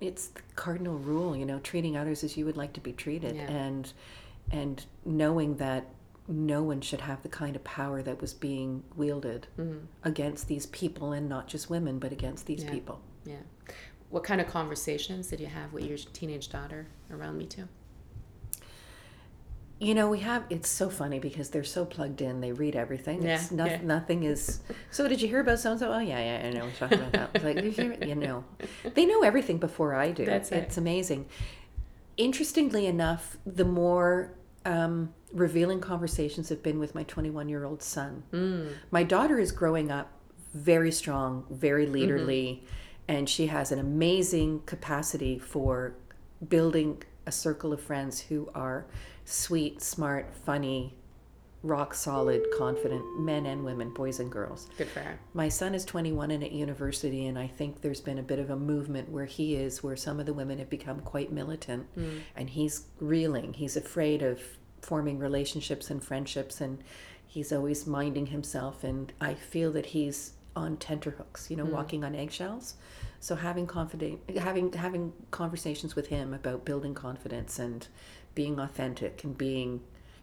it's 0.00 0.28
the 0.28 0.42
cardinal 0.54 0.98
rule, 0.98 1.34
you 1.34 1.46
know, 1.46 1.58
treating 1.60 1.96
others 1.96 2.22
as 2.22 2.36
you 2.36 2.44
would 2.44 2.56
like 2.56 2.74
to 2.74 2.80
be 2.80 2.92
treated. 2.92 3.34
Yeah. 3.34 3.50
And, 3.50 3.92
and 4.50 4.84
knowing 5.04 5.56
that 5.56 5.86
no 6.28 6.62
one 6.62 6.82
should 6.82 7.00
have 7.00 7.22
the 7.22 7.28
kind 7.30 7.56
of 7.56 7.64
power 7.64 8.02
that 8.02 8.20
was 8.20 8.34
being 8.34 8.82
wielded 8.94 9.46
against 10.04 10.46
these 10.46 10.66
people 10.66 11.12
and 11.12 11.26
not 11.26 11.48
just 11.48 11.70
women 11.70 11.98
but 11.98 12.12
against 12.12 12.44
these 12.44 12.62
Yeah. 12.62 12.70
people 12.70 13.00
Yeah. 13.24 13.36
What 14.10 14.24
kind 14.24 14.40
of 14.40 14.46
conversations 14.46 15.26
did 15.28 15.40
you 15.40 15.46
have 15.46 15.72
with 15.72 15.84
your 15.84 15.98
teenage 15.98 16.48
daughter 16.50 16.86
around 17.10 17.36
Me 17.38 17.46
Too? 17.46 17.68
you 19.80 19.94
know 19.94 20.10
we 20.10 20.18
have 20.18 20.42
it's 20.50 20.68
so 20.68 20.90
funny 20.90 21.20
because 21.20 21.50
they're 21.50 21.62
so 21.62 21.84
plugged 21.84 22.20
in 22.20 22.40
they 22.40 22.50
read 22.50 22.74
everything 22.74 23.22
it's 23.22 23.50
Yeah, 23.52 23.56
noth- 23.56 23.70
yeah. 23.70 23.80
nothing 23.82 24.24
is 24.24 24.58
so 24.90 25.06
did 25.06 25.22
you 25.22 25.28
hear 25.28 25.38
about 25.38 25.60
so 25.60 25.70
and 25.70 25.78
so 25.78 25.92
oh 25.92 26.00
yeah 26.00 26.18
yeah 26.40 26.48
i 26.48 26.50
know 26.50 26.64
we're 26.64 26.72
talking 26.72 26.98
about 26.98 27.12
that 27.12 27.30
It's 27.34 27.44
like 27.48 27.54
did 27.56 27.64
you, 27.78 27.90
hear- 27.92 28.04
you 28.04 28.16
know 28.16 28.44
they 28.94 29.06
know 29.06 29.22
everything 29.22 29.58
before 29.58 29.94
i 29.94 30.10
do 30.10 30.24
That's 30.24 30.50
it. 30.50 30.56
it's 30.64 30.78
amazing 30.78 31.26
interestingly 32.16 32.86
enough 32.86 33.36
the 33.46 33.64
more 33.64 34.34
um, 34.66 35.14
revealing 35.32 35.80
conversations 35.80 36.48
have 36.48 36.60
been 36.62 36.80
with 36.80 36.96
my 36.96 37.04
21 37.04 37.48
year 37.48 37.64
old 37.64 37.80
son 37.80 38.24
Mm. 38.32 38.72
my 38.90 39.04
daughter 39.04 39.38
is 39.38 39.52
growing 39.52 39.92
up 39.92 40.10
very 40.54 40.90
strong 40.90 41.44
very 41.50 41.86
Mm-hmm. 41.86 41.94
And 43.08 43.28
she 43.28 43.46
has 43.46 43.72
an 43.72 43.78
amazing 43.78 44.60
capacity 44.66 45.38
for 45.38 45.94
building 46.46 47.02
a 47.26 47.32
circle 47.32 47.72
of 47.72 47.80
friends 47.80 48.20
who 48.20 48.48
are 48.54 48.86
sweet 49.24 49.82
smart 49.82 50.32
funny 50.34 50.94
rock 51.62 51.92
solid 51.92 52.42
confident 52.56 53.02
men 53.18 53.44
and 53.46 53.64
women 53.64 53.92
boys 53.92 54.20
and 54.20 54.30
girls. 54.30 54.68
Good 54.78 54.88
for 54.88 55.00
her. 55.00 55.18
my 55.34 55.48
son 55.48 55.74
is 55.74 55.84
21 55.84 56.30
and 56.30 56.44
at 56.44 56.52
university 56.52 57.26
and 57.26 57.36
i 57.36 57.48
think 57.48 57.80
there's 57.80 58.00
been 58.00 58.18
a 58.18 58.22
bit 58.22 58.38
of 58.38 58.50
a 58.50 58.56
movement 58.56 59.08
where 59.10 59.24
he 59.24 59.56
is 59.56 59.82
where 59.82 59.96
some 59.96 60.20
of 60.20 60.26
the 60.26 60.32
women 60.32 60.58
have 60.58 60.70
become 60.70 61.00
quite 61.00 61.32
militant 61.32 61.86
mm. 61.96 62.20
and 62.36 62.50
he's 62.50 62.86
reeling. 63.00 63.54
He's 63.54 63.76
afraid 63.76 64.22
of 64.22 64.40
forming 64.82 65.18
relationships 65.18 65.90
and 65.90 66.02
friendships 66.02 66.60
and 66.60 66.78
he's 67.26 67.52
always 67.52 67.86
minding 67.86 68.26
himself 68.26 68.84
and 68.84 69.12
i 69.20 69.34
feel 69.34 69.72
that 69.72 69.86
he's 69.86 70.32
on 70.56 70.76
tenterhooks 70.76 71.50
you 71.50 71.56
know 71.56 71.64
hmm. 71.64 71.72
walking 71.72 72.04
on 72.04 72.14
eggshells 72.14 72.74
so 73.20 73.34
having 73.34 73.66
confident 73.66 74.18
having 74.38 74.72
having 74.72 75.12
conversations 75.30 75.94
with 75.94 76.08
him 76.08 76.34
about 76.34 76.64
building 76.64 76.94
confidence 76.94 77.58
and 77.58 77.88
being 78.34 78.58
authentic 78.58 79.22
and 79.24 79.36
being 79.38 79.80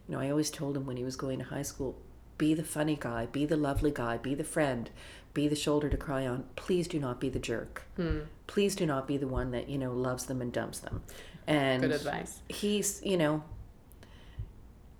you 0.08 0.16
know 0.16 0.20
i 0.20 0.30
always 0.30 0.50
told 0.50 0.76
him 0.76 0.86
when 0.86 0.98
he 0.98 1.04
was 1.04 1.16
going 1.16 1.40
to 1.40 1.46
high 1.46 1.62
school 1.62 1.98
be 2.38 2.54
the 2.54 2.64
funny 2.64 2.98
guy, 3.00 3.28
be 3.28 3.46
the 3.46 3.58
lovely 3.58 3.92
guy, 3.92 4.18
be 4.18 4.36
the 4.36 4.44
friend, 4.44 4.90
be 5.34 5.48
the 5.48 5.56
shoulder 5.56 5.90
to 5.90 5.98
cry 5.98 6.26
on. 6.26 6.46
Please 6.56 6.88
do 6.88 7.00
not 7.00 7.20
be 7.20 7.30
the 7.30 7.40
jerk. 7.40 7.84
Hmm. 7.96 8.22
Please 8.48 8.76
do 8.76 8.86
not 8.86 9.08
be 9.08 9.18
the 9.18 9.28
one 9.28 9.52
that, 9.52 9.70
you 9.70 9.78
know, 9.78 9.94
loves 9.94 10.26
them 10.26 10.42
and 10.42 10.52
dumps 10.52 10.80
them. 10.80 11.04
And 11.48 11.82
Good 11.82 11.92
advice. 11.92 12.42
he's, 12.50 13.02
you 13.04 13.18
know, 13.18 13.44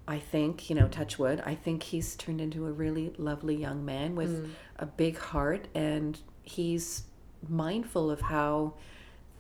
I 0.08 0.20
think, 0.20 0.70
you 0.70 0.76
know, 0.76 0.88
touch 0.88 1.18
wood, 1.18 1.42
I 1.46 1.56
think 1.56 1.84
he's 1.84 2.16
turned 2.16 2.40
into 2.42 2.68
a 2.68 2.72
really 2.72 3.14
lovely 3.18 3.56
young 3.56 3.84
man 3.86 4.16
with 4.16 4.50
a 4.78 4.86
big 4.86 5.18
heart 5.18 5.68
and 5.74 6.20
he's 6.44 7.04
mindful 7.50 8.12
of 8.12 8.22
how 8.22 8.74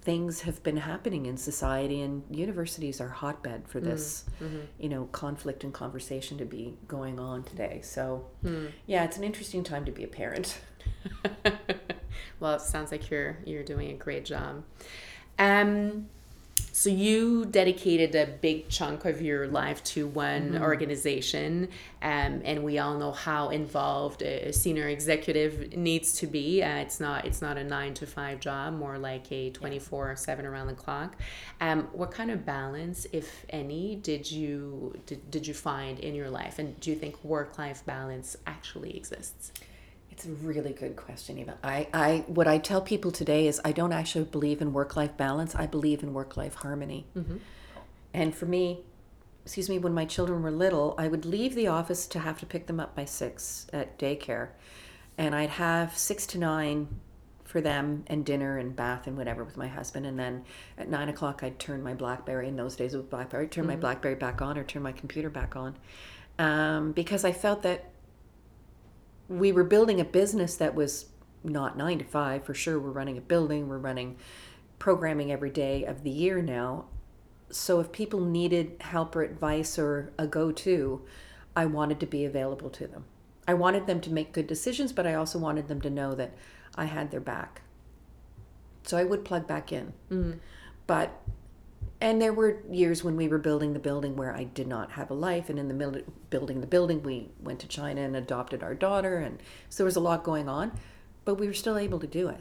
things 0.01 0.41
have 0.41 0.61
been 0.63 0.77
happening 0.77 1.25
in 1.25 1.35
society 1.37 2.01
and 2.01 2.23
universities 2.29 3.01
are 3.01 3.09
hotbed 3.09 3.67
for 3.67 3.79
this 3.79 4.25
Mm-hmm. 4.41 4.59
you 4.79 4.89
know 4.89 5.05
conflict 5.11 5.63
and 5.63 5.73
conversation 5.73 6.37
to 6.37 6.45
be 6.45 6.77
going 6.87 7.19
on 7.19 7.43
today 7.43 7.79
so 7.83 8.25
Hmm. 8.43 8.67
yeah 8.85 9.03
it's 9.03 9.17
an 9.17 9.23
interesting 9.23 9.63
time 9.63 9.83
to 9.85 9.91
be 9.91 10.03
a 10.03 10.07
parent 10.07 10.59
well, 12.39 12.53
it 12.55 12.61
sounds 12.61 12.91
like 12.91 13.09
you're 13.09 13.37
you're 13.45 13.63
doing 13.63 13.91
a 13.91 13.93
great 13.95 14.25
job. 14.25 14.63
Um, 15.39 16.07
so 16.75 16.89
you 16.89 17.45
dedicated 17.45 18.15
a 18.15 18.25
big 18.25 18.67
chunk 18.67 19.05
of 19.05 19.21
your 19.21 19.47
life 19.47 19.81
to 19.85 20.07
one 20.07 20.61
organization, 20.61 21.69
um, 22.01 22.41
and 22.43 22.65
we 22.65 22.79
all 22.79 22.97
know 22.97 23.13
how 23.13 23.47
involved 23.47 24.21
a 24.21 24.51
senior 24.51 24.89
executive 24.89 25.77
needs 25.77 26.11
to 26.19 26.27
be. 26.27 26.61
Uh, 26.61 26.79
it's 26.79 26.99
not 26.99 27.23
it's 27.23 27.41
not 27.41 27.57
a 27.57 27.63
nine 27.63 27.93
to 27.93 28.05
five 28.05 28.41
job, 28.41 28.73
more 28.73 28.97
like 28.97 29.31
a 29.31 29.51
twenty 29.51 29.79
four 29.79 30.17
seven 30.17 30.45
around 30.45 30.67
the 30.67 30.73
clock. 30.73 31.15
Um, 31.61 31.87
what 31.93 32.11
kind 32.11 32.29
of 32.29 32.45
balance, 32.45 33.07
if 33.13 33.45
any, 33.49 33.95
did 33.95 34.29
you 34.29 34.95
did, 35.05 35.31
did 35.31 35.47
you 35.47 35.53
find 35.53 35.97
in 36.01 36.13
your 36.13 36.29
life, 36.29 36.59
and 36.59 36.77
do 36.81 36.89
you 36.89 36.97
think 36.97 37.23
work 37.23 37.57
life 37.57 37.85
balance 37.85 38.35
actually 38.45 38.97
exists? 38.97 39.53
It's 40.15 40.25
a 40.25 40.29
really 40.29 40.71
good 40.71 40.95
question, 40.95 41.37
Eva. 41.39 41.57
I, 41.61 41.89
I 41.93 42.23
what 42.27 42.47
I 42.47 42.57
tell 42.57 42.81
people 42.81 43.11
today 43.11 43.47
is 43.47 43.59
I 43.65 43.73
don't 43.73 43.91
actually 43.91 44.23
believe 44.23 44.61
in 44.61 44.71
work 44.71 44.95
life 44.95 45.17
balance. 45.17 45.55
I 45.55 45.67
believe 45.67 46.03
in 46.03 46.13
work 46.13 46.37
life 46.37 46.53
harmony. 46.55 47.05
And 48.13 48.33
for 48.33 48.45
me, 48.45 48.79
excuse 49.43 49.67
me, 49.67 49.77
when 49.77 49.93
my 49.93 50.05
children 50.05 50.41
were 50.41 50.51
little, 50.51 50.95
I 50.97 51.09
would 51.09 51.25
leave 51.25 51.53
the 51.53 51.67
office 51.67 52.07
to 52.07 52.19
have 52.19 52.39
to 52.39 52.45
pick 52.45 52.67
them 52.67 52.79
up 52.79 52.95
by 52.95 53.03
six 53.03 53.67
at 53.73 53.99
daycare, 53.99 54.51
and 55.17 55.35
I'd 55.35 55.49
have 55.49 55.97
six 55.97 56.25
to 56.27 56.37
nine 56.37 56.87
for 57.43 57.59
them 57.59 58.05
and 58.07 58.25
dinner 58.25 58.57
and 58.57 58.73
bath 58.73 59.07
and 59.07 59.17
whatever 59.17 59.43
with 59.43 59.57
my 59.57 59.67
husband, 59.67 60.05
and 60.05 60.17
then 60.17 60.45
at 60.77 60.87
nine 60.87 61.09
o'clock 61.09 61.43
I'd 61.43 61.59
turn 61.59 61.83
my 61.83 61.93
BlackBerry. 61.93 62.47
In 62.47 62.55
those 62.55 62.77
days, 62.77 62.95
with 62.95 63.09
BlackBerry. 63.09 63.49
Turn 63.49 63.67
my 63.67 63.75
BlackBerry 63.75 64.15
back 64.15 64.41
on 64.41 64.57
or 64.57 64.63
turn 64.63 64.81
my 64.81 64.93
computer 64.93 65.29
back 65.29 65.57
on, 65.57 65.75
um, 66.39 66.93
because 66.93 67.25
I 67.25 67.33
felt 67.33 67.63
that 67.63 67.91
we 69.27 69.51
were 69.51 69.63
building 69.63 69.99
a 69.99 70.05
business 70.05 70.55
that 70.55 70.75
was 70.75 71.07
not 71.43 71.77
nine 71.77 71.99
to 71.99 72.05
five 72.05 72.43
for 72.43 72.53
sure. 72.53 72.79
We're 72.79 72.91
running 72.91 73.17
a 73.17 73.21
building, 73.21 73.67
we're 73.67 73.77
running 73.77 74.17
programming 74.79 75.31
every 75.31 75.49
day 75.49 75.83
of 75.83 76.03
the 76.03 76.09
year 76.09 76.41
now. 76.41 76.85
So 77.49 77.79
if 77.79 77.91
people 77.91 78.19
needed 78.19 78.77
help 78.81 79.15
or 79.15 79.23
advice 79.23 79.77
or 79.77 80.11
a 80.17 80.27
go 80.27 80.51
to, 80.51 81.01
I 81.55 81.65
wanted 81.65 81.99
to 82.01 82.05
be 82.05 82.25
available 82.25 82.69
to 82.71 82.87
them. 82.87 83.05
I 83.47 83.53
wanted 83.53 83.87
them 83.87 84.01
to 84.01 84.11
make 84.11 84.33
good 84.33 84.47
decisions, 84.47 84.91
but 84.91 85.05
I 85.05 85.13
also 85.13 85.37
wanted 85.37 85.67
them 85.67 85.79
to 85.81 85.89
know 85.89 86.15
that 86.15 86.33
I 86.75 86.85
had 86.85 87.11
their 87.11 87.19
back. 87.19 87.61
So 88.83 88.97
I 88.97 89.03
would 89.03 89.23
plug 89.23 89.47
back 89.47 89.71
in. 89.71 89.93
Mm. 90.11 90.39
But 90.87 91.21
and 92.01 92.21
there 92.21 92.33
were 92.33 92.61
years 92.69 93.03
when 93.03 93.15
we 93.15 93.27
were 93.27 93.37
building 93.37 93.73
the 93.73 93.79
building 93.79 94.15
where 94.15 94.35
I 94.35 94.43
did 94.43 94.67
not 94.67 94.91
have 94.91 95.09
a 95.09 95.13
life, 95.13 95.49
and 95.49 95.57
in 95.57 95.67
the 95.67 95.73
middle 95.73 96.01
building 96.29 96.61
the 96.61 96.67
building, 96.67 97.01
we 97.03 97.29
went 97.41 97.59
to 97.59 97.67
China 97.67 98.01
and 98.01 98.15
adopted 98.15 98.63
our 98.63 98.75
daughter, 98.75 99.17
and 99.17 99.39
so 99.69 99.77
there 99.83 99.85
was 99.85 99.95
a 99.95 100.01
lot 100.01 100.23
going 100.23 100.49
on, 100.49 100.71
but 101.23 101.35
we 101.35 101.47
were 101.47 101.53
still 101.53 101.77
able 101.77 101.99
to 101.99 102.07
do 102.07 102.27
it. 102.27 102.39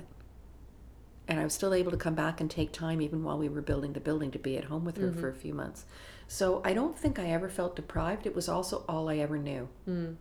And 1.27 1.41
I 1.41 1.45
was 1.45 1.55
still 1.55 1.73
able 1.73 1.91
to 1.91 1.97
come 1.97 2.15
back 2.15 2.41
and 2.41 2.51
take 2.51 2.71
time, 2.73 3.01
even 3.01 3.23
while 3.25 3.39
we 3.39 3.49
were 3.49 3.63
building 3.63 3.95
the 3.95 4.01
building, 4.01 4.31
to 4.33 4.39
be 4.39 4.59
at 4.59 4.65
home 4.65 4.85
with 4.85 4.99
her 4.99 5.11
for 5.11 5.31
a 5.31 5.35
few 5.35 5.55
months. 5.55 5.87
So 6.29 6.61
I 6.65 6.75
don't 6.75 6.99
think 6.99 7.19
I 7.19 7.31
ever 7.31 7.49
felt 7.49 7.77
deprived. 7.77 8.27
It 8.27 8.35
was 8.35 8.47
also 8.49 8.85
all 8.89 9.09
I 9.09 9.17
ever 9.19 9.39
knew. 9.39 9.69
Mm. 9.89 10.17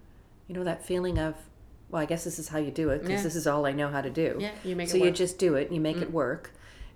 You 0.47 0.55
know 0.55 0.63
that 0.63 0.85
feeling 0.85 1.17
of, 1.19 1.35
well, 1.89 2.01
I 2.01 2.05
guess 2.05 2.23
this 2.23 2.39
is 2.39 2.47
how 2.47 2.57
you 2.59 2.71
do 2.71 2.89
it 2.89 2.99
because 3.01 3.19
Yeah. 3.19 3.23
this 3.23 3.35
is 3.35 3.47
all 3.47 3.65
I 3.65 3.73
know 3.73 3.89
how 3.89 3.99
to 4.01 4.09
do. 4.09 4.37
Yeah, 4.39 4.51
you 4.63 4.77
make 4.77 4.87
it 4.87 4.91
so 4.91 4.97
you 4.97 5.03
work. 5.03 5.13
Mm. 5.13 5.17
just 5.17 5.37
do 5.39 5.55
it. 5.55 5.71
You 5.73 5.81
make 5.81 5.97
it 5.97 6.11
work, 6.11 6.51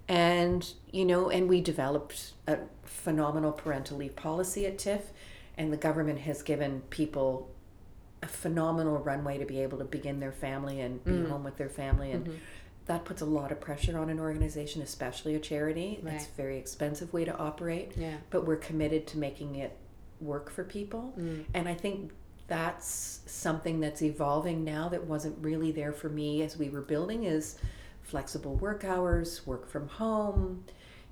and 0.07 0.73
you 0.91 1.05
know, 1.05 1.29
and 1.29 1.47
we 1.49 1.61
developed 1.61 2.33
a 2.47 2.57
phenomenal 2.83 3.51
parental 3.51 3.97
leave 3.97 4.15
policy 4.15 4.65
at 4.65 4.77
TIFF, 4.77 5.11
and 5.57 5.71
the 5.71 5.77
government 5.77 6.19
has 6.19 6.41
given 6.41 6.81
people 6.89 7.49
a 8.23 8.27
phenomenal 8.27 8.97
runway 8.97 9.37
to 9.37 9.45
be 9.45 9.59
able 9.61 9.77
to 9.77 9.83
begin 9.83 10.19
their 10.19 10.31
family 10.31 10.79
and 10.81 11.03
be 11.03 11.11
Mm. 11.11 11.29
home 11.29 11.43
with 11.43 11.57
their 11.57 11.69
family 11.69 12.11
and. 12.11 12.25
Mm-hmm. 12.25 12.37
That 12.87 13.03
puts 13.03 13.21
a 13.21 13.25
lot 13.25 13.51
of 13.51 13.59
pressure 13.59 13.97
on 13.97 14.09
an 14.09 14.17
organization, 14.17 14.81
especially 14.81 15.35
a 15.35 15.39
charity. 15.39 15.95
It's 16.01 16.05
Right. 16.05 16.21
a 16.21 16.37
very 16.37 16.57
expensive 16.57 17.11
way 17.11 17.25
to 17.25 17.35
operate 17.37 17.91
Yeah. 17.97 18.15
but 18.29 18.45
we're 18.47 18.55
committed 18.55 19.05
to 19.07 19.17
making 19.17 19.55
it 19.57 19.75
work 20.21 20.49
for 20.49 20.63
people. 20.63 21.13
Mm. 21.19 21.43
And 21.53 21.67
I 21.67 21.73
think 21.73 22.13
that's 22.47 23.19
something 23.25 23.81
that's 23.81 24.01
evolving 24.01 24.63
now 24.63 24.87
that 24.87 25.03
wasn't 25.03 25.37
really 25.43 25.73
there 25.73 25.91
for 25.91 26.07
me 26.07 26.41
as 26.43 26.55
we 26.57 26.69
were 26.69 26.79
building 26.79 27.25
is 27.25 27.57
flexible 28.07 28.55
work 28.55 28.85
hours, 28.85 29.45
work 29.45 29.69
from 29.69 29.87
home, 29.87 30.63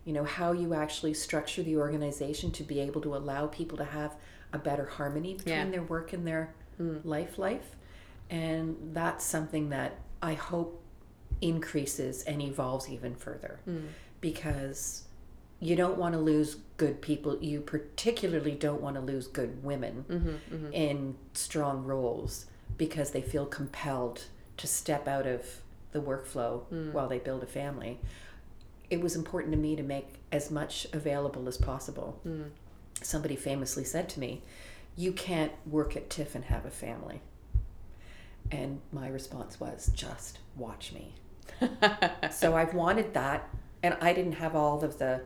you 0.05 0.13
know, 0.13 0.23
how 0.23 0.53
you 0.53 0.73
actually 0.73 1.13
structure 1.13 1.61
the 1.61 1.75
organization 1.75 2.51
to 2.51 2.63
be 2.63 2.79
able 2.79 3.01
to 3.01 3.15
allow 3.15 3.47
people 3.47 3.77
to 3.77 3.83
have 3.83 4.15
a 4.53 4.57
better 4.57 4.85
harmony 4.85 5.33
between 5.33 5.55
Yeah. 5.55 5.69
their 5.69 5.83
work 5.83 6.13
and 6.13 6.25
their 6.25 6.53
hmm. 6.77 6.97
life 7.03 7.37
life. 7.37 7.75
And 8.29 8.77
that's 8.93 9.25
something 9.25 9.69
that 9.69 9.99
I 10.21 10.33
hope 10.33 10.81
increases 11.41 12.23
and 12.23 12.41
evolves 12.41 12.89
even 12.89 13.13
further 13.13 13.59
hmm. 13.65 13.87
because 14.21 15.03
you 15.59 15.75
don't 15.75 15.97
want 15.97 16.13
to 16.13 16.19
lose 16.19 16.57
good 16.77 17.01
people. 17.01 17.37
You 17.41 17.59
particularly 17.59 18.51
don't 18.51 18.81
want 18.81 18.95
to 18.95 19.01
lose 19.01 19.27
good 19.27 19.63
women 19.63 20.05
mm-hmm, 20.07 20.55
mm-hmm, 20.55 20.73
in 20.73 21.15
strong 21.33 21.83
roles 21.83 22.45
because 22.77 23.11
they 23.11 23.21
feel 23.21 23.45
compelled 23.45 24.25
to 24.57 24.67
step 24.67 25.07
out 25.07 25.25
of 25.25 25.61
the 25.95 26.01
workflow 26.01 26.63
hmm. 26.65 26.91
while 26.91 27.07
they 27.07 27.17
build 27.17 27.41
a 27.41 27.47
family. 27.47 27.99
It 28.89 29.01
was 29.01 29.15
important 29.15 29.53
to 29.53 29.57
me 29.57 29.75
to 29.75 29.81
make 29.81 30.15
as 30.31 30.51
much 30.51 30.85
available 30.93 31.47
as 31.47 31.57
possible. 31.57 32.19
Hmm. 32.21 32.43
Somebody 33.01 33.35
famously 33.35 33.83
said 33.83 34.09
to 34.09 34.19
me, 34.19 34.43
You 34.95 35.11
can't 35.11 35.53
work 35.65 35.95
at 35.95 36.09
TIFF 36.09 36.35
and 36.35 36.45
have 36.45 36.65
a 36.65 36.69
family. 36.69 37.21
And 38.51 38.81
my 38.91 39.07
response 39.07 39.59
was, 39.59 39.89
Just 39.95 40.39
watch 40.55 40.93
me. 40.93 41.15
so 42.31 42.55
I've 42.55 42.73
wanted 42.73 43.13
that, 43.13 43.49
and 43.81 43.97
I 44.01 44.13
didn't 44.13 44.33
have 44.33 44.55
all 44.55 44.83
of 44.83 44.99
the 44.99 45.21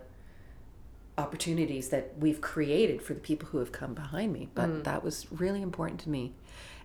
opportunities 1.17 1.89
that 1.89 2.13
we've 2.17 2.39
created 2.39 3.01
for 3.01 3.13
the 3.13 3.19
people 3.19 3.49
who 3.49 3.57
have 3.57 3.71
come 3.71 3.93
behind 3.93 4.31
me, 4.31 4.49
but 4.53 4.67
hmm. 4.67 4.83
that 4.83 5.03
was 5.03 5.27
really 5.31 5.61
important 5.61 5.99
to 6.01 6.09
me. 6.09 6.33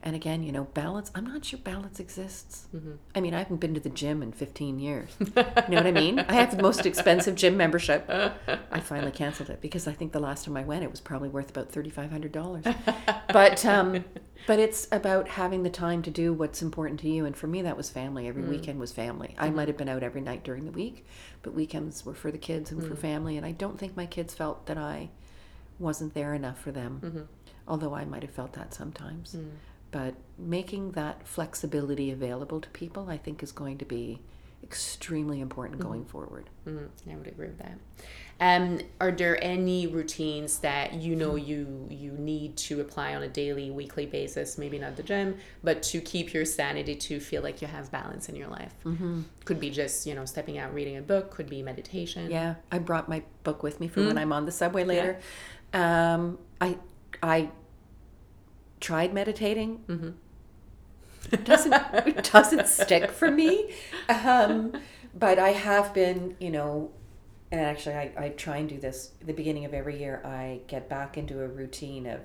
And 0.05 0.15
again, 0.15 0.43
you 0.43 0.53
know, 0.53 0.65
balance, 0.65 1.11
I'm 1.15 1.25
not 1.25 1.47
sure 1.47 1.59
balance 1.59 1.99
exists. 1.99 2.69
Mm-hmm. 2.77 2.93
I 3.15 3.21
mean, 3.23 3.33
I 3.33 3.39
haven't 3.39 3.57
been 3.57 3.73
to 3.73 3.81
the 3.81 3.89
gym 3.89 4.23
in 4.23 4.33
15 4.33 4.79
years. 4.79 5.09
you 5.19 5.33
know 5.35 5.77
what 5.77 5.87
I 5.87 5.93
mean? 5.93 6.19
I 6.19 6.35
have 6.35 6.55
the 6.55 6.63
most 6.63 6.85
expensive 6.85 7.35
gym 7.37 7.57
membership. 7.57 8.05
I 8.11 8.81
finally 8.81 9.13
canceled 9.13 9.49
it 9.49 9.63
because 9.63 9.89
I 9.89 9.95
think 9.95 10.13
the 10.13 10.21
last 10.21 10.45
time 10.45 10.59
I 10.59 10.63
went, 10.63 10.85
it 10.85 10.91
was 10.91 11.01
probably 11.01 11.31
worth 11.31 11.49
about 11.49 11.73
$3,500. 11.73 13.25
but, 13.33 13.65
um, 13.65 14.05
but 14.47 14.59
it's 14.59 14.87
about 14.93 15.27
having 15.27 15.63
the 15.63 15.71
time 15.71 16.03
to 16.03 16.11
do 16.11 16.35
what's 16.35 16.61
important 16.61 17.01
to 17.01 17.09
you. 17.09 17.25
And 17.25 17.35
for 17.35 17.47
me, 17.47 17.63
that 17.63 17.79
was 17.79 17.89
family. 17.89 18.29
Every 18.29 18.43
mm. 18.43 18.49
weekend 18.49 18.79
was 18.79 18.93
family. 18.93 19.35
I 19.39 19.47
mm-hmm. 19.47 19.57
might 19.57 19.69
have 19.69 19.79
been 19.79 19.89
out 19.89 20.03
every 20.03 20.21
night 20.21 20.45
during 20.45 20.67
the 20.67 20.73
week, 20.73 21.07
but 21.41 21.55
weekends 21.55 22.05
were 22.05 22.15
for 22.15 22.31
the 22.31 22.37
kids 22.37 22.71
and 22.71 22.83
for 22.83 22.95
mm. 22.95 22.99
family. 22.99 23.39
And 23.39 23.47
I 23.47 23.53
don't 23.53 23.79
think 23.79 23.97
my 23.97 24.05
kids 24.05 24.35
felt 24.35 24.67
that 24.67 24.77
I 24.77 25.09
wasn't 25.79 26.13
there 26.13 26.35
enough 26.35 26.61
for 26.61 26.73
them, 26.73 27.01
mm-hmm. 27.03 27.23
although 27.67 27.95
I 27.95 28.05
might 28.05 28.23
have 28.23 28.33
felt 28.33 28.53
that 28.53 28.75
sometimes. 28.75 29.37
Mm. 29.37 29.49
But 29.95 30.15
making 30.37 30.91
that 30.93 31.25
flexibility 31.25 32.11
available 32.11 32.61
to 32.61 32.69
people, 32.71 33.09
I 33.09 33.17
think, 33.17 33.45
is 33.45 33.53
going 33.53 33.79
to 33.79 33.85
be 33.85 34.19
extremely 34.61 35.41
important 35.41 35.81
going 35.81 36.05
forward. 36.05 36.51
Mm, 36.67 36.89
I 37.09 37.15
would 37.15 37.29
agree 37.29 37.47
with 37.47 37.59
that. 37.59 37.79
Um, 38.41 38.81
are 39.01 39.13
there 39.13 39.39
any 39.41 39.87
routines 39.87 40.59
that 40.59 40.95
you 40.95 41.15
know 41.15 41.37
you 41.37 41.87
you 41.89 42.11
need 42.11 42.57
to 42.57 42.81
apply 42.81 43.15
on 43.15 43.23
a 43.23 43.29
daily, 43.29 43.71
weekly 43.71 44.05
basis? 44.05 44.59
Maybe 44.59 44.81
not 44.81 44.97
the 44.97 45.05
gym, 45.05 45.37
but 45.63 45.81
to 45.85 46.01
keep 46.01 46.35
your 46.35 46.45
sanity, 46.45 46.97
to 46.97 47.21
feel 47.21 47.45
like 47.45 47.63
you 47.63 47.69
have 47.69 47.93
balance 47.93 48.29
in 48.29 48.35
your 48.35 48.49
life. 48.49 48.75
Mm-hmm. 48.85 49.21
Could 49.45 49.61
be 49.61 49.71
just 49.71 50.09
you 50.09 50.17
know 50.17 50.25
stepping 50.25 50.59
out, 50.59 50.75
reading 50.75 50.97
a 50.97 51.03
book. 51.03 51.31
Could 51.31 51.49
be 51.49 51.63
meditation. 51.63 52.29
Yeah, 52.29 52.57
I 52.73 52.81
brought 52.81 53.09
my 53.09 53.23
book 53.45 53.63
with 53.63 53.79
me 53.79 53.87
for 53.87 54.05
when 54.05 54.19
I'm 54.19 54.33
on 54.33 54.45
the 54.45 54.53
subway 54.53 54.83
later. 54.83 55.21
Um, 55.73 56.39
I 56.61 56.79
I 57.23 57.51
tried 58.85 59.15
meditating. 59.15 59.83
It 61.33 61.45
doesn't 61.45 61.73
it 62.07 62.31
doesn't 62.31 62.69
stick 62.69 63.11
for 63.11 63.31
me. 63.31 63.73
Um, 64.11 64.75
but 65.15 65.39
I 65.39 65.51
have 65.51 65.95
been, 65.95 66.37
you 66.39 66.51
know, 66.51 66.91
and 67.51 67.63
actually 67.63 67.95
I, 67.95 68.13
I 68.19 68.29
try 68.29 68.59
and 68.59 68.69
do 68.69 68.79
this 68.79 69.13
the 69.25 69.33
beginning 69.33 69.65
of 69.65 69.73
every 69.73 69.99
year. 69.99 70.21
I 70.23 70.61
get 70.67 70.91
back 70.91 71.17
into 71.17 71.41
a 71.41 71.49
routine 71.49 72.07
of 72.07 72.21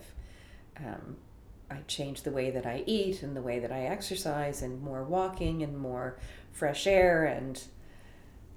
um, 0.78 1.16
I 1.72 1.78
change 1.88 2.24
the 2.24 2.32
way 2.32 2.52
that 2.52 2.66
I 2.66 2.84
eat 2.86 3.24
and 3.24 3.38
the 3.38 3.42
way 3.42 3.60
that 3.60 3.72
I 3.72 3.84
exercise 3.84 4.62
and 4.62 4.82
more 4.82 5.06
walking 5.06 5.64
and 5.64 5.78
more 5.78 6.18
fresh 6.52 6.86
air 6.86 7.24
and 7.24 7.62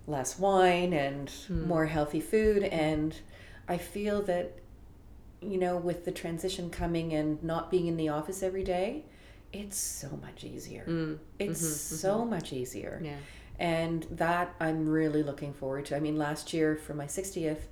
less 0.09 0.41
wine 0.41 0.93
and 0.93 1.31
more 1.49 1.87
healthy 1.87 2.21
food 2.21 2.65
and 2.65 3.15
I 3.69 3.79
feel 3.79 4.23
that 4.23 4.59
you 5.43 5.59
know 5.59 5.77
with 5.77 6.05
the 6.05 6.13
transition 6.13 6.71
coming 6.71 7.13
and 7.13 7.43
not 7.43 7.71
being 7.71 7.87
in 7.87 7.97
the 7.97 8.09
office 8.09 8.43
every 8.43 8.65
day 8.65 9.05
it's 9.53 9.77
so 9.77 10.09
much 10.23 10.45
easier 10.45 11.19
it's 11.39 11.67
so 11.67 12.25
much 12.25 12.53
easier 12.53 13.01
Yeah. 13.05 13.17
And 13.59 14.05
that 14.13 14.55
I'm 14.59 14.89
really 14.89 15.23
looking 15.23 15.53
forward 15.53 15.85
to. 15.87 15.97
I 15.97 16.01
mean, 16.01 16.17
last 16.17 16.53
year 16.53 16.75
for 16.75 16.95
my 16.95 17.05
60th, 17.07 17.69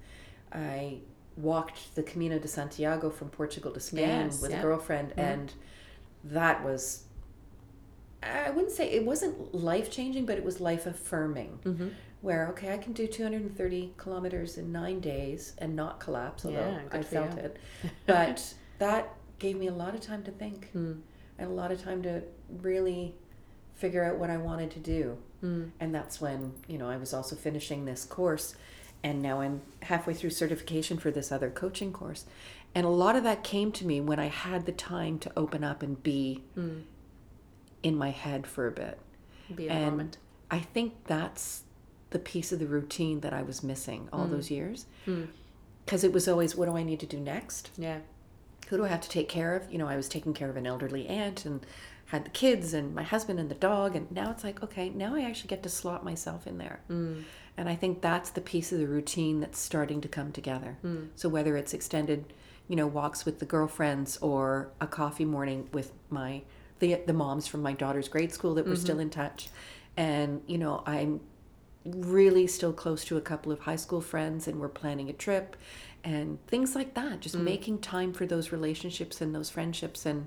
I 0.53 0.99
walked 1.37 1.95
the 1.97 2.03
Camino 2.05 2.39
de 2.39 2.47
Santiago 2.47 3.11
from 3.11 3.29
Portugal 3.31 3.73
to 3.73 3.81
Spain 3.81 4.07
Yes, 4.27 4.41
with 4.43 4.51
yeah. 4.53 4.59
a 4.59 4.63
girlfriend, 4.63 5.11
Mhm. 5.13 5.19
and 5.19 5.53
that 6.23 6.63
was. 6.63 7.05
I 8.23 8.51
wouldn't 8.51 8.73
say 8.73 8.91
it 8.91 9.05
wasn't 9.07 9.55
life 9.55 9.91
changing, 9.91 10.27
but 10.27 10.37
it 10.37 10.45
was 10.45 10.61
life 10.61 10.87
affirming. 10.87 11.59
Mm-hmm. 11.65 11.89
Where 12.23 12.49
okay, 12.49 12.73
I 12.75 12.79
can 12.79 12.93
do 12.93 13.07
230 13.07 13.95
kilometers 13.97 14.59
in 14.59 14.71
nine 14.73 15.01
days 15.01 15.55
and 15.59 15.75
not 15.75 16.01
collapse, 16.01 16.45
although 16.45 16.59
Yeah, 16.59 16.81
I 16.93 17.03
felt 17.03 17.33
you. 17.37 17.45
it. 17.45 17.57
But 18.07 18.55
that 18.79 19.15
gave 19.39 19.57
me 19.57 19.69
a 19.69 19.73
lot 19.73 19.95
of 19.95 20.01
time 20.01 20.23
to 20.25 20.31
think 20.31 20.71
Mm. 20.75 21.01
and 21.39 21.51
a 21.51 21.55
lot 21.55 21.73
of 21.73 21.83
time 21.83 22.03
to 22.03 22.23
really 22.61 23.15
figure 23.75 24.05
out 24.05 24.19
what 24.19 24.29
I 24.29 24.37
wanted 24.37 24.71
to 24.73 24.79
do. 24.81 25.17
Mm. 25.43 25.71
And 25.81 25.95
that's 25.95 26.21
when, 26.21 26.53
you 26.69 26.77
know, 26.77 26.91
I 26.91 26.99
was 26.99 27.15
also 27.15 27.35
finishing 27.37 27.87
this 27.87 28.05
course 28.05 28.55
and 29.03 29.23
now 29.23 29.41
I'm 29.41 29.63
halfway 29.81 30.13
through 30.13 30.29
certification 30.31 30.99
for 30.99 31.11
this 31.11 31.33
other 31.33 31.49
coaching 31.49 31.91
course. 31.91 32.27
And 32.75 32.85
a 32.85 32.91
lot 32.91 33.17
of 33.17 33.23
that 33.25 33.43
came 33.43 33.73
to 33.73 33.87
me 33.87 33.99
when 34.03 34.19
I 34.19 34.27
had 34.27 34.67
the 34.67 34.73
time 34.73 35.19
to 35.21 35.33
open 35.39 35.65
up 35.65 35.83
and 35.83 36.03
be 36.03 36.45
Mm. 36.55 36.83
in 37.83 37.97
my 37.97 38.11
head 38.11 38.47
for 38.47 38.67
a 38.67 38.71
bit. 38.71 38.99
Be 39.55 39.69
a 39.69 39.73
And 39.73 39.91
moment. 39.93 40.19
I 40.51 40.59
think 40.59 40.93
that's 41.05 41.63
the 42.11 42.19
piece 42.19 42.53
of 42.53 42.59
the 42.59 42.67
routine 42.67 43.21
that 43.21 43.33
I 43.33 43.43
was 43.43 43.63
missing 43.63 44.09
all 44.13 44.27
Mm. 44.27 44.31
those 44.31 44.51
years. 44.51 44.87
Mm. 45.07 45.29
Because 45.85 46.05
it 46.05 46.13
was 46.13 46.29
always, 46.29 46.55
what 46.57 46.67
do 46.67 46.77
I 46.77 46.83
need 46.83 47.01
to 47.01 47.07
do 47.07 47.19
next? 47.21 47.71
Yeah. 47.77 47.99
who 48.69 48.77
do 48.77 48.85
I 48.85 48.89
have 48.89 49.01
to 49.01 49.09
take 49.09 49.29
care 49.29 49.57
of? 49.57 49.73
You 49.73 49.79
know, 49.79 49.89
I 49.89 49.97
was 49.97 50.09
taking 50.09 50.33
care 50.33 50.49
of 50.49 50.57
an 50.57 50.65
elderly 50.65 51.09
aunt 51.09 51.45
and 51.45 51.67
had 52.07 52.25
the 52.25 52.31
kids 52.31 52.73
and 52.73 52.95
my 52.95 53.03
husband 53.03 53.41
and 53.41 53.49
the 53.51 53.55
dog. 53.57 53.97
And 53.97 54.09
now 54.13 54.31
it's 54.31 54.45
like, 54.45 54.63
okay, 54.63 54.91
now 54.91 55.17
I 55.17 55.23
actually 55.23 55.49
get 55.49 55.65
to 55.65 55.69
slot 55.69 56.05
myself 56.05 56.47
in 56.47 56.59
there. 56.59 56.79
Mm. 56.89 57.25
And 57.57 57.69
I 57.69 57.75
think 57.75 58.01
that's 58.01 58.31
the 58.31 58.41
piece 58.41 58.71
of 58.71 58.79
the 58.79 58.87
routine 58.87 59.41
that's 59.41 59.59
starting 59.59 60.01
to 60.03 60.09
come 60.09 60.31
together. 60.31 60.77
Mm. 60.85 61.09
So 61.17 61.29
whether 61.29 61.57
it's 61.57 61.75
extended, 61.75 62.33
you 62.69 62.77
know, 62.77 62.87
walks 62.87 63.25
with 63.25 63.41
the 63.41 63.45
girlfriends 63.45 64.19
or 64.19 64.71
a 64.81 64.87
coffee 64.87 65.25
morning 65.25 65.69
with 65.73 65.91
my 66.09 66.43
the 66.79 66.95
the 67.07 67.13
moms 67.13 67.49
from 67.49 67.63
my 67.63 67.73
daughter's 67.73 68.09
grade 68.09 68.33
school 68.33 68.55
that 68.55 68.67
we're 68.69 68.77
still 68.77 69.01
in 69.01 69.11
touch. 69.11 69.49
And, 69.97 70.43
you 70.47 70.59
know, 70.59 70.85
I'm 70.87 71.19
really 71.85 72.47
still 72.47 72.73
close 72.73 73.05
to 73.07 73.17
a 73.17 73.21
couple 73.21 73.51
of 73.53 73.61
high 73.61 73.77
school 73.77 74.01
friends 74.01 74.47
and 74.47 74.61
we're 74.61 74.69
planning 74.69 75.09
a 75.09 75.13
trip 75.13 75.57
and 76.05 76.45
things 76.47 76.75
like 76.75 76.95
that 76.95 77.21
just 77.21 77.37
making 77.37 77.79
time 77.79 78.13
for 78.13 78.27
those 78.27 78.53
relationships 78.53 79.21
and 79.21 79.35
those 79.35 79.51
friendships 79.51 80.05
and 80.07 80.27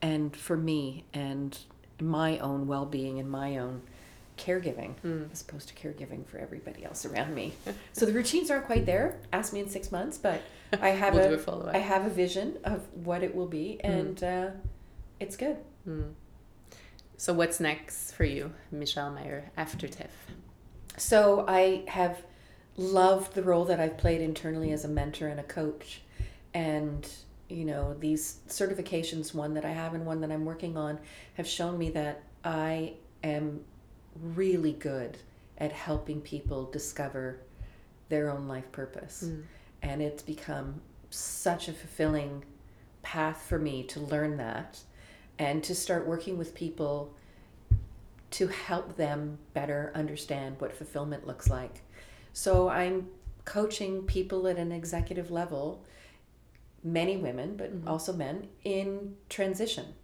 and 0.00 0.36
for 0.36 0.56
me 0.56 1.04
and 1.12 1.58
my 2.00 2.38
own 2.38 2.66
well-being 2.66 3.18
and 3.18 3.30
my 3.30 3.56
own 3.58 3.80
caregiving 4.38 4.94
as 5.32 5.42
opposed 5.42 5.68
to 5.68 5.74
caregiving 5.74 6.26
for 6.26 6.38
everybody 6.38 6.84
else 6.84 7.04
around 7.04 7.34
me 7.34 7.52
so 7.92 8.06
the 8.06 8.12
routines 8.12 8.50
aren't 8.50 8.66
quite 8.66 8.86
there 8.86 9.18
ask 9.32 9.52
me 9.52 9.60
in 9.60 9.68
six 9.68 9.92
months 9.92 10.18
but 10.18 10.40
i 10.80 10.88
have 11.02 11.14
We'll 11.14 11.28
do 11.28 11.34
a 11.34 11.36
a 11.36 11.40
follow-up. 11.40 11.74
i 11.74 11.78
have 11.78 12.06
a 12.06 12.10
vision 12.10 12.58
of 12.64 12.80
what 12.94 13.22
it 13.22 13.34
will 13.34 13.46
be 13.48 13.80
and 13.84 14.22
uh, 14.22 14.50
it's 15.20 15.36
good 15.36 15.56
Mm. 15.88 16.12
So 17.16 17.32
what's 17.32 17.58
next 17.60 18.12
for 18.12 18.24
you, 18.24 18.52
Michèle 18.72 19.12
Maheux, 19.14 19.42
after 19.56 19.88
TIFF? 19.88 20.10
So 20.96 21.44
I 21.48 21.84
have 21.88 22.22
loved 22.76 23.34
the 23.34 23.42
role 23.42 23.64
that 23.66 23.80
I've 23.80 23.98
played 23.98 24.20
internally 24.20 24.72
as 24.72 24.84
a 24.84 24.88
mentor 24.88 25.28
and 25.28 25.40
a 25.40 25.44
coach. 25.44 26.02
And, 26.54 27.08
you 27.48 27.64
know, 27.64 27.94
these 27.94 28.38
certifications, 28.48 29.34
one 29.34 29.54
that 29.54 29.64
I 29.64 29.70
have 29.70 29.94
and 29.94 30.06
one 30.06 30.20
that 30.20 30.30
I'm 30.30 30.44
working 30.44 30.76
on, 30.76 30.98
have 31.34 31.46
shown 31.46 31.78
me 31.78 31.90
that 31.90 32.22
I 32.44 32.94
am 33.22 33.60
really 34.34 34.72
good 34.72 35.18
at 35.58 35.72
helping 35.72 36.20
people 36.20 36.64
discover 36.70 37.38
their 38.08 38.30
own 38.30 38.48
life 38.48 38.70
purpose. 38.72 39.24
Mm. 39.26 39.42
And 39.82 40.02
it's 40.02 40.22
become 40.22 40.80
such 41.10 41.68
a 41.68 41.72
fulfilling 41.72 42.44
path 43.02 43.42
for 43.48 43.58
me 43.58 43.82
to 43.84 44.00
learn 44.00 44.36
that 44.36 44.80
and 45.38 45.62
to 45.64 45.74
start 45.74 46.06
working 46.06 46.38
with 46.38 46.54
people 46.54 47.14
to 48.32 48.46
help 48.48 48.96
them 48.96 49.38
better 49.54 49.92
understand 49.94 50.56
what 50.58 50.74
fulfillment 50.74 51.26
looks 51.26 51.48
like. 51.48 51.82
So 52.32 52.68
I'm 52.68 53.08
coaching 53.44 54.02
people 54.02 54.46
at 54.48 54.56
an 54.56 54.72
executive 54.72 55.30
level, 55.30 55.84
many 56.82 57.16
women, 57.16 57.56
but 57.56 57.72
Mhm. 57.84 57.86
also 57.88 58.12
men, 58.12 58.48
in 58.64 59.16
transition, 59.28 59.94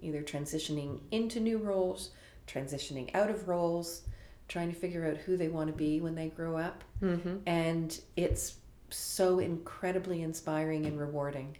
either 0.00 0.22
transitioning 0.22 1.00
into 1.10 1.40
new 1.40 1.58
roles, 1.58 2.10
transitioning 2.46 3.14
out 3.14 3.30
of 3.30 3.48
roles, 3.48 4.02
trying 4.48 4.70
to 4.72 4.76
figure 4.78 5.04
out 5.06 5.16
who 5.18 5.36
they 5.36 5.48
want 5.48 5.68
to 5.68 5.76
be 5.76 6.00
when 6.00 6.14
they 6.14 6.28
grow 6.28 6.56
up. 6.56 6.84
Mm-hmm. 7.02 7.38
And 7.46 8.00
it's 8.16 8.56
so 8.90 9.38
incredibly 9.38 10.22
inspiring 10.22 10.86
and 10.86 10.98
rewarding. 10.98 11.56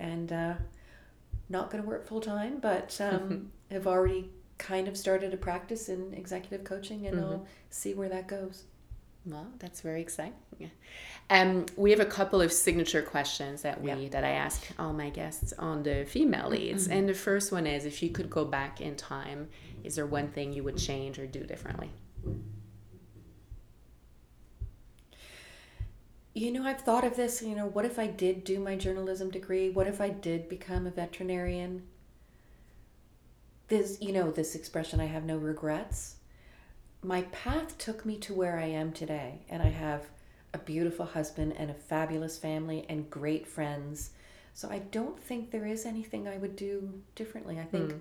And 0.00 0.32
uh, 0.32 0.54
not 1.48 1.70
going 1.70 1.82
to 1.82 1.88
work 1.88 2.06
full 2.06 2.20
time, 2.20 2.58
but 2.58 3.00
um, 3.00 3.52
have 3.70 3.86
already 3.86 4.30
kind 4.58 4.88
of 4.88 4.96
started 4.96 5.34
a 5.34 5.36
practice 5.36 5.88
in 5.88 6.14
executive 6.14 6.64
coaching, 6.64 7.06
and 7.06 7.18
I'll 7.20 7.46
see 7.70 7.94
where 7.94 8.08
that 8.08 8.28
goes. 8.28 8.64
Well, 9.26 9.46
that's 9.58 9.80
very 9.80 10.02
exciting. 10.02 10.34
Um, 11.30 11.64
we 11.76 11.90
have 11.90 12.00
a 12.00 12.04
couple 12.04 12.42
of 12.42 12.52
signature 12.52 13.00
questions 13.00 13.62
that 13.62 13.80
we 13.80 13.90
Yeah. 13.90 14.08
that 14.10 14.22
I 14.24 14.30
ask 14.30 14.62
all 14.78 14.92
my 14.92 15.08
guests 15.08 15.54
on 15.54 15.82
the 15.82 16.04
female 16.04 16.50
leads, 16.50 16.88
and 16.88 17.08
the 17.08 17.14
first 17.14 17.50
one 17.50 17.66
is: 17.66 17.86
if 17.86 18.02
you 18.02 18.10
could 18.10 18.28
go 18.28 18.44
back 18.44 18.80
in 18.82 18.96
time, 18.96 19.48
is 19.82 19.94
there 19.94 20.06
one 20.06 20.28
thing 20.28 20.52
you 20.52 20.62
would 20.62 20.76
change 20.76 21.18
or 21.18 21.26
do 21.26 21.42
differently? 21.44 21.90
You 26.34 26.50
know, 26.50 26.64
I've 26.64 26.80
thought 26.80 27.04
of 27.04 27.16
this. 27.16 27.42
You 27.42 27.54
know, 27.54 27.66
what 27.66 27.84
if 27.84 27.98
I 27.98 28.06
did 28.08 28.44
do 28.44 28.58
my 28.58 28.76
journalism 28.76 29.30
degree? 29.30 29.70
What 29.70 29.86
if 29.86 30.00
I 30.00 30.08
did 30.10 30.48
become 30.48 30.86
a 30.86 30.90
veterinarian? 30.90 31.84
This, 33.68 33.98
you 34.00 34.12
know, 34.12 34.30
this 34.30 34.54
expression, 34.54 35.00
I 35.00 35.06
have 35.06 35.24
no 35.24 35.36
regrets. 35.36 36.16
My 37.02 37.22
path 37.32 37.76
took 37.78 38.04
me 38.04 38.16
to 38.18 38.34
where 38.34 38.58
I 38.58 38.66
am 38.66 38.92
today, 38.92 39.40
and 39.48 39.62
I 39.62 39.68
have 39.68 40.06
a 40.52 40.58
beautiful 40.58 41.06
husband 41.06 41.54
and 41.56 41.70
a 41.70 41.74
fabulous 41.74 42.38
family 42.38 42.84
and 42.88 43.08
great 43.10 43.46
friends. 43.46 44.10
So 44.52 44.70
I 44.70 44.78
don't 44.78 45.20
think 45.20 45.50
there 45.50 45.66
is 45.66 45.84
anything 45.86 46.28
I 46.28 46.36
would 46.36 46.56
do 46.56 46.92
differently. 47.14 47.58
I 47.58 47.64
think 47.64 47.90
Mm. 47.92 48.00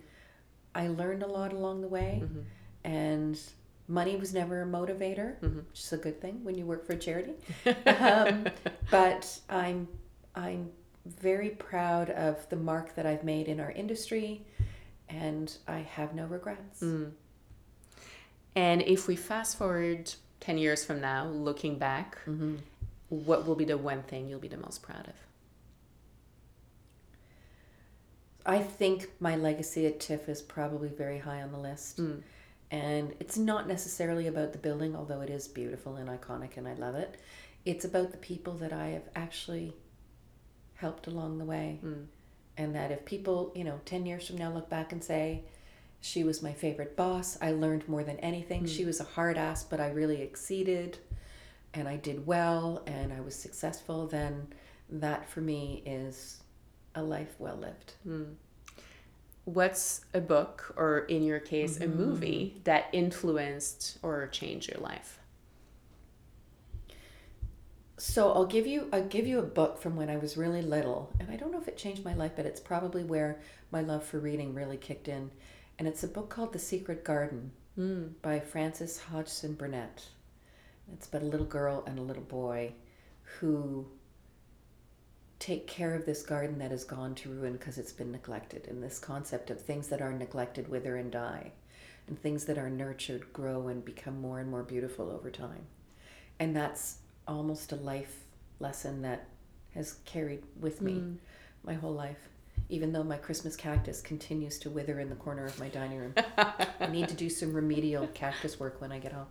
I 0.75 0.87
learned 0.87 1.23
a 1.23 1.27
lot 1.27 1.53
along 1.53 1.81
the 1.81 1.87
way, 1.87 2.21
Mhm. 2.23 2.43
and 2.83 3.39
money 3.87 4.15
was 4.15 4.33
never 4.33 4.61
a 4.61 4.65
motivator, 4.65 5.39
Mhm. 5.39 5.65
which 5.69 5.79
is 5.79 5.93
a 5.93 5.97
good 5.97 6.21
thing 6.21 6.43
when 6.43 6.55
you 6.55 6.65
work 6.65 6.85
for 6.85 6.93
a 6.93 6.97
charity 6.97 7.33
um, 7.87 8.47
but 8.91 9.39
I'm 9.49 9.87
I'm 10.35 10.71
very 11.05 11.49
proud 11.49 12.09
of 12.11 12.47
the 12.49 12.55
mark 12.55 12.95
that 12.95 13.05
I've 13.05 13.23
made 13.23 13.47
in 13.47 13.59
our 13.59 13.71
industry, 13.71 14.45
and 15.13 15.55
I 15.67 15.79
have 15.79 16.13
no 16.15 16.25
regrets. 16.25 16.81
Mm. 16.81 17.11
And 18.55 18.81
if 18.81 19.07
we 19.07 19.15
fast 19.15 19.57
forward 19.57 20.13
10 20.39 20.57
years 20.57 20.85
from 20.85 21.01
now, 21.01 21.27
looking 21.27 21.77
back, 21.77 22.17
Mhm. 22.25 22.59
what 23.09 23.45
will 23.45 23.55
be 23.55 23.65
the 23.65 23.77
one 23.77 24.03
thing 24.03 24.27
you'll 24.27 24.39
be 24.39 24.47
the 24.47 24.57
most 24.57 24.81
proud 24.81 25.07
of? 25.07 25.15
I 28.45 28.59
think 28.59 29.09
my 29.19 29.35
legacy 29.35 29.85
at 29.85 29.99
TIFF 29.99 30.27
is 30.27 30.41
probably 30.41 30.89
very 30.89 31.19
high 31.19 31.41
on 31.41 31.51
the 31.51 31.59
list. 31.59 31.97
Mm. 31.97 32.21
And 32.71 33.15
it's 33.19 33.37
not 33.37 33.67
necessarily 33.67 34.27
about 34.27 34.51
the 34.51 34.57
building, 34.57 34.95
although 34.95 35.21
it 35.21 35.29
is 35.29 35.47
beautiful 35.47 35.95
and 35.95 36.09
iconic 36.09 36.57
and 36.57 36.67
I 36.67 36.73
love 36.73 36.95
it. 36.95 37.19
It's 37.65 37.85
about 37.85 38.11
the 38.11 38.17
people 38.17 38.55
that 38.55 38.73
I 38.73 38.87
have 38.89 39.07
actually 39.15 39.75
helped 40.75 41.07
along 41.07 41.37
the 41.37 41.45
way. 41.45 41.79
Mm. 41.83 42.07
And 42.57 42.75
that 42.75 42.91
if 42.91 43.03
people, 43.05 43.51
you 43.55 43.63
know, 43.63 43.79
10 43.85 44.05
years 44.05 44.27
from 44.27 44.37
now 44.37 44.51
look 44.51 44.69
back 44.69 44.91
and 44.91 45.03
say, 45.03 45.43
she 46.01 46.23
was 46.23 46.43
my 46.43 46.51
favorite 46.51 46.95
boss, 46.95 47.37
I 47.41 47.51
learned 47.51 47.87
more 47.87 48.03
than 48.03 48.17
anything. 48.19 48.65
She 48.65 48.85
was 48.85 48.99
a 48.99 49.05
hard 49.05 49.37
ass, 49.37 49.63
but 49.63 49.79
I 49.79 49.89
really 49.89 50.21
exceeded 50.21 50.97
and 51.73 51.87
I 51.87 51.95
did 51.95 52.27
well 52.27 52.83
and 52.85 53.11
I 53.13 53.21
was 53.21 53.35
successful, 53.35 54.05
then 54.07 54.47
that 54.89 55.29
for 55.29 55.41
me 55.41 55.81
is 55.85 56.41
a 56.93 57.01
life 57.01 57.35
well 57.39 57.55
lived. 57.55 57.93
Mm. 58.07 58.35
What's 59.45 60.05
a 60.13 60.21
book, 60.21 60.73
or 60.77 60.99
in 60.99 61.23
your 61.23 61.39
case, 61.39 61.81
a 61.81 61.87
movie 61.87 62.61
that 62.63 62.85
influenced 62.93 63.97
or 64.01 64.27
changed 64.27 64.71
your 64.71 64.79
life? 64.79 65.19
So 67.97 68.31
I'll 68.33 68.45
give 68.45 68.65
you 68.67 68.89
I'll 68.91 69.05
give 69.07 69.27
you 69.27 69.39
a 69.39 69.43
book 69.43 69.77
from 69.79 69.95
when 69.95 70.09
I 70.09 70.17
was 70.17 70.35
really 70.37 70.61
little, 70.61 71.13
and 71.19 71.29
I 71.29 71.35
don't 71.35 71.51
know 71.51 71.61
if 71.61 71.67
it 71.67 71.77
changed 71.77 72.03
my 72.03 72.13
life, 72.13 72.33
but 72.35 72.45
it's 72.45 72.59
probably 72.59 73.03
where 73.03 73.39
my 73.71 73.81
love 73.81 74.03
for 74.03 74.19
reading 74.19 74.53
really 74.53 74.77
kicked 74.77 75.07
in. 75.07 75.31
And 75.79 75.87
it's 75.87 76.03
a 76.03 76.07
book 76.07 76.29
called 76.29 76.53
The 76.53 76.59
Secret 76.59 77.03
Garden 77.03 77.51
Mm. 77.77 78.13
by 78.21 78.39
Frances 78.39 78.99
Hodgson 78.99 79.53
Burnett. 79.55 80.05
It's 80.93 81.07
about 81.07 81.23
a 81.23 81.25
little 81.25 81.45
girl 81.47 81.83
and 81.87 81.97
a 81.97 82.03
little 82.03 82.21
boy 82.23 82.73
who 83.39 83.87
take 85.39 85.65
care 85.65 85.95
of 85.95 86.05
this 86.05 86.21
garden 86.23 86.59
that 86.59 86.69
has 86.71 86.83
gone 86.83 87.15
to 87.15 87.29
ruin 87.29 87.53
because 87.53 87.77
it's 87.79 87.91
been 87.91 88.11
neglected, 88.11 88.67
and 88.67 88.81
this 88.83 88.99
concept 88.99 89.49
of 89.49 89.59
things 89.59 89.87
that 89.87 90.01
are 90.01 90.13
neglected 90.13 90.67
wither 90.67 90.95
and 90.97 91.11
die. 91.11 91.51
and 92.07 92.21
things 92.21 92.43
that 92.45 92.57
are 92.57 92.69
nurtured 92.69 93.31
grow 93.31 93.69
and 93.69 93.85
become 93.85 94.19
more 94.19 94.39
and 94.41 94.51
more 94.51 94.61
beautiful 94.63 95.09
over 95.09 95.31
time. 95.31 95.65
And 96.37 96.53
that's 96.53 96.97
almost 97.27 97.71
a 97.71 97.75
life 97.75 98.23
lesson 98.59 99.01
that 99.01 99.27
has 99.73 99.97
carried 100.05 100.43
with 100.59 100.81
me 100.81 100.93
mm. 100.93 101.17
my 101.63 101.73
whole 101.73 101.93
life. 101.93 102.17
Even 102.69 102.93
though 102.93 103.03
my 103.03 103.17
Christmas 103.17 103.55
cactus 103.55 104.01
continues 104.01 104.57
to 104.59 104.69
wither 104.69 104.99
in 104.99 105.09
the 105.09 105.15
corner 105.15 105.45
of 105.45 105.59
my 105.59 105.67
dining 105.67 105.99
room, 105.99 106.13
I 106.37 106.87
need 106.91 107.09
to 107.09 107.15
do 107.15 107.29
some 107.29 107.53
remedial 107.61 108.07
cactus 108.07 108.59
work 108.59 108.79
when 108.79 108.91
I 108.91 108.99
get 108.99 109.11
home. 109.11 109.27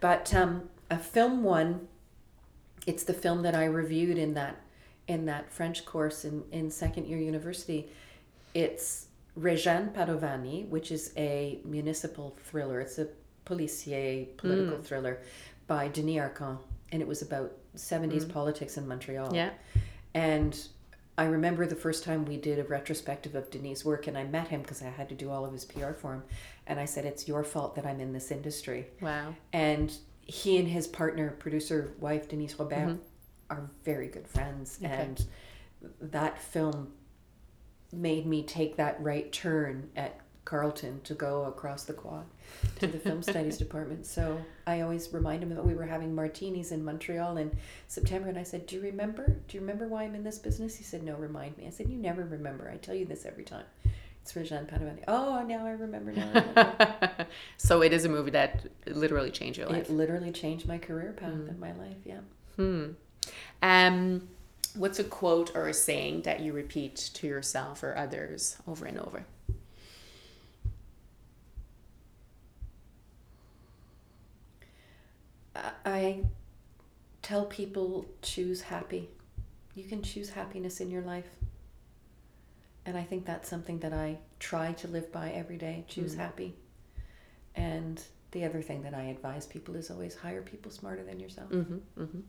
But 0.00 0.34
um, 0.34 0.68
a 0.90 0.98
film 0.98 1.42
one, 1.42 1.88
it's 2.86 3.04
the 3.04 3.14
film 3.14 3.42
that 3.42 3.54
I 3.54 3.64
reviewed 3.64 4.18
in 4.18 4.34
that 4.34 4.60
in 5.08 5.26
that 5.26 5.52
French 5.52 5.84
course 5.84 6.24
in, 6.24 6.42
in 6.50 6.70
second 6.70 7.06
year 7.06 7.18
university. 7.18 7.88
It's 8.54 9.06
Réjeanne 9.38 9.92
Padovani, 9.92 10.68
which 10.68 10.90
is 10.90 11.12
a 11.16 11.60
municipal 11.64 12.36
thriller. 12.44 12.80
It's 12.80 12.98
a 12.98 13.08
policier 13.44 14.26
political 14.36 14.78
mm. 14.78 14.84
thriller 14.84 15.20
by 15.66 15.88
Denys 15.88 16.16
Arcand, 16.16 16.58
and 16.92 17.02
it 17.02 17.08
was 17.08 17.22
about 17.22 17.52
70s 17.76 18.24
mm. 18.24 18.32
politics 18.32 18.76
in 18.76 18.86
Montreal. 18.86 19.34
Yeah. 19.34 19.50
And 20.14 20.58
I 21.18 21.24
remember 21.24 21.66
the 21.66 21.76
first 21.76 22.04
time 22.04 22.24
we 22.24 22.36
did 22.36 22.58
a 22.58 22.64
retrospective 22.64 23.34
of 23.34 23.50
Denys' 23.50 23.84
work, 23.84 24.06
and 24.06 24.18
I 24.18 24.24
met 24.24 24.48
him 24.48 24.62
because 24.62 24.82
I 24.82 24.86
had 24.86 25.08
to 25.08 25.14
do 25.14 25.30
all 25.30 25.44
of 25.44 25.52
his 25.52 25.64
PR 25.64 25.92
for 25.92 26.14
him. 26.14 26.22
And 26.66 26.78
I 26.78 26.84
said, 26.84 27.04
It's 27.04 27.26
your 27.26 27.42
fault 27.42 27.74
that 27.76 27.86
I'm 27.86 28.00
in 28.00 28.12
this 28.12 28.30
industry. 28.30 28.86
Wow. 29.00 29.34
And 29.52 29.96
he 30.22 30.58
and 30.58 30.68
his 30.68 30.86
partner, 30.86 31.30
producer 31.30 31.94
wife, 32.00 32.28
Denise 32.28 32.58
Robert, 32.58 32.76
mm-hmm. 32.76 32.96
are 33.50 33.70
very 33.84 34.08
good 34.08 34.26
friends. 34.26 34.78
Okay. 34.82 34.92
And 34.92 35.26
that 36.00 36.40
film 36.40 36.92
made 37.92 38.26
me 38.26 38.42
take 38.42 38.76
that 38.76 39.00
right 39.00 39.32
turn 39.32 39.88
at 39.96 40.20
Carlton 40.44 41.00
to 41.02 41.14
go 41.14 41.44
across 41.44 41.84
the 41.84 41.92
quad 41.92 42.26
to 42.78 42.86
the 42.86 42.98
film 42.98 43.22
studies 43.22 43.58
department. 43.58 44.06
So 44.06 44.40
I 44.66 44.80
always 44.80 45.12
remind 45.12 45.42
him 45.42 45.50
that 45.50 45.64
we 45.64 45.74
were 45.74 45.86
having 45.86 46.14
martinis 46.14 46.72
in 46.72 46.84
Montreal 46.84 47.36
in 47.36 47.56
September. 47.88 48.28
And 48.28 48.38
I 48.38 48.42
said, 48.42 48.66
Do 48.66 48.76
you 48.76 48.82
remember? 48.82 49.36
Do 49.48 49.56
you 49.56 49.60
remember 49.60 49.88
why 49.88 50.04
I'm 50.04 50.14
in 50.14 50.24
this 50.24 50.38
business? 50.38 50.76
He 50.76 50.84
said, 50.84 51.02
No, 51.02 51.16
remind 51.16 51.56
me. 51.56 51.66
I 51.66 51.70
said, 51.70 51.88
You 51.88 51.96
never 51.96 52.24
remember. 52.24 52.70
I 52.70 52.76
tell 52.76 52.94
you 52.94 53.04
this 53.04 53.24
every 53.26 53.44
time. 53.44 53.64
It's 54.22 54.32
Réjeanne 54.32 54.66
Padovani. 54.66 55.04
Oh, 55.06 55.44
now 55.46 55.64
I 55.64 55.70
remember. 55.70 56.10
Now 56.10 56.30
I 56.34 56.40
remember. 56.40 57.26
so 57.58 57.82
it 57.82 57.92
is 57.92 58.04
a 58.04 58.08
movie 58.08 58.32
that 58.32 58.66
literally 58.86 59.30
changed 59.30 59.58
your 59.58 59.68
life. 59.68 59.88
It 59.88 59.92
literally 59.92 60.32
changed 60.32 60.66
my 60.66 60.78
career 60.78 61.12
path 61.12 61.32
mm. 61.32 61.48
and 61.48 61.60
my 61.60 61.72
life. 61.74 61.96
Yeah. 62.04 62.20
Hmm. 62.56 62.90
Um, 63.62 64.28
what's 64.74 64.98
a 64.98 65.04
quote 65.04 65.54
or 65.54 65.68
a 65.68 65.74
saying 65.74 66.22
that 66.22 66.40
you 66.40 66.52
repeat 66.52 66.96
to 67.14 67.26
yourself 67.26 67.82
or 67.82 67.96
others 67.96 68.56
over 68.66 68.84
and 68.84 68.98
over? 68.98 69.24
I 75.84 76.24
tell 77.22 77.44
people 77.44 78.06
choose 78.22 78.62
happy. 78.62 79.08
You 79.74 79.84
can 79.84 80.02
choose 80.02 80.30
happiness 80.30 80.80
in 80.80 80.90
your 80.90 81.02
life. 81.02 81.28
And 82.84 82.96
I 82.96 83.02
think 83.02 83.26
that's 83.26 83.48
something 83.48 83.80
that 83.80 83.92
I 83.92 84.18
try 84.38 84.72
to 84.74 84.88
live 84.88 85.10
by 85.10 85.30
every 85.30 85.56
day 85.56 85.84
choose 85.88 86.14
mm 86.14 86.18
happy. 86.18 86.54
And 87.56 88.00
the 88.32 88.44
other 88.44 88.62
thing 88.62 88.82
that 88.82 88.94
I 88.94 89.04
advise 89.04 89.46
people 89.46 89.76
is 89.76 89.90
always 89.90 90.14
hire 90.14 90.42
people 90.42 90.70
smarter 90.70 91.02
than 91.02 91.18
yourself. 91.18 91.50
Mm-hmm, 91.50 92.02
mm-hmm. 92.02 92.20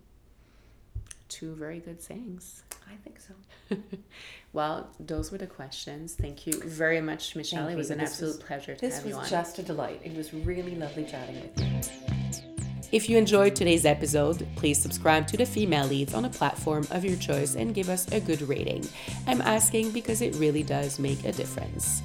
Two 1.28 1.53
very 1.55 1.80
good 1.80 2.01
sayings. 2.01 2.63
I 2.89 2.95
think 3.03 3.19
so. 3.19 3.78
well, 4.53 4.89
those 4.99 5.32
were 5.32 5.38
the 5.38 5.47
questions. 5.47 6.15
Thank 6.15 6.47
you 6.47 6.53
very 6.63 7.01
much, 7.01 7.36
Michèle. 7.36 7.71
It 7.71 7.75
was 7.75 7.91
an 7.91 7.97
this 7.97 8.11
absolute 8.11 8.38
was, 8.38 8.43
pleasure 8.43 8.75
to 8.75 8.89
have 8.89 9.05
you 9.05 9.13
on. 9.13 9.21
This 9.21 9.30
was 9.30 9.30
just 9.30 9.59
a 9.59 9.63
delight. 9.63 10.01
It 10.03 10.15
was 10.15 10.34
really 10.34 10.75
lovely 10.75 11.03
chatting 11.03 11.41
with 11.41 11.61
you. 11.61 12.47
If 12.90 13.10
you 13.10 13.18
enjoyed 13.18 13.54
today's 13.54 13.86
episode, 13.86 14.48
please 14.56 14.82
subscribe 14.82 15.28
to 15.28 15.38
the 15.38 15.46
Female 15.46 15.88
Leads 15.88 16.14
on 16.14 16.24
a 16.24 16.30
platform 16.30 16.88
of 16.92 17.04
your 17.04 17.18
choice 17.18 17.56
and 17.56 17.76
give 17.76 17.90
us 17.90 18.10
a 18.14 18.22
good 18.22 18.42
rating. 18.44 18.88
I'm 19.28 19.42
asking 19.42 19.92
because 19.92 20.22
it 20.22 20.36
really 20.36 20.64
does 20.64 20.98
make 20.98 21.26
a 21.26 21.34
difference. 21.34 22.02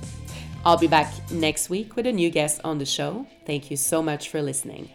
I'll 0.64 0.76
be 0.76 0.88
back 0.88 1.12
next 1.30 1.70
week 1.70 1.94
with 1.94 2.08
a 2.08 2.12
new 2.12 2.30
guest 2.30 2.60
on 2.64 2.78
the 2.78 2.84
show. 2.84 3.26
Thank 3.46 3.70
you 3.70 3.76
so 3.76 4.02
much 4.02 4.28
for 4.28 4.42
listening. 4.42 4.88